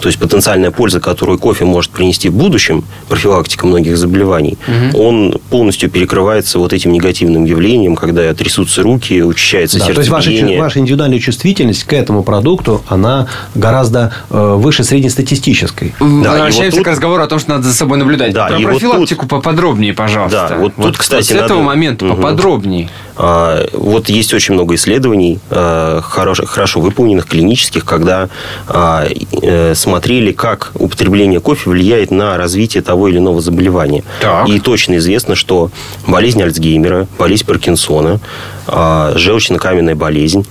То 0.00 0.08
есть, 0.08 0.18
потенциальная 0.20 0.70
польза, 0.70 1.00
которую 1.00 1.38
кофе 1.38 1.64
может 1.64 1.90
принести 1.90 2.28
в 2.28 2.34
будущем, 2.34 2.84
профилактика 3.08 3.66
многих 3.66 3.96
заболеваний, 3.96 4.56
он 4.94 5.40
полностью 5.50 5.90
перекрывается 5.90 6.58
вот 6.58 6.72
этим 6.72 6.92
негативным 6.92 7.44
явлением, 7.44 7.96
когда 7.96 8.32
трясутся 8.34 8.82
руки, 8.82 9.22
учащается 9.22 9.78
Да, 9.78 9.86
то 9.86 9.92
есть 9.92 10.08
ваша, 10.08 10.30
сердцебиение. 10.30 10.60
ваша 10.60 10.78
индивидуальная 10.78 11.18
чувствительность 11.18 11.84
к 11.84 11.92
этому 11.92 12.22
продукту, 12.32 12.82
она 12.88 13.26
гораздо 13.54 14.12
э, 14.30 14.54
выше 14.56 14.84
среднестатистической. 14.84 15.94
Да, 15.98 16.04
и 16.06 16.08
вот 16.10 16.26
Возвращаемся 16.28 16.76
тут- 16.78 16.86
к 16.86 16.90
разговору 16.90 17.22
о 17.22 17.26
том, 17.26 17.38
что 17.38 17.50
надо 17.52 17.62
за 17.62 17.72
собой 17.74 17.96
наблюдать. 17.96 18.34
Да, 18.34 18.48
Про 18.48 18.58
и 18.58 18.64
вот 18.64 18.70
профилактику 18.72 19.26
поподробнее, 19.26 19.94
пожалуйста. 19.94 20.46
Да, 20.50 20.56
вот 20.56 20.74
тут, 20.76 20.98
кстати, 20.98 21.22
с 21.26 21.30
этого 21.30 21.58
надо- 21.60 21.62
момента 21.62 22.04
Мгм. 22.04 22.16
поподробнее. 22.16 22.90
А, 23.18 23.66
Вот 23.72 24.08
есть 24.08 24.32
очень 24.32 24.54
много 24.54 24.76
исследований, 24.76 25.40
а, 25.50 26.00
хорошо, 26.02 26.46
хорошо 26.46 26.80
выполненных, 26.80 27.26
клинических, 27.26 27.84
когда 27.84 28.28
а, 28.68 29.06
э, 29.42 29.74
смотрели, 29.74 30.32
как 30.32 30.72
употребление 30.74 31.40
кофе 31.40 31.70
влияет 31.70 32.10
на 32.10 32.36
развитие 32.36 32.82
того 32.82 33.08
или 33.08 33.18
иного 33.18 33.40
заболевания. 33.40 34.04
Так. 34.20 34.48
И 34.48 34.60
точно 34.60 34.98
известно, 34.98 35.34
что 35.34 35.70
болезнь 36.06 36.42
Альцгеймера, 36.42 37.08
болезнь 37.18 37.44
Паркинсона, 37.44 38.20
желчно-каменная 38.66 39.94
болезнь, 39.94 40.46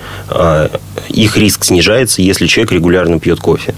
их 1.10 1.38
риск 1.38 1.64
снижается, 1.64 2.22
если 2.22 2.48
человек 2.48 2.72
регулярно 2.72 3.20
пьет 3.20 3.40
кофе. 3.40 3.76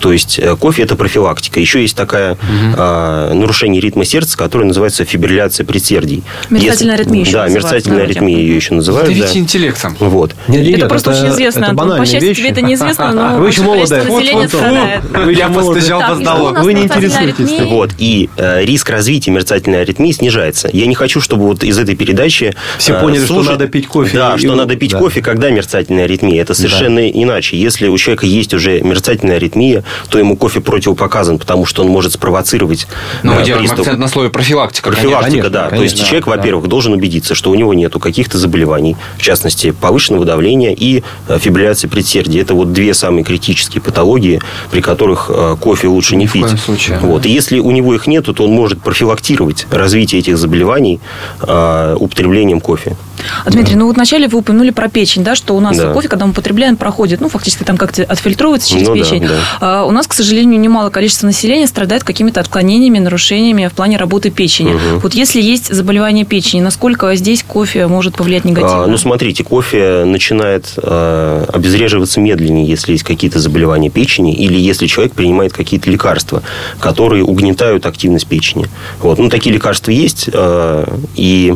То 0.00 0.12
есть 0.12 0.38
э, 0.38 0.56
кофе 0.56 0.82
это 0.82 0.96
профилактика. 0.96 1.60
Еще 1.60 1.82
есть 1.82 1.96
такая 1.96 2.36
а, 2.76 3.32
нарушение 3.34 3.80
ритма 3.80 4.04
сердца, 4.04 4.36
которое 4.36 4.64
называется 4.64 5.04
фибрилляция 5.04 5.64
предсердий. 5.64 6.22
Мерцательная 6.50 6.92
Если- 6.96 7.02
аритмия 7.02 7.20
еще 7.22 7.32
Да, 7.32 7.48
мерцательная 7.48 8.02
аритмия 8.04 8.36
ее 8.36 8.56
еще 8.56 8.74
называют. 8.74 9.08
Давите 9.08 9.32
да. 9.34 9.38
интеллектом. 9.38 9.96
Вот. 10.00 10.34
Нет, 10.48 10.60
нет, 10.62 10.68
Это 10.70 10.78
нет, 10.80 10.88
просто 10.88 11.10
очень 11.10 11.28
известно, 11.30 11.60
это 11.60 11.70
Антон. 11.70 11.98
По 11.98 12.06
счастью, 12.06 12.28
вещи. 12.28 12.40
тебе 12.40 12.50
это 12.50 12.60
неизвестно, 12.62 13.12
но 13.12 13.38
Вы 13.38 13.48
еще 13.48 13.62
молодая. 13.62 14.02
страдает. 14.48 15.02
Вы 15.04 15.32
Я 15.34 15.48
постучал 15.48 16.00
Так, 16.00 16.16
по 16.16 16.20
и 16.20 16.24
что 16.24 16.32
у 16.32 16.36
столу. 16.36 16.50
нас 16.50 16.64
Вы 16.64 16.74
не 16.74 16.82
интересуетесь. 16.82 17.60
Вот. 17.68 17.90
И 17.98 18.30
э, 18.36 18.64
риск 18.64 18.90
развития 18.90 19.30
мерцательной 19.30 19.82
аритмии 19.82 20.12
снижается. 20.12 20.68
Я 20.72 20.86
не 20.86 20.94
хочу, 20.94 21.20
чтобы 21.20 21.44
вот 21.44 21.64
из 21.64 21.78
этой 21.78 21.96
передачи... 21.96 22.54
Все 22.78 22.94
э, 22.94 23.00
поняли, 23.00 23.24
что 23.24 23.42
надо 23.42 23.66
пить 23.68 23.86
кофе 23.86 24.16
Да, 24.16 24.38
что 24.38 24.54
надо 24.54 24.76
пить 24.76 24.94
кофе, 24.94 25.20
когда 25.22 25.50
мерцательная 25.50 26.04
аритмия. 26.04 26.40
Это 26.40 26.54
совершенно 26.54 27.08
иначе. 27.08 27.56
Если 27.58 27.88
у 27.88 27.96
человека 27.98 28.26
есть 28.26 28.54
уже 28.54 28.80
мерцательная 28.80 29.36
аритмия, 29.36 29.84
то 30.08 30.18
ему 30.18 30.36
кофе 30.36 30.60
противопоказан, 30.60 31.38
потому 31.38 31.66
что 31.66 31.82
он 31.82 31.88
может 31.88 32.12
спровоцировать 32.12 32.86
Ну, 33.22 33.34
мы 33.34 33.42
делаем 33.44 33.62
приступ. 33.62 33.80
акцент 33.80 33.98
на 33.98 34.08
слове 34.08 34.30
профилактика. 34.30 34.90
Профилактика, 34.90 35.30
конечно, 35.30 35.50
да. 35.50 35.64
То 35.64 35.70
конечно, 35.70 35.96
есть 35.96 36.06
человек, 36.06 36.24
да. 36.26 36.30
во-первых, 36.32 36.68
должен 36.68 36.92
убедиться, 36.92 37.34
что 37.34 37.50
у 37.50 37.54
него 37.54 37.74
нету 37.74 38.00
каких-то 38.00 38.38
заболеваний, 38.38 38.96
в 39.16 39.22
частности, 39.22 39.70
повышенного 39.70 40.24
давления 40.24 40.74
и 40.74 41.02
э, 41.28 41.38
фибрилляции 41.38 41.88
предсердия. 41.88 42.42
Это 42.42 42.54
вот 42.54 42.72
две 42.72 42.94
самые 42.94 43.24
критические 43.24 43.80
патологии, 43.82 44.40
при 44.70 44.80
которых 44.80 45.30
э, 45.32 45.56
кофе 45.60 45.88
лучше 45.88 46.16
не 46.16 46.26
в 46.26 46.32
пить. 46.32 46.46
случае. 46.58 46.98
Вот. 47.00 47.26
И 47.26 47.30
если 47.30 47.58
у 47.58 47.70
него 47.70 47.94
их 47.94 48.06
нету, 48.06 48.34
то 48.34 48.44
он 48.44 48.50
может 48.52 48.80
профилактировать 48.82 49.66
развитие 49.70 50.20
этих 50.20 50.38
заболеваний 50.38 51.00
э, 51.40 51.96
употреблением 51.98 52.60
кофе. 52.60 52.96
А, 53.44 53.50
Дмитрий, 53.50 53.76
ну 53.76 53.86
вот 53.86 53.96
вначале 53.96 54.28
вы 54.28 54.38
упомянули 54.38 54.70
про 54.70 54.88
печень, 54.88 55.24
да, 55.24 55.34
что 55.34 55.56
у 55.56 55.60
нас 55.60 55.76
Да. 55.76 55.92
кофе, 55.92 56.08
когда 56.08 56.24
мы 56.26 56.32
употребляем, 56.32 56.76
проходит, 56.76 57.20
ну, 57.20 57.28
фактически 57.28 57.64
там 57.64 57.76
как-то 57.76 58.02
отфильтровывается 58.04 58.68
через 58.70 58.88
Ну 58.88 58.94
да, 58.96 59.02
печень. 59.02 59.26
да. 59.26 59.34
А 59.60 59.84
у 59.84 59.90
нас, 59.90 60.06
к 60.06 60.12
сожалению, 60.14 60.60
немало 60.60 60.90
количества 60.90 61.26
населения 61.26 61.66
страдает 61.66 62.04
какими-то 62.04 62.40
отклонениями, 62.40 62.98
нарушениями 62.98 63.66
в 63.66 63.72
плане 63.72 63.96
работы 63.96 64.30
печени. 64.30 64.76
Вот 65.02 65.14
если 65.14 65.40
есть 65.40 65.72
заболевание 65.72 66.24
печени, 66.24 66.60
насколько 66.60 67.14
здесь 67.16 67.42
кофе 67.42 67.86
может 67.86 68.16
повлиять 68.16 68.44
негативно? 68.44 68.84
А, 68.84 68.86
ну, 68.86 68.96
смотрите, 68.98 69.44
кофе 69.44 70.04
начинает 70.04 70.72
э, 70.76 71.44
обезвреживаться 71.52 72.20
медленнее, 72.20 72.66
если 72.66 72.92
есть 72.92 73.04
какие-то 73.04 73.38
заболевания 73.38 73.90
печени 73.90 74.34
или 74.34 74.58
если 74.58 74.86
человек 74.86 75.12
принимает 75.14 75.52
какие-то 75.52 75.90
лекарства, 75.90 76.42
которые 76.80 77.24
угнетают 77.24 77.86
активность 77.86 78.26
печени. 78.26 78.66
Вот. 79.00 79.18
Ну, 79.18 79.28
такие 79.28 79.54
лекарства 79.54 79.90
есть, 79.90 80.28
э, 80.32 80.84
и 81.16 81.54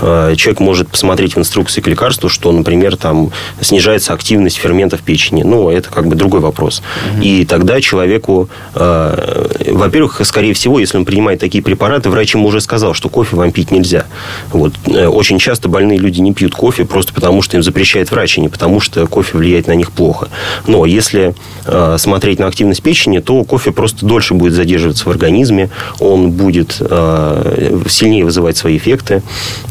э, 0.00 0.34
человек 0.36 0.60
может 0.60 0.88
посмотреть 0.98 1.36
в 1.36 1.38
инструкции 1.38 1.80
к 1.80 1.86
лекарству, 1.86 2.28
что, 2.28 2.50
например, 2.50 2.96
там 2.96 3.30
снижается 3.60 4.12
активность 4.12 4.56
ферментов 4.56 5.00
печени. 5.02 5.44
Ну, 5.44 5.70
это 5.70 5.90
как 5.90 6.08
бы 6.08 6.16
другой 6.16 6.40
вопрос. 6.40 6.82
И 7.22 7.44
тогда 7.44 7.80
человеку, 7.80 8.48
э, 8.74 9.46
во-первых, 9.70 10.20
скорее 10.24 10.54
всего, 10.54 10.80
если 10.80 10.96
он 10.96 11.04
принимает 11.04 11.38
такие 11.38 11.62
препараты, 11.62 12.10
врач 12.10 12.34
ему 12.34 12.48
уже 12.48 12.60
сказал, 12.60 12.94
что 12.94 13.08
кофе 13.08 13.36
вам 13.36 13.52
пить 13.52 13.70
нельзя. 13.70 14.06
Вот. 14.50 14.72
Э, 14.86 15.06
Очень 15.06 15.38
часто 15.38 15.68
больные 15.68 15.98
люди 15.98 16.20
не 16.20 16.32
пьют 16.32 16.56
кофе 16.56 16.84
просто 16.84 17.12
потому, 17.14 17.42
что 17.42 17.56
им 17.56 17.62
запрещает 17.62 18.10
врач, 18.10 18.36
а 18.38 18.40
не 18.40 18.48
потому, 18.48 18.80
что 18.80 19.06
кофе 19.06 19.38
влияет 19.38 19.68
на 19.68 19.76
них 19.76 19.92
плохо. 19.92 20.28
Но 20.66 20.84
если 20.84 21.34
э, 21.64 21.96
смотреть 21.98 22.40
на 22.40 22.48
активность 22.48 22.82
печени, 22.82 23.20
то 23.20 23.44
кофе 23.44 23.70
просто 23.70 24.04
дольше 24.04 24.34
будет 24.34 24.54
задерживаться 24.54 25.04
в 25.04 25.10
организме, 25.10 25.70
он 26.00 26.32
будет 26.32 26.78
э, 26.80 27.82
сильнее 27.88 28.24
вызывать 28.24 28.56
свои 28.56 28.78
эффекты. 28.78 29.22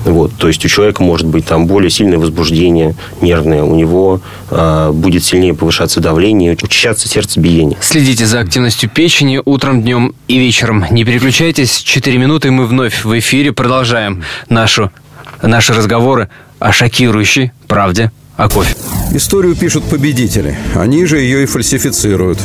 Вот. 0.06 0.32
То 0.38 0.48
есть 0.48 0.64
у 0.64 0.70
человека 0.70 1.04
может 1.04 1.17
быть 1.26 1.46
там 1.46 1.68
более 1.68 1.90
сильное 1.90 2.20
возбуждение 2.20 2.96
нервное, 3.22 3.64
у 3.64 3.76
него 3.76 4.22
э, 4.52 4.92
будет 4.94 5.24
сильнее 5.24 5.54
повышаться 5.54 6.00
давление, 6.00 6.58
учащаться 6.62 7.08
сердцебиение. 7.08 7.78
Следите 7.82 8.26
за 8.26 8.40
активностью 8.40 8.90
печени 8.90 9.42
утром, 9.44 9.82
днем 9.82 10.14
и 10.28 10.38
вечером. 10.38 10.86
Не 10.92 11.04
переключайтесь. 11.04 11.78
Четыре 11.78 12.18
минуты, 12.18 12.50
и 12.50 12.52
мы 12.52 12.68
вновь 12.68 13.04
в 13.04 13.18
эфире 13.20 13.52
продолжаем 13.52 14.24
нашу, 14.50 14.92
наши 15.42 15.74
разговоры 15.74 16.30
о 16.60 16.72
шокирующей 16.72 17.52
правде 17.68 18.12
о 18.38 18.50
кофе. 18.50 18.76
Историю 19.12 19.56
пишут 19.56 19.84
победители. 19.86 20.56
Они 20.76 21.06
же 21.06 21.20
ее 21.20 21.44
и 21.44 21.46
фальсифицируют. 21.48 22.40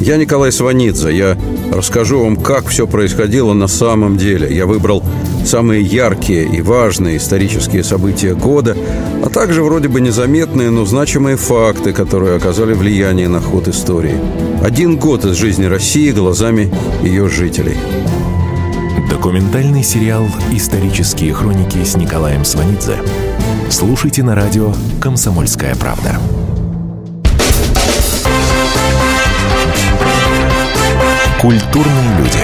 Я 0.00 0.16
Николай 0.16 0.50
Сванидзе. 0.50 1.14
Я 1.14 1.38
расскажу 1.72 2.24
вам, 2.24 2.36
как 2.36 2.68
все 2.68 2.86
происходило 2.86 3.52
на 3.52 3.68
самом 3.68 4.16
деле. 4.16 4.54
Я 4.54 4.66
выбрал 4.66 5.04
самые 5.44 5.82
яркие 5.82 6.44
и 6.44 6.60
важные 6.60 7.18
исторические 7.18 7.84
события 7.84 8.34
года, 8.34 8.76
а 9.24 9.28
также 9.28 9.62
вроде 9.62 9.88
бы 9.88 10.00
незаметные, 10.00 10.70
но 10.70 10.84
значимые 10.84 11.36
факты, 11.36 11.92
которые 11.92 12.36
оказали 12.36 12.74
влияние 12.74 13.28
на 13.28 13.40
ход 13.40 13.68
истории. 13.68 14.18
Один 14.62 14.96
год 14.96 15.24
из 15.24 15.36
жизни 15.36 15.64
России 15.64 16.10
глазами 16.10 16.72
ее 17.02 17.28
жителей. 17.28 17.76
Документальный 19.10 19.82
сериал 19.82 20.26
«Исторические 20.52 21.32
хроники» 21.32 21.82
с 21.82 21.96
Николаем 21.96 22.44
Сванидзе. 22.44 22.98
Слушайте 23.70 24.22
на 24.22 24.34
радио 24.34 24.74
«Комсомольская 25.00 25.74
правда». 25.76 26.18
Культурные 31.40 32.18
люди. 32.18 32.43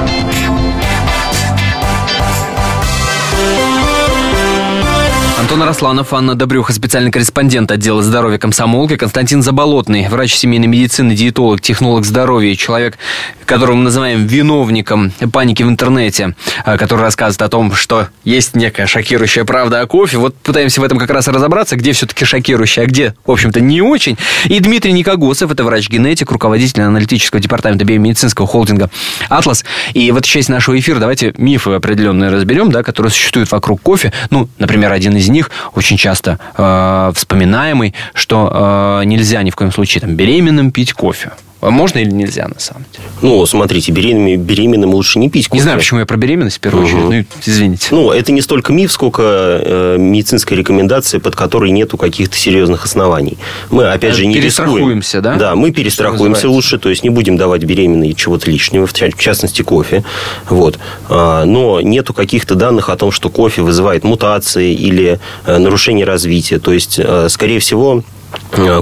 Антон 5.51 5.67
Росланов, 5.67 6.13
Анна 6.13 6.33
Добрюха, 6.35 6.71
специальный 6.71 7.11
корреспондент 7.11 7.71
отдела 7.71 8.01
здоровья 8.01 8.37
комсомолки, 8.37 8.95
Константин 8.95 9.43
Заболотный, 9.43 10.07
врач 10.07 10.33
семейной 10.35 10.67
медицины, 10.67 11.13
диетолог, 11.13 11.59
технолог 11.59 12.05
здоровья, 12.05 12.55
человек, 12.55 12.97
которого 13.45 13.75
мы 13.75 13.83
называем 13.83 14.25
виновником 14.25 15.11
паники 15.33 15.61
в 15.61 15.67
интернете, 15.67 16.35
а, 16.63 16.77
который 16.77 17.01
рассказывает 17.01 17.41
о 17.41 17.49
том, 17.49 17.73
что 17.73 18.07
есть 18.23 18.55
некая 18.55 18.87
шокирующая 18.87 19.43
правда 19.43 19.81
о 19.81 19.87
кофе. 19.87 20.19
Вот 20.19 20.37
пытаемся 20.37 20.79
в 20.79 20.85
этом 20.85 20.97
как 20.97 21.09
раз 21.09 21.27
разобраться, 21.27 21.75
где 21.75 21.91
все-таки 21.91 22.23
шокирующая, 22.23 22.85
а 22.85 22.87
где, 22.87 23.13
в 23.25 23.31
общем-то, 23.31 23.59
не 23.59 23.81
очень. 23.81 24.17
И 24.45 24.57
Дмитрий 24.61 24.93
Никогосов, 24.93 25.51
это 25.51 25.65
врач-генетик, 25.65 26.31
руководитель 26.31 26.83
аналитического 26.83 27.41
департамента 27.41 27.83
биомедицинского 27.83 28.47
холдинга 28.47 28.89
«Атлас». 29.27 29.65
И 29.93 30.11
в 30.11 30.15
этой 30.15 30.29
части 30.29 30.49
нашего 30.49 30.79
эфира 30.79 30.99
давайте 30.99 31.33
мифы 31.37 31.71
определенные 31.71 32.29
разберем, 32.29 32.71
да, 32.71 32.83
которые 32.83 33.11
существуют 33.11 33.51
вокруг 33.51 33.81
кофе. 33.81 34.13
Ну, 34.29 34.47
например, 34.59 34.93
один 34.93 35.17
из 35.17 35.27
них 35.27 35.40
очень 35.73 35.97
часто 35.97 36.39
э, 36.57 37.11
вспоминаемый, 37.15 37.93
что 38.13 38.99
э, 39.01 39.05
нельзя 39.05 39.43
ни 39.43 39.49
в 39.49 39.55
коем 39.55 39.71
случае 39.71 40.01
там, 40.01 40.15
беременным 40.15 40.71
пить 40.71 40.93
кофе. 40.93 41.31
А 41.61 41.69
Можно 41.69 41.99
или 41.99 42.09
нельзя, 42.11 42.47
на 42.47 42.59
самом 42.59 42.85
деле? 42.91 43.03
Ну, 43.21 43.45
смотрите, 43.45 43.91
беременным, 43.91 44.41
беременным 44.41 44.93
лучше 44.95 45.19
не 45.19 45.29
пить 45.29 45.47
кофе. 45.47 45.59
Не 45.59 45.63
знаю, 45.63 45.77
почему 45.77 45.99
я 45.99 46.05
про 46.07 46.17
беременность 46.17 46.57
в 46.57 46.59
первую 46.59 46.85
очередь. 46.85 47.27
Ну, 47.29 47.37
извините. 47.45 47.87
Ну, 47.91 48.11
это 48.11 48.31
не 48.31 48.41
столько 48.41 48.73
миф, 48.73 48.91
сколько 48.91 49.21
э, 49.23 49.97
медицинская 49.99 50.57
рекомендация, 50.57 51.19
под 51.19 51.35
которой 51.35 51.69
нету 51.71 51.97
каких-то 51.97 52.35
серьезных 52.35 52.85
оснований. 52.85 53.37
Мы, 53.69 53.87
опять 53.91 54.13
Э, 54.13 54.17
же, 54.17 54.25
не 54.25 54.35
перестрахуемся, 54.35 55.17
рискуем. 55.19 55.37
да? 55.39 55.49
Да, 55.51 55.55
мы 55.55 55.71
перестрахуемся 55.71 56.49
лучше, 56.49 56.79
то 56.79 56.89
есть 56.89 57.03
не 57.03 57.09
будем 57.09 57.37
давать 57.37 57.63
беременной 57.63 58.13
чего-то 58.15 58.49
лишнего, 58.49 58.87
в 58.87 58.93
ча- 58.93 59.09
в 59.15 59.19
частности, 59.19 59.61
кофе. 59.61 60.03
Вот. 60.49 60.79
А, 61.09 61.45
Но 61.45 61.79
нету 61.81 62.13
каких-то 62.13 62.55
данных 62.55 62.89
о 62.89 62.95
том, 62.95 63.11
что 63.11 63.29
кофе 63.29 63.61
вызывает 63.61 64.03
мутации 64.03 64.73
или 64.73 65.19
э, 65.45 65.57
нарушение 65.59 66.05
развития. 66.05 66.57
То 66.59 66.73
есть, 66.73 66.95
э, 66.97 67.27
скорее 67.29 67.59
всего, 67.59 68.03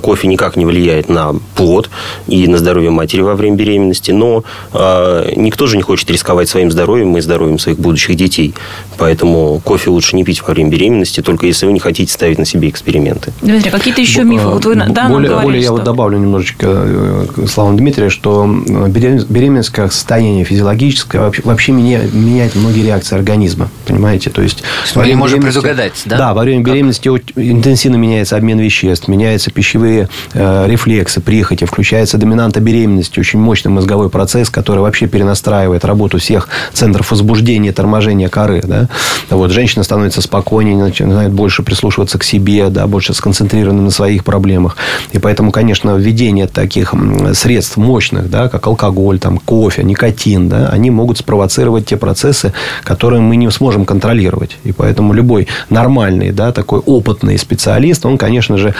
кофе 0.01 0.27
никак 0.27 0.55
не 0.55 0.65
влияет 0.65 1.09
на 1.09 1.33
плод 1.55 1.89
и 2.27 2.47
на 2.47 2.57
здоровье 2.57 2.89
матери 2.89 3.21
во 3.21 3.35
время 3.35 3.55
беременности, 3.55 4.11
но 4.11 4.43
э, 4.73 5.33
никто 5.35 5.67
же 5.67 5.75
не 5.77 5.83
хочет 5.83 6.09
рисковать 6.09 6.49
своим 6.49 6.71
здоровьем 6.71 7.15
и 7.17 7.21
здоровьем 7.21 7.59
своих 7.59 7.79
будущих 7.79 8.15
детей. 8.15 8.53
Поэтому 8.97 9.61
кофе 9.63 9.89
лучше 9.89 10.15
не 10.15 10.23
пить 10.23 10.41
во 10.45 10.53
время 10.53 10.69
беременности, 10.71 11.21
только 11.21 11.45
если 11.45 11.65
вы 11.65 11.73
не 11.73 11.79
хотите 11.79 12.11
ставить 12.11 12.37
на 12.37 12.45
себе 12.45 12.69
эксперименты. 12.69 13.31
Дмитрий, 13.41 13.71
какие-то 13.71 14.01
еще 14.01 14.23
мифы? 14.23 14.47
Вот 14.47 14.65
вы, 14.65 14.75
да, 14.75 15.05
э, 15.05 15.09
более, 15.09 15.29
говорили, 15.29 15.43
более 15.45 15.61
я 15.61 15.65
что- 15.67 15.73
вот 15.73 15.83
добавлю 15.83 16.17
немножечко 16.17 16.67
э, 16.69 17.25
к 17.35 17.47
словам 17.47 17.77
Дмитрия, 17.77 18.09
что 18.09 18.43
э, 18.45 18.87
беремен- 18.87 19.25
беременность 19.29 19.69
как 19.69 19.93
состояние 19.93 20.43
физиологическое 20.45 21.21
вообще, 21.21 21.41
вообще 21.45 21.71
меня- 21.71 22.01
меняет 22.11 22.55
многие 22.55 22.83
реакции 22.85 23.15
организма. 23.15 23.69
Понимаете? 23.85 24.29
То 24.29 24.41
есть, 24.41 24.63
мы 24.95 24.99
во 24.99 25.01
время 25.03 25.15
не 25.15 25.19
можем 25.19 25.39
беременности- 25.39 25.61
предугадать, 25.61 26.01
да? 26.05 26.17
Да, 26.17 26.33
во 26.33 26.41
время 26.43 26.63
беременности 26.63 27.07
очень 27.09 27.25
интенсивно 27.35 27.95
меняется 27.95 28.35
обмен 28.35 28.59
веществ, 28.59 29.07
меняются 29.39 29.51
пищевые 29.51 30.09
э, 30.33 30.67
рефлексы, 30.67 31.21
прихоти, 31.21 31.65
включается 31.65 32.17
доминанта 32.17 32.59
беременности, 32.59 33.19
очень 33.19 33.39
мощный 33.39 33.69
мозговой 33.69 34.09
процесс, 34.09 34.49
который 34.49 34.79
вообще 34.79 35.07
перенастраивает 35.07 35.85
работу 35.85 36.17
всех 36.17 36.49
центров 36.73 37.11
возбуждения, 37.11 37.71
торможения 37.71 38.27
коры. 38.27 38.61
Да? 38.63 38.87
Вот, 39.29 39.51
женщина 39.51 39.83
становится 39.83 40.21
спокойнее, 40.21 40.75
начинает 40.75 41.31
больше 41.31 41.63
прислушиваться 41.63 42.17
к 42.17 42.23
себе, 42.23 42.69
да, 42.69 42.87
больше 42.87 43.13
сконцентрирована 43.13 43.81
на 43.81 43.91
своих 43.91 44.23
проблемах. 44.23 44.75
И 45.13 45.19
поэтому, 45.19 45.51
конечно, 45.51 45.95
введение 45.95 46.47
таких 46.47 46.93
средств 47.33 47.77
мощных, 47.77 48.29
да, 48.29 48.49
как 48.49 48.67
алкоголь, 48.67 49.19
там, 49.19 49.37
кофе, 49.37 49.83
никотин, 49.83 50.49
да, 50.49 50.69
они 50.69 50.91
могут 50.91 51.17
спровоцировать 51.17 51.85
те 51.85 51.97
процессы, 51.97 52.53
которые 52.83 53.21
мы 53.21 53.37
не 53.37 53.49
сможем 53.51 53.85
контролировать. 53.85 54.57
И 54.65 54.71
поэтому 54.71 55.13
любой 55.13 55.47
нормальный, 55.69 56.31
да, 56.31 56.51
такой 56.51 56.79
опытный 56.79 57.37
специалист, 57.37 58.05
он, 58.05 58.17
конечно 58.17 58.57
же, 58.57 58.73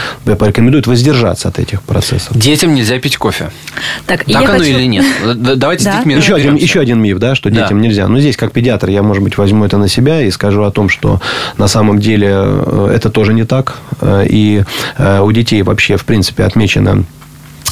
порекомендует 0.49 0.87
воздержаться 0.87 1.47
от 1.49 1.59
этих 1.59 1.81
процессов. 1.83 2.35
Детям 2.35 2.73
нельзя 2.73 2.97
пить 2.99 3.17
кофе. 3.17 3.51
Так, 4.07 4.23
Так 4.25 4.35
оно 4.35 4.47
хочу- 4.47 4.63
или 4.71 4.85
нет? 4.85 5.05
Давайте 5.57 5.85
Да. 5.85 5.93
с 5.93 5.97
детьми 5.97 6.15
Еще 6.15 6.33
один, 6.35 6.55
еще 6.55 6.79
один 6.79 6.99
миф, 6.99 7.19
да, 7.19 7.35
что 7.35 7.49
Да. 7.51 7.61
детям 7.61 7.81
нельзя. 7.81 8.07
Но 8.07 8.19
здесь, 8.19 8.35
как 8.35 8.51
педиатр, 8.51 8.89
я, 8.89 9.03
может 9.03 9.23
быть, 9.23 9.37
возьму 9.37 9.63
это 9.65 9.77
на 9.77 9.87
себя 9.87 10.21
и 10.23 10.31
скажу 10.31 10.63
о 10.63 10.71
том, 10.71 10.89
что 10.89 11.21
на 11.57 11.67
самом 11.67 11.99
деле 11.99 12.29
э, 12.31 12.91
это 12.95 13.09
тоже 13.11 13.33
не 13.33 13.43
так. 13.45 13.77
Э, 14.01 14.25
И 14.27 14.63
э, 14.97 15.19
у 15.21 15.31
детей 15.31 15.61
вообще, 15.61 15.97
в 15.97 16.05
принципе, 16.05 16.43
отмечено 16.43 17.03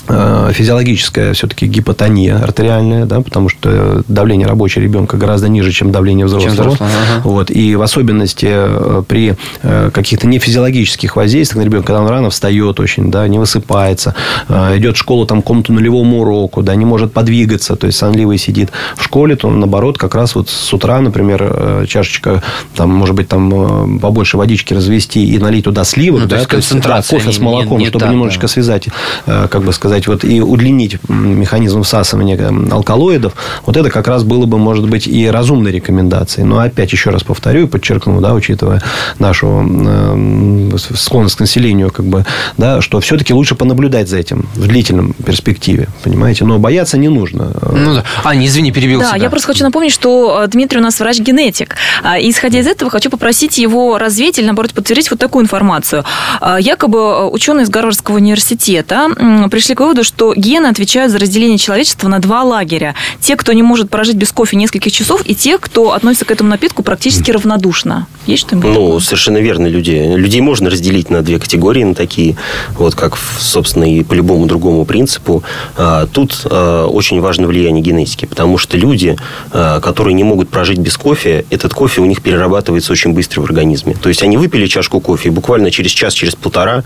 физиологическая 0.08 1.34
все-таки 1.34 1.68
гипотония 1.68 2.38
артериальная, 2.38 3.06
да, 3.06 3.22
потому 3.22 3.50
что 3.50 4.04
давление 4.08 4.48
рабочего 4.48 4.82
ребенка 4.82 5.18
гораздо 5.18 5.50
ниже, 5.50 5.72
чем 5.72 5.92
давление 5.92 6.26
взрослого. 6.26 6.56
Чем 6.56 6.64
взрослого 6.64 6.90
ага. 6.90 7.22
вот, 7.24 7.52
и 7.52 7.76
в 7.76 7.82
особенности 7.82 8.48
э, 8.50 9.04
при 9.08 9.36
э, 9.62 9.92
каких-то 9.94 10.28
нефизиологических 10.28 11.16
воздействиях 11.16 11.64
на 11.64 11.68
ребенка, 11.68 11.88
когда 11.88 12.02
он 12.02 12.08
рано 12.08 12.30
встает 12.30 12.80
очень, 12.80 13.12
да, 13.12 13.28
не 13.28 13.40
высыпается, 13.40 14.16
идет 14.50 14.96
в 14.96 15.00
школу 15.00 15.26
там, 15.26 15.42
к 15.42 15.46
какому-то 15.46 15.74
нулевому 15.74 16.22
уроку, 16.22 16.62
да, 16.62 16.76
не 16.76 16.86
может 16.86 17.14
подвигаться, 17.14 17.76
то 17.76 17.88
есть 17.88 17.98
сонливый 17.98 18.38
сидит 18.38 18.72
в 18.96 19.04
школе, 19.04 19.36
то 19.36 19.50
наоборот, 19.50 19.98
как 19.98 20.16
раз 20.16 20.36
вот 20.36 20.50
с 20.50 20.74
утра, 20.74 21.00
например, 21.00 21.86
чашечка, 21.88 22.44
там, 22.76 22.90
может 22.90 23.16
быть, 23.16 23.28
там 23.28 24.00
побольше 24.00 24.38
водички 24.38 24.74
развести 24.74 25.26
и 25.26 25.38
налить 25.38 25.66
туда 25.66 25.84
сливок, 25.84 26.22
ну, 26.22 26.28
да, 26.28 26.30
то 26.30 26.36
есть, 26.38 26.50
концентрация 26.50 27.20
да, 27.20 27.26
кофе 27.26 27.38
с 27.38 27.42
молоком, 27.42 27.78
не, 27.78 27.86
не 27.86 27.90
чтобы 27.90 28.06
так, 28.06 28.12
немножечко 28.12 28.44
да. 28.44 28.48
связать, 28.48 28.88
как 29.26 29.64
бы 29.64 29.74
сказать, 29.74 29.97
сказать, 29.98 30.08
вот 30.08 30.24
и 30.24 30.42
удлинить 30.42 30.98
механизм 31.08 31.84
всасывания 31.84 32.38
алкалоидов, 32.72 33.34
вот 33.66 33.78
это 33.78 33.90
как 33.90 34.08
раз 34.08 34.24
было 34.24 34.46
бы, 34.46 34.58
может 34.58 34.88
быть, 34.88 35.08
и 35.08 35.28
разумной 35.28 35.72
рекомендацией. 35.72 36.46
Но 36.46 36.60
опять 36.60 36.92
еще 36.92 37.10
раз 37.10 37.24
повторю 37.24 37.64
и 37.64 37.68
подчеркну, 37.68 38.22
да, 38.22 38.34
учитывая 38.34 38.82
нашу 39.20 39.66
э, 39.68 40.78
склонность 40.96 41.36
к 41.36 41.40
населению, 41.40 41.92
как 41.92 42.06
бы, 42.06 42.26
да, 42.58 42.82
что 42.82 43.00
все-таки 43.00 43.34
лучше 43.34 43.56
понаблюдать 43.56 44.10
за 44.10 44.18
этим 44.18 44.48
в 44.56 44.68
длительном 44.68 45.14
перспективе, 45.14 45.88
понимаете? 46.04 46.46
Но 46.46 46.60
бояться 46.60 46.98
не 46.98 47.10
нужно. 47.10 47.52
Ну 47.72 47.96
да. 47.96 48.04
А, 48.24 48.36
не 48.36 48.48
извини, 48.48 48.72
перебил 48.72 49.00
Да, 49.00 49.12
себя. 49.12 49.24
я 49.24 49.30
просто 49.30 49.48
хочу 49.48 49.64
напомнить, 49.64 49.92
что 49.94 50.44
э, 50.44 50.48
Дмитрий 50.48 50.80
у 50.80 50.84
нас 50.84 51.00
врач-генетик. 51.00 51.76
А, 52.04 52.18
и, 52.18 52.30
исходя 52.30 52.60
из 52.60 52.68
этого, 52.68 52.92
хочу 52.92 53.10
попросить 53.10 53.58
его 53.58 53.98
развеять 53.98 54.40
или, 54.40 54.46
наоборот, 54.46 54.74
подтвердить 54.74 55.10
вот 55.12 55.20
такую 55.20 55.44
информацию. 55.44 56.04
А, 56.42 56.60
якобы 56.60 57.00
э, 57.00 57.24
ученые 57.26 57.64
из 57.64 57.70
Гарвардского 57.70 58.16
университета 58.18 59.08
пришли 59.50 59.76
к 59.76 59.82
выводу, 59.88 60.04
что 60.04 60.34
гены 60.36 60.68
отвечают 60.68 61.12
за 61.14 61.18
разделение 61.18 61.58
человечества 61.58 62.10
на 62.10 62.20
два 62.20 62.44
лагеря. 62.44 62.94
Те, 63.22 63.38
кто 63.38 63.54
не 63.54 63.64
может 63.64 63.90
прожить 63.90 64.16
без 64.16 64.34
кофе 64.34 64.58
нескольких 64.58 64.92
часов, 64.92 65.22
и 65.26 65.34
те, 65.34 65.58
кто 65.58 65.94
относится 65.94 66.26
к 66.26 66.32
этому 66.32 66.50
напитку 66.50 66.84
практически 66.84 67.32
равнодушно. 67.32 68.06
Есть 68.26 68.48
что-нибудь? 68.48 68.70
Ну, 68.70 68.86
такое? 68.86 69.00
совершенно 69.00 69.38
верно. 69.38 69.68
Люди, 69.68 69.92
людей 69.92 70.42
можно 70.42 70.70
разделить 70.70 71.10
на 71.10 71.22
две 71.22 71.40
категории, 71.40 71.84
на 71.84 71.96
такие, 71.96 72.36
вот 72.76 72.96
как, 72.96 73.18
собственно, 73.40 73.86
и 73.86 74.04
по 74.04 74.14
любому 74.14 74.46
другому 74.46 74.84
принципу. 74.86 75.44
А, 75.78 76.06
тут 76.08 76.42
а, 76.44 76.88
очень 76.88 77.22
важно 77.22 77.48
влияние 77.48 77.82
генетики, 77.82 78.26
потому 78.26 78.58
что 78.58 78.78
люди, 78.78 79.16
а, 79.52 79.80
которые 79.80 80.14
не 80.16 80.26
могут 80.26 80.50
прожить 80.50 80.80
без 80.80 80.98
кофе, 80.98 81.46
этот 81.50 81.74
кофе 81.74 82.02
у 82.02 82.06
них 82.06 82.22
перерабатывается 82.22 82.92
очень 82.92 83.14
быстро 83.14 83.42
в 83.42 83.46
организме. 83.46 83.96
То 83.96 84.10
есть 84.10 84.22
они 84.22 84.36
выпили 84.36 84.68
чашку 84.68 85.00
кофе, 85.00 85.30
и 85.30 85.32
буквально 85.32 85.72
через 85.72 85.92
час, 85.92 86.14
через 86.14 86.36
полтора 86.36 86.84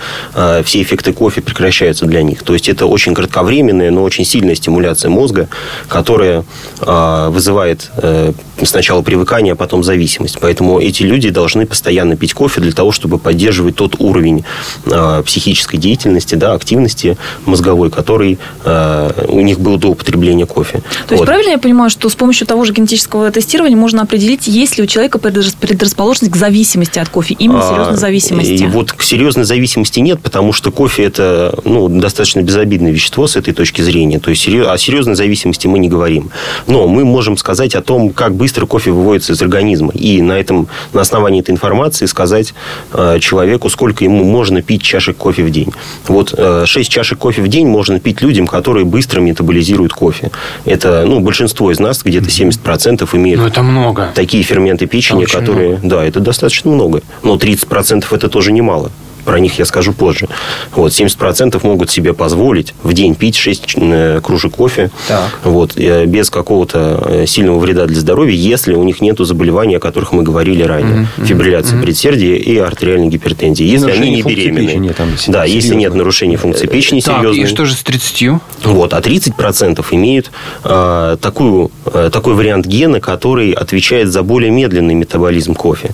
все 0.64 0.82
эффекты 0.82 1.14
кофе 1.14 1.42
прекращаются 1.42 2.06
для 2.06 2.22
них. 2.22 2.44
То 2.44 2.54
есть 2.54 2.70
это 2.70 2.81
очень 2.86 3.14
кратковременная, 3.14 3.92
но 3.92 4.04
очень 4.04 4.26
сильная 4.26 4.56
стимуляция 4.56 5.10
мозга, 5.10 5.48
которая 5.88 6.44
э, 6.82 7.28
вызывает 7.30 7.92
э, 7.98 8.34
сначала 8.64 9.02
привыкание, 9.02 9.54
а 9.54 9.56
потом 9.56 9.84
зависимость. 9.84 10.38
Поэтому 10.40 10.80
эти 10.80 11.04
люди 11.04 11.30
должны 11.30 11.66
постоянно 11.66 12.16
пить 12.16 12.34
кофе 12.34 12.62
для 12.62 12.72
того, 12.72 12.92
чтобы 12.92 13.18
поддерживать 13.18 13.76
тот 13.76 13.96
уровень 14.00 14.44
э, 14.86 15.24
психической 15.26 15.80
деятельности, 15.80 16.36
да, 16.36 16.54
активности 16.54 17.18
мозговой, 17.46 17.90
который 17.90 18.38
э, 18.64 19.26
у 19.28 19.42
них 19.42 19.60
был 19.60 19.78
до 19.78 19.90
употребления 19.90 20.46
кофе. 20.46 20.80
То 20.80 20.84
вот. 21.02 21.12
есть 21.12 21.26
правильно 21.26 21.52
я 21.52 21.58
понимаю, 21.58 21.90
что 21.90 22.10
с 22.10 22.16
помощью 22.16 22.48
того 22.48 22.66
же 22.66 22.74
генетического 22.74 23.32
тестирования 23.32 23.78
можно 23.78 24.02
определить, 24.02 24.48
есть 24.48 24.78
ли 24.78 24.84
у 24.84 24.88
человека 24.88 25.18
предрасположенность 25.20 26.34
к 26.34 26.36
зависимости 26.36 27.00
от 27.00 27.10
кофе, 27.10 27.36
именно 27.38 27.62
серьезной 27.62 27.98
зависимости? 27.98 28.64
И 28.64 28.66
вот 28.66 28.92
к 28.92 29.02
серьезной 29.04 29.46
зависимости 29.46 30.00
нет, 30.00 30.20
потому 30.22 30.54
что 30.54 30.72
кофе 30.72 31.04
это 31.04 31.58
ну, 31.66 31.88
достаточно 31.90 32.42
безобидное 32.72 32.92
вещество 32.92 33.28
с 33.28 33.36
этой 33.36 33.54
точки 33.54 33.82
зрения. 33.82 34.20
То 34.20 34.30
есть 34.30 34.48
о 34.48 34.78
серьезной 34.78 35.16
зависимости 35.16 35.68
мы 35.68 35.80
не 35.80 35.90
говорим. 35.90 36.32
Но 36.68 36.88
мы 36.88 37.04
можем 37.04 37.38
сказать 37.38 37.76
о 37.76 37.82
том, 37.82 38.12
как 38.12 38.34
быстро 38.34 38.66
кофе 38.66 38.92
выводится 38.92 39.34
из 39.34 39.42
организма. 39.42 39.92
И 39.94 40.22
на, 40.22 40.34
этом, 40.34 40.68
на 40.94 41.02
основании 41.02 41.42
этой 41.42 41.52
информации 41.52 42.06
сказать 42.06 42.54
э, 42.94 43.20
человеку, 43.20 43.70
сколько 43.70 44.04
ему 44.04 44.24
можно 44.24 44.62
пить 44.62 44.84
чашек 44.84 45.18
кофе 45.18 45.44
в 45.44 45.50
день. 45.50 45.74
Вот 46.08 46.34
э, 46.38 46.64
6 46.66 46.90
чашек 46.90 47.20
кофе 47.20 47.42
в 47.42 47.48
день 47.48 47.68
можно 47.68 48.00
пить 48.00 48.22
людям, 48.22 48.48
которые 48.48 48.86
быстро 48.86 49.20
метаболизируют 49.20 49.94
кофе. 49.94 50.32
Это 50.66 51.04
ну, 51.06 51.20
большинство 51.20 51.72
из 51.72 51.80
нас, 51.80 52.04
где-то 52.04 52.28
70% 52.28 53.08
имеют 53.14 53.42
ну, 53.42 53.48
это 53.48 53.64
много. 53.64 54.12
такие 54.16 54.44
ферменты 54.44 54.86
печени, 54.86 55.26
которые... 55.26 55.70
Много. 55.70 55.88
Да, 55.88 56.06
это 56.06 56.20
достаточно 56.20 56.72
много. 56.72 57.02
Но 57.24 57.36
30% 57.36 58.06
это 58.12 58.30
тоже 58.30 58.52
немало. 58.52 58.92
Про 59.26 59.40
них 59.40 59.60
я 59.60 59.66
скажу 59.66 59.94
позже. 59.94 60.28
Вот, 60.76 60.92
70% 60.92 61.60
могут 61.66 61.90
себе 61.90 62.14
позволить 62.14 62.74
в 62.84 62.94
день 62.94 63.16
пить 63.16 63.36
6 63.36 63.76
э, 63.78 64.22
кружек 64.24 64.56
кофе 64.56 64.92
так. 65.08 65.30
Вот, 65.44 65.74
э, 65.78 66.06
без 66.06 66.30
какого-то 66.30 67.04
э, 67.06 67.26
сильного 67.26 67.60
вреда 67.60 67.86
для 67.86 68.00
здоровья, 68.00 68.36
если 68.36 68.74
у 68.74 68.84
них 68.84 69.02
нет 69.02 69.18
заболеваний, 69.20 69.76
о 69.76 69.80
которых 69.80 70.14
мы 70.14 70.24
говорили 70.24 70.64
ранее. 70.64 71.08
Mm-hmm. 71.18 71.26
Фибрилляции 71.26 71.76
mm-hmm. 71.76 71.82
предсердия 71.82 72.36
и 72.36 72.58
артериальной 72.58 73.08
гипертензии. 73.08 73.66
Если 73.66 73.92
они 73.92 74.10
не 74.10 74.22
беременны. 74.22 74.68
Печени, 74.68 74.90
там, 74.90 75.10
да, 75.28 75.46
если 75.46 75.76
нет 75.76 75.94
нарушений 75.94 76.38
функции 76.38 76.68
печени 76.68 77.02
так, 77.02 77.20
серьезной. 77.20 77.44
и 77.44 77.48
что 77.48 77.66
же 77.66 77.74
с 77.74 77.84
30? 77.84 78.42
Вот, 78.64 78.94
а 78.94 79.00
30% 79.00 79.86
имеют 79.92 80.32
э, 80.64 81.18
такую, 81.22 81.72
э, 81.86 82.10
такой 82.12 82.34
вариант 82.34 82.66
гена, 82.66 83.00
который 83.00 83.52
отвечает 83.52 84.12
за 84.12 84.24
более 84.24 84.52
медленный 84.52 84.94
метаболизм 84.94 85.54
кофе. 85.54 85.92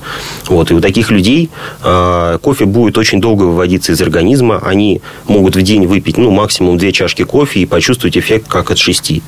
Вот, 0.47 0.71
и 0.71 0.73
у 0.73 0.81
таких 0.81 1.11
людей 1.11 1.49
э, 1.83 2.37
кофе 2.41 2.65
будет 2.65 2.97
очень 2.97 3.16
очень 3.17 3.21
долго 3.21 3.43
выводиться 3.43 3.93
из 3.93 4.01
организма. 4.01 4.59
Они 4.63 5.01
могут 5.27 5.55
в 5.55 5.61
день 5.61 5.87
выпить 5.87 6.17
ну, 6.17 6.31
максимум 6.31 6.77
две 6.77 6.91
чашки 6.91 7.23
кофе 7.23 7.61
и 7.61 7.65
почувствовать 7.65 8.17
эффект 8.17 8.47
как 8.47 8.71
от 8.71 8.77
шести. 8.77 9.21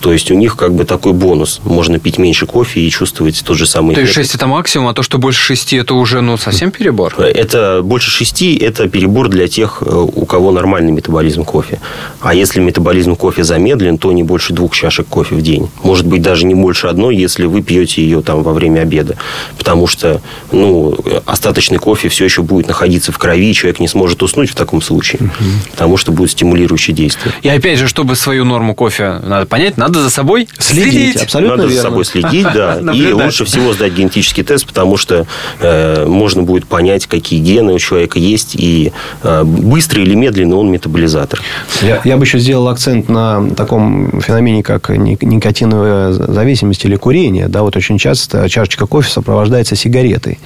То 0.00 0.12
есть 0.12 0.30
у 0.30 0.34
них 0.34 0.56
как 0.56 0.74
бы 0.74 0.84
такой 0.84 1.12
бонус. 1.12 1.60
Можно 1.64 1.98
пить 1.98 2.18
меньше 2.18 2.46
кофе 2.46 2.80
и 2.80 2.90
чувствовать 2.90 3.42
тот 3.44 3.56
же 3.56 3.66
самый 3.66 3.94
То 3.94 4.00
есть 4.00 4.12
6 4.12 4.34
это 4.34 4.46
максимум, 4.46 4.88
а 4.88 4.94
то, 4.94 5.02
что 5.02 5.18
больше 5.18 5.40
6 5.40 5.72
это 5.74 5.94
уже 5.94 6.20
ну, 6.20 6.36
совсем 6.36 6.70
перебор? 6.70 7.14
Это 7.18 7.80
больше 7.82 8.10
6 8.10 8.42
это 8.60 8.88
перебор 8.88 9.28
для 9.28 9.48
тех, 9.48 9.82
э, 9.84 9.94
у 9.94 10.26
кого 10.26 10.52
нормальный 10.52 10.92
метаболизм 10.92 11.44
кофе. 11.44 11.80
А 12.20 12.34
если 12.34 12.60
метаболизм 12.60 13.16
кофе 13.16 13.44
замедлен, 13.44 13.98
то 13.98 14.12
не 14.12 14.22
больше 14.22 14.52
двух 14.52 14.74
чашек 14.74 15.06
кофе 15.06 15.34
в 15.34 15.42
день. 15.42 15.68
Может 15.82 16.06
быть, 16.06 16.22
даже 16.22 16.46
не 16.46 16.54
больше 16.54 16.86
одной, 16.86 17.16
если 17.16 17.46
вы 17.46 17.62
пьете 17.62 18.02
ее 18.02 18.22
там 18.22 18.42
во 18.42 18.52
время 18.52 18.80
обеда. 18.80 19.16
Потому 19.58 19.86
что 19.86 20.20
ну, 20.52 20.96
остаточный 21.24 21.78
кофе 21.78 22.08
все 22.08 22.24
еще 22.24 22.42
будет 22.42 22.68
находиться 22.68 23.12
в 23.12 23.18
крови, 23.18 23.52
человек 23.54 23.80
не 23.80 23.88
сможет 23.88 24.22
уснуть 24.22 24.50
в 24.50 24.54
таком 24.54 24.82
случае. 24.82 25.22
Угу. 25.22 25.70
Потому 25.72 25.96
что 25.96 26.12
будет 26.12 26.30
стимулирующее 26.30 26.94
действие. 26.94 27.34
И 27.42 27.48
опять 27.48 27.78
же, 27.78 27.88
чтобы 27.88 28.16
свою 28.16 28.44
норму 28.44 28.74
кофе 28.74 29.20
надо 29.22 29.46
понять, 29.46 29.76
надо 29.76 29.85
за 29.94 30.10
собой 30.10 30.48
следить. 30.58 30.92
следить. 30.92 31.22
Абсолютно 31.22 31.56
Надо 31.56 31.68
верно. 31.68 31.82
за 31.82 31.88
собой 31.88 32.04
следить, 32.04 32.46
да. 32.54 32.80
И 32.92 33.12
лучше 33.12 33.44
всего 33.44 33.72
сдать 33.72 33.92
генетический 33.92 34.42
тест, 34.42 34.66
потому 34.66 34.96
что 34.96 35.26
э, 35.60 36.06
можно 36.06 36.42
будет 36.42 36.66
понять, 36.66 37.06
какие 37.06 37.40
гены 37.40 37.72
у 37.72 37.78
человека 37.78 38.18
есть, 38.18 38.54
и 38.56 38.92
э, 39.22 39.44
быстрый 39.44 40.04
или 40.04 40.14
медленный 40.14 40.56
он 40.56 40.70
метаболизатор. 40.70 41.40
Я, 41.82 42.00
я 42.04 42.16
бы 42.16 42.24
еще 42.24 42.38
сделал 42.38 42.68
акцент 42.68 43.08
на 43.08 43.50
таком 43.50 44.20
феномене, 44.20 44.62
как 44.62 44.88
никотиновая 44.88 46.12
зависимость 46.12 46.84
или 46.84 46.96
курение. 46.96 47.48
Да, 47.48 47.62
вот 47.62 47.76
очень 47.76 47.98
часто 47.98 48.48
чашечка 48.48 48.86
кофе 48.86 49.10
сопровождается 49.10 49.76
сигаретой. 49.76 50.38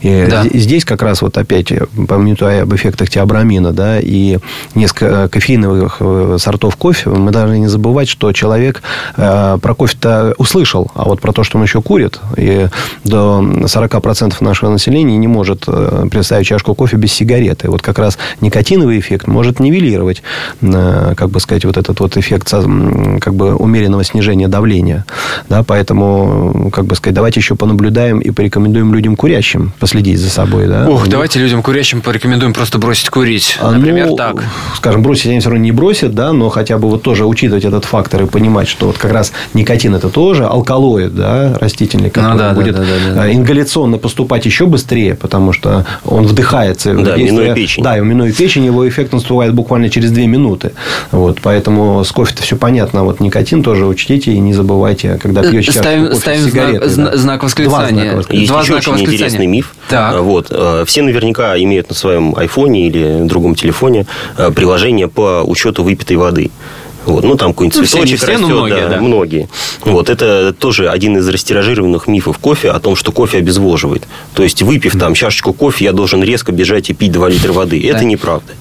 И 0.00 0.26
да. 0.28 0.44
здесь 0.52 0.84
как 0.84 1.02
раз 1.02 1.22
вот 1.22 1.36
опять, 1.38 1.72
помню 2.08 2.36
об 2.40 2.74
эффектах 2.74 3.10
теобрамина, 3.10 3.72
да, 3.72 3.98
и 4.00 4.38
несколько 4.74 5.28
кофеиновых 5.28 5.96
э, 6.00 6.36
сортов 6.38 6.76
кофе, 6.76 7.10
мы 7.10 7.30
должны 7.30 7.58
не 7.58 7.68
забывать, 7.68 8.08
что 8.08 8.32
человек 8.32 8.82
Э, 9.16 9.58
про 9.60 9.74
кофе-то 9.74 10.34
услышал, 10.38 10.90
а 10.94 11.04
вот 11.04 11.20
про 11.20 11.32
то, 11.32 11.44
что 11.44 11.58
он 11.58 11.64
еще 11.64 11.82
курит, 11.82 12.20
и 12.36 12.68
до 13.04 13.40
40% 13.42 14.34
нашего 14.40 14.70
населения 14.70 15.16
не 15.16 15.28
может 15.28 15.64
э, 15.66 16.06
представить 16.10 16.46
чашку 16.46 16.74
кофе 16.74 16.96
без 16.96 17.12
сигареты. 17.12 17.70
Вот 17.70 17.82
как 17.82 17.98
раз 17.98 18.18
никотиновый 18.40 18.98
эффект 18.98 19.26
может 19.26 19.60
нивелировать, 19.60 20.22
э, 20.60 21.14
как 21.16 21.30
бы 21.30 21.40
сказать, 21.40 21.64
вот 21.64 21.76
этот 21.76 22.00
вот 22.00 22.16
эффект 22.16 22.48
как 22.48 23.34
бы 23.34 23.54
умеренного 23.54 24.04
снижения 24.04 24.48
давления. 24.48 25.04
Да, 25.48 25.62
поэтому, 25.62 26.70
как 26.72 26.86
бы 26.86 26.94
сказать, 26.94 27.14
давайте 27.14 27.40
еще 27.40 27.56
понаблюдаем 27.56 28.20
и 28.20 28.30
порекомендуем 28.30 28.94
людям 28.94 29.16
курящим 29.16 29.72
последить 29.78 30.18
за 30.18 30.30
собой. 30.30 30.66
Да? 30.66 30.88
Ух, 30.88 31.08
давайте 31.08 31.40
людям 31.40 31.62
курящим 31.62 32.00
порекомендуем 32.00 32.54
просто 32.54 32.78
бросить 32.78 33.10
курить. 33.10 33.58
А, 33.60 33.72
Например, 33.72 34.08
ну, 34.08 34.16
так. 34.16 34.44
Скажем, 34.76 35.02
бросить 35.02 35.26
они 35.26 35.40
все 35.40 35.50
равно 35.50 35.62
не 35.62 35.72
бросят, 35.72 36.14
да, 36.14 36.32
но 36.32 36.48
хотя 36.48 36.78
бы 36.78 36.88
вот 36.88 37.02
тоже 37.02 37.26
учитывать 37.26 37.64
этот 37.64 37.84
фактор 37.84 38.22
и 38.22 38.26
понимать, 38.26 38.68
что 38.68 38.77
что 38.78 38.86
вот 38.86 38.96
как 38.98 39.10
раз 39.10 39.32
никотин 39.54 39.96
это 39.96 40.08
тоже 40.08 40.44
алкалоид, 40.46 41.12
да, 41.12 41.58
растительный, 41.60 42.10
который 42.10 42.32
Ну 42.34 42.38
да, 42.38 42.48
да, 42.50 42.54
будет 42.54 42.76
да, 42.76 42.82
да, 42.82 43.14
да. 43.14 43.28
э, 43.28 43.34
ингаляционно 43.34 43.98
поступать 43.98 44.46
еще 44.46 44.66
быстрее, 44.66 45.16
потому 45.16 45.52
что 45.52 45.84
он 46.04 46.26
вдыхается. 46.28 46.94
Да, 46.94 47.16
Действие- 47.16 47.24
минуя 47.32 47.54
печень. 47.54 47.82
Да, 47.82 47.98
и 47.98 48.00
минуя 48.02 48.32
печень, 48.32 48.64
его 48.64 48.88
эффект 48.88 49.12
наступает 49.12 49.52
буквально 49.52 49.90
через 49.90 50.12
2 50.12 50.26
минуты. 50.26 50.70
Вот, 51.10 51.40
поэтому 51.42 52.04
с 52.04 52.12
кофе-то 52.12 52.42
все 52.44 52.54
понятно. 52.56 53.00
А 53.00 53.02
Вот 53.02 53.18
никотин 53.18 53.64
тоже 53.64 53.84
учтите 53.84 54.30
и 54.32 54.38
не 54.38 54.54
забывайте, 54.54 55.18
когда 55.20 55.42
пьете 55.42 55.62
чашку 55.62 55.80
Ставим, 55.80 56.06
кофе 56.06 56.20
ставим 56.20 56.40
знак, 56.42 56.52
сигаретой, 56.52 56.88
зна- 56.88 57.10
да. 57.10 57.16
знак 57.16 57.38
Два 57.40 57.46
восклицания. 57.46 57.88
знака 57.88 58.16
восклицания. 58.16 58.40
Есть 58.40 58.52
Два 58.52 58.60
еще 58.60 58.68
знака 58.72 58.78
очень 58.82 58.92
восклицания. 58.92 59.16
интересный 59.16 59.46
миф. 59.48 59.74
Так. 59.88 60.14
А, 60.14 60.22
Вот. 60.22 60.46
э, 60.50 60.84
Все 60.86 61.02
наверняка 61.02 61.58
имеют 61.58 61.88
на 61.88 61.96
своем 61.96 62.34
айфоне 62.36 62.86
или 62.86 63.22
другом 63.24 63.56
телефоне 63.56 64.06
э, 64.36 64.52
приложение 64.52 65.08
по 65.08 65.42
учету 65.44 65.82
выпитой 65.82 66.16
воды. 66.16 66.50
Вот. 67.08 67.24
Ну, 67.24 67.36
там 67.36 67.52
какой-нибудь 67.52 67.78
Ну, 67.78 67.86
цветочек 67.86 68.18
все, 68.18 68.26
растет, 68.26 68.46
многие, 68.46 68.88
да. 68.88 68.96
многие. 69.00 69.48
Вот. 69.84 70.10
Это 70.10 70.52
тоже 70.52 70.88
один 70.90 71.16
из 71.18 71.28
растиражированных 71.28 72.06
мифов 72.06 72.38
кофе 72.38 72.70
о 72.70 72.78
том, 72.80 72.96
что 72.96 73.12
кофе 73.12 73.38
обезвоживает. 73.38 74.06
То 74.34 74.42
есть, 74.42 74.62
выпив 74.62 74.98
там 74.98 75.14
чашечку 75.14 75.52
кофе, 75.52 75.86
я 75.86 75.92
должен 75.92 76.22
резко 76.22 76.52
бежать 76.52 76.90
и 76.90 76.94
пить 76.94 77.12
2 77.12 77.28
литра 77.28 77.52
воды. 77.52 77.80
Это 77.86 77.98
Да. 78.00 78.04
неправда. 78.04 78.52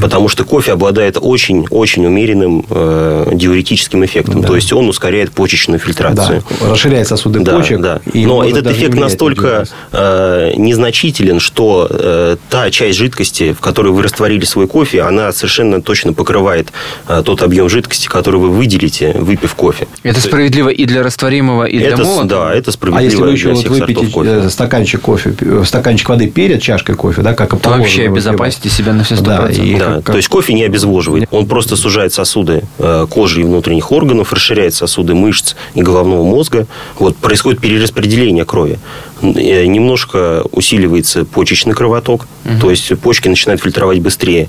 Потому 0.00 0.28
что 0.28 0.44
кофе 0.44 0.72
обладает 0.72 1.16
очень-очень 1.20 2.04
умеренным 2.06 2.64
э, 2.68 3.30
диуретическим 3.32 4.04
эффектом. 4.04 4.42
То 4.42 4.54
есть, 4.56 4.72
он 4.72 4.88
ускоряет 4.88 5.32
почечную 5.32 5.78
фильтрацию. 5.78 6.42
Да, 6.60 6.68
расширяет 6.70 7.08
сосуды 7.08 7.40
Да, 7.40 7.58
почек. 7.58 7.80
да. 7.80 8.00
и 8.12 8.26
Но 8.26 8.44
этот 8.44 8.66
эффект 8.66 8.94
настолько 8.94 9.66
э, 9.92 10.52
незначителен, 10.56 11.40
что 11.40 11.86
э, 11.90 12.36
та 12.50 12.70
часть 12.70 12.98
жидкости, 12.98 13.52
в 13.52 13.60
которой 13.60 13.92
вы 13.92 14.02
растворили 14.02 14.44
свой 14.44 14.66
кофе, 14.66 15.02
она 15.02 15.32
совершенно 15.32 15.80
точно 15.82 16.12
покрывает 16.12 16.68
э, 17.08 17.22
тот 17.24 17.42
объем 17.42 17.68
жидкости, 17.68 17.85
который 18.08 18.40
вы 18.40 18.50
выделите, 18.50 19.12
выпив 19.18 19.54
кофе. 19.54 19.86
Это 20.02 20.20
справедливо 20.20 20.68
и 20.68 20.84
для 20.84 21.02
растворимого, 21.02 21.64
и 21.64 21.78
для 21.78 21.88
Это, 21.88 21.98
молотого? 22.04 22.24
да, 22.24 22.54
это 22.54 22.70
А 22.70 22.72
справедливо 22.72 23.04
если 23.04 23.16
вы 23.22 23.30
еще 23.32 23.44
для 23.44 23.54
вот 23.54 23.58
всех 23.60 23.72
сортов 23.76 23.88
выпьете 23.96 24.12
кофе. 24.14 24.30
э, 24.30 24.50
стаканчик 24.50 25.00
кофе, 25.00 25.34
э, 25.40 25.62
стаканчик 25.64 26.08
воды 26.08 26.26
перед 26.28 26.62
чашкой 26.62 26.94
кофе, 26.96 27.22
да, 27.22 27.34
как 27.34 27.58
То 27.60 27.70
вообще 27.70 28.06
обезопасите 28.08 28.68
себя 28.68 28.92
на 28.92 29.04
все 29.04 29.16
сто 29.16 29.24
Да, 29.24 29.36
процентов. 29.38 29.64
и 29.66 29.74
Да, 29.78 29.94
как- 29.96 30.04
то 30.06 30.16
есть 30.16 30.28
кофе 30.28 30.52
не 30.54 30.64
обезвоживает. 30.64 31.28
Он 31.30 31.46
просто 31.46 31.76
сужает 31.76 32.12
сосуды 32.12 32.62
э, 32.78 33.06
кожи 33.08 33.40
и 33.40 33.44
внутренних 33.44 33.92
органов, 33.92 34.32
расширяет 34.32 34.74
сосуды 34.74 35.14
мышц 35.14 35.54
и 35.74 35.82
головного 35.82 36.24
мозга. 36.24 36.66
Вот 36.98 37.16
происходит 37.16 37.60
перераспределение 37.60 38.44
крови. 38.44 38.78
Э, 39.22 39.66
Немножко 39.66 40.42
усиливается 40.52 41.24
почечный 41.24 41.74
кровоток, 41.74 42.26
то 42.60 42.70
есть 42.70 42.96
почки 43.00 43.28
начинают 43.28 43.62
фильтровать 43.62 44.00
быстрее. 44.00 44.48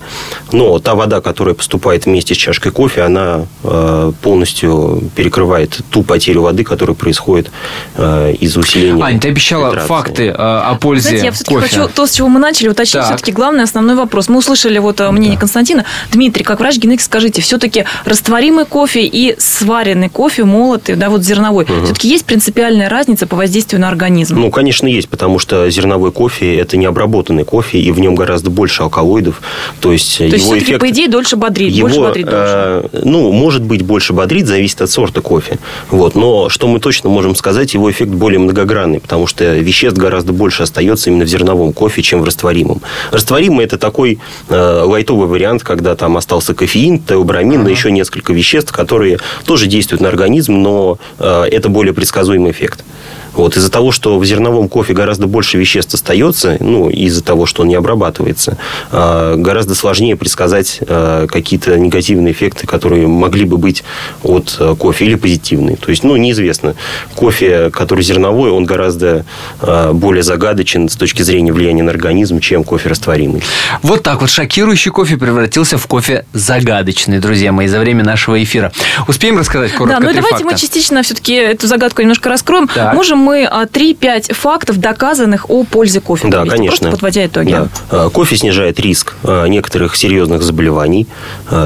Но 0.52 0.78
та 0.80 0.94
вода, 0.96 1.22
которая 1.22 1.56
поступает 1.56 2.06
вместе 2.06 2.34
с 2.34 2.38
чашкой 2.38 2.72
кофе, 2.72 3.02
она 3.04 3.46
э, 3.64 4.12
полностью 4.22 5.04
перекрывает 5.16 5.80
ту 5.90 6.04
потерю 6.04 6.44
воды, 6.44 6.64
которая 6.64 6.96
происходит 6.96 7.50
э, 7.96 8.34
из-за 8.40 8.60
усиления. 8.60 9.04
Ань, 9.04 9.20
ты 9.20 9.30
обещала 9.30 9.68
фильтрации. 9.72 9.88
факты 9.88 10.24
э, 10.28 10.32
о 10.34 10.76
пользе 10.76 11.10
Знаете, 11.10 11.26
я 11.26 11.32
все-таки 11.32 11.56
кофе. 11.56 11.68
хочу 11.68 11.90
то, 11.94 12.06
с 12.06 12.12
чего 12.12 12.28
мы 12.28 12.40
начали, 12.40 12.68
уточнить 12.68 13.04
Так. 13.04 13.06
все-таки 13.06 13.32
главный 13.32 13.64
основной 13.64 13.96
вопрос. 13.96 14.30
Мы 14.30 14.38
услышали 14.38 14.78
вот 14.80 15.00
э, 15.00 15.10
мнение 15.12 15.38
Константина. 15.40 15.86
Дмитрий, 16.12 16.44
как 16.44 16.60
врач-генетик, 16.60 17.02
скажите, 17.04 17.42
все-таки 17.42 17.86
растворимый 18.06 18.66
кофе 18.66 19.06
и 19.06 19.36
сваренный 19.40 20.10
кофе, 20.10 20.44
молотый, 20.44 20.96
да, 20.96 21.10
вот 21.10 21.24
зерновой, 21.24 21.66
все-таки 21.66 22.10
есть 22.10 22.26
принципиальная 22.26 22.90
разница 22.90 23.28
по 23.28 23.36
воздействию 23.36 23.82
на 23.82 23.88
организм? 23.90 24.36
Ну, 24.40 24.52
конечно, 24.58 24.88
есть, 24.88 25.08
потому 25.08 25.38
что 25.38 25.70
зерновой 25.70 26.12
кофе– 26.12 26.56
это 26.58 26.78
необработанный 26.78 27.44
кофе, 27.44 27.78
и 27.78 27.92
в 27.92 28.00
нем 28.00 28.16
гораздо 28.16 28.50
больше 28.50 28.82
алкалоидов. 28.82 29.40
То 29.82 29.92
есть, 29.92 30.18
То 30.18 30.24
есть, 30.24 30.38
его 30.38 30.56
все-таки, 30.56 30.72
эффект... 30.72 30.80
по 30.80 30.90
идее, 30.90 31.08
дольше 31.08 31.36
бодрит, 31.36 31.72
его, 31.72 31.88
больше 31.88 32.02
бодрит 32.02 32.28
э, 32.28 32.88
ну, 33.04 33.32
может 33.32 33.62
быть, 33.62 33.84
больше 33.84 34.14
бодрит, 34.14 34.48
зависит 34.48 34.82
от 34.82 34.90
сорта 34.90 35.22
кофе. 35.22 35.60
Вот. 35.92 36.16
Но 36.16 36.50
что 36.50 36.68
мы 36.68 36.80
точно 36.80 37.12
можем 37.12 37.36
сказать, 37.36 37.76
его 37.76 37.92
эффект 37.92 38.10
более 38.10 38.40
многогранный, 38.40 39.00
потому 39.00 39.28
что 39.28 39.44
веществ 39.58 40.00
гораздо 40.00 40.34
больше 40.34 40.64
остается 40.64 41.12
именно 41.12 41.26
в 41.26 41.28
зерновом 41.28 41.72
кофе, 41.72 42.02
чем 42.02 42.22
в 42.22 42.24
растворимом. 42.24 42.82
Растворимый– 43.12 43.64
это 43.68 43.78
такой 43.78 44.18
э, 44.50 44.82
лайтовый 44.84 45.28
вариант, 45.28 45.62
когда 45.62 45.96
там 45.96 46.18
остался 46.18 46.56
кофеин, 46.56 46.98
теобрамин, 46.98 47.64
да 47.64 47.70
еще 47.70 47.92
несколько 47.92 48.34
веществ, 48.34 48.72
которые 48.72 49.20
тоже 49.46 49.68
действуют 49.68 50.02
на 50.02 50.08
организм, 50.08 50.64
но 50.64 50.98
э, 51.20 51.44
это 51.52 51.70
более 51.70 51.94
предсказуемый 51.94 52.50
эффект. 52.50 52.84
Вот, 53.38 53.56
из-за 53.56 53.72
того, 53.72 53.92
что 53.92 54.18
в 54.18 54.26
зерновом 54.26 54.68
кофе 54.68 54.94
гораздо 54.94 55.28
больше 55.28 55.58
веществ 55.60 55.94
остается, 55.94 56.58
ну, 56.60 56.90
из-за 56.90 57.24
того, 57.24 57.46
что 57.46 57.62
он 57.62 57.68
не 57.68 57.76
обрабатывается, 57.76 58.58
э, 58.92 59.36
гораздо 59.38 59.76
сложнее 59.76 60.16
предсказать 60.16 60.80
э, 60.82 61.28
какие-то 61.30 61.78
негативные 61.78 62.34
эффекты, 62.34 62.66
которые 62.66 63.06
могли 63.06 63.46
бы 63.46 63.58
быть 63.58 63.84
от 64.24 64.58
э, 64.60 64.76
кофе, 64.76 65.06
или 65.06 65.16
позитивные. 65.16 65.78
То 65.78 65.92
есть, 65.92 66.04
ну, 66.04 66.16
неизвестно. 66.18 66.74
Кофе, 67.14 67.70
который 67.70 68.04
зерновой, 68.04 68.50
он 68.50 68.66
гораздо 68.66 69.24
э, 69.62 69.92
более 69.94 70.24
загадочен 70.24 70.90
с 70.90 70.96
точки 70.96 71.22
зрения 71.22 71.54
влияния 71.54 71.84
на 71.84 71.92
организм, 71.92 72.40
чем 72.40 72.64
кофе 72.64 72.90
растворимый. 72.90 73.44
Вот 73.84 74.02
так 74.02 74.22
вот 74.22 74.32
шокирующий 74.32 74.90
кофе 74.90 75.16
превратился 75.16 75.78
в 75.78 75.86
кофе 75.86 76.26
загадочный, 76.34 77.20
друзья 77.20 77.52
мои, 77.52 77.68
за 77.68 77.80
время 77.80 78.04
нашего 78.04 78.42
эфира. 78.44 78.72
Успеем 79.08 79.38
рассказать 79.38 79.74
коротко 79.74 80.00
Да, 80.00 80.08
ну 80.08 80.12
давайте 80.12 80.30
факта? 80.30 80.46
мы 80.46 80.58
частично 80.58 81.04
все-таки 81.04 81.34
эту 81.36 81.68
загадку 81.68 82.02
немножко 82.02 82.30
раскроем. 82.30 82.68
Так. 82.68 82.96
Можем 82.96 83.27
мы 83.28 83.44
а, 83.44 83.66
3-5 83.66 84.34
фактов, 84.34 84.78
доказанных 84.78 85.50
о 85.50 85.66
пользе 85.66 86.00
кофе 86.00 86.30
Да, 86.30 86.44
привести? 86.44 86.58
конечно. 86.58 86.78
Просто 86.78 86.92
подводя 86.92 87.26
итоги. 87.26 87.52
Да. 87.52 87.68
Э, 87.92 88.10
Кофе 88.10 88.38
снижает 88.38 88.80
риск 88.80 89.16
э, 89.24 89.48
некоторых 89.50 89.98
серьезных 89.98 90.42
заболеваний, 90.44 91.08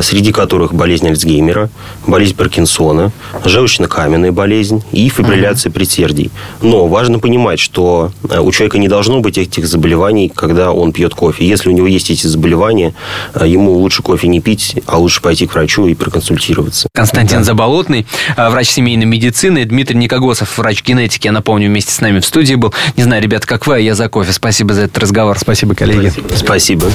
среди 0.01 0.31
которых 0.31 0.73
болезнь 0.73 1.07
Альцгеймера, 1.07 1.69
болезнь 2.07 2.35
Паркинсона, 2.35 3.11
желчно-каменная 3.45 4.31
болезнь 4.31 4.83
и 4.91 5.07
фибрилляция 5.09 5.71
предсердий. 5.71 6.31
Но 6.63 6.87
важно 6.87 7.19
понимать, 7.19 7.59
что 7.59 8.11
у 8.23 8.51
человека 8.51 8.79
не 8.79 8.87
должно 8.87 9.19
быть 9.19 9.37
этих 9.37 9.67
заболеваний, 9.67 10.31
когда 10.33 10.71
он 10.71 10.91
пьет 10.91 11.13
кофе. 11.13 11.45
Если 11.47 11.69
у 11.69 11.73
него 11.73 11.85
есть 11.85 12.09
эти 12.09 12.25
заболевания, 12.25 12.95
ему 13.39 13.73
лучше 13.73 14.01
кофе 14.01 14.27
не 14.27 14.39
пить, 14.39 14.77
а 14.87 14.97
лучше 14.97 15.21
пойти 15.21 15.45
к 15.45 15.53
врачу 15.53 15.85
и 15.87 15.93
проконсультироваться. 15.93 16.89
Константин 16.93 17.43
Заболотный, 17.43 18.07
э, 18.35 18.49
врач 18.49 18.69
семейной 18.69 19.05
медицины, 19.05 19.63
Дмитрий 19.65 19.97
Никогосов, 19.97 20.57
врач 20.57 20.83
генетики, 20.83 21.27
я 21.27 21.31
напомню, 21.31 21.50
вместе 21.59 21.91
с 21.91 22.01
нами 22.01 22.19
в 22.19 22.25
студии 22.25 22.55
был. 22.55 22.73
Не 22.97 23.03
знаю, 23.03 23.21
ребят, 23.21 23.45
как 23.45 23.67
вы, 23.67 23.75
а 23.75 23.79
я 23.79 23.95
за 23.95 24.09
кофе. 24.09 24.31
Спасибо 24.31 24.73
за 24.73 24.83
этот 24.83 24.97
разговор. 24.97 25.37
Спасибо, 25.39 25.75
коллеги. 25.75 26.11
Спасибо. 26.35 26.87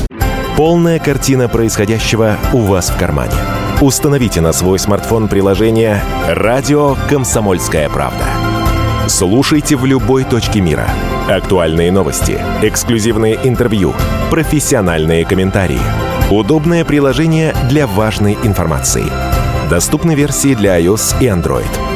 Полная 0.57 0.99
картина 0.99 1.49
происходящего 1.49 2.39
у 2.53 2.61
вас 2.61 2.91
в 2.91 2.97
кармане. 2.97 3.35
Установите 3.81 4.41
на 4.41 4.53
свой 4.53 4.79
смартфон 4.79 5.29
приложение 5.29 6.03
«Радио 6.27 6.97
Комсомольская 7.11 7.91
правда». 7.91 8.25
Слушайте 9.07 9.77
в 9.77 9.85
любой 9.85 10.25
точке 10.25 10.61
мира. 10.61 10.89
Актуальные 11.29 11.93
новости, 11.93 12.41
эксклюзивные 12.63 13.39
интервью, 13.45 13.95
профессиональные 14.31 15.25
комментарии. 15.25 15.81
Удобное 16.31 16.85
приложение 16.85 17.55
для 17.69 17.87
важной 17.87 18.37
информации. 18.43 19.05
Доступны 19.71 20.15
версии 20.15 20.55
для 20.55 20.81
iOS 20.81 21.17
и 21.21 21.27
Android. 21.27 21.96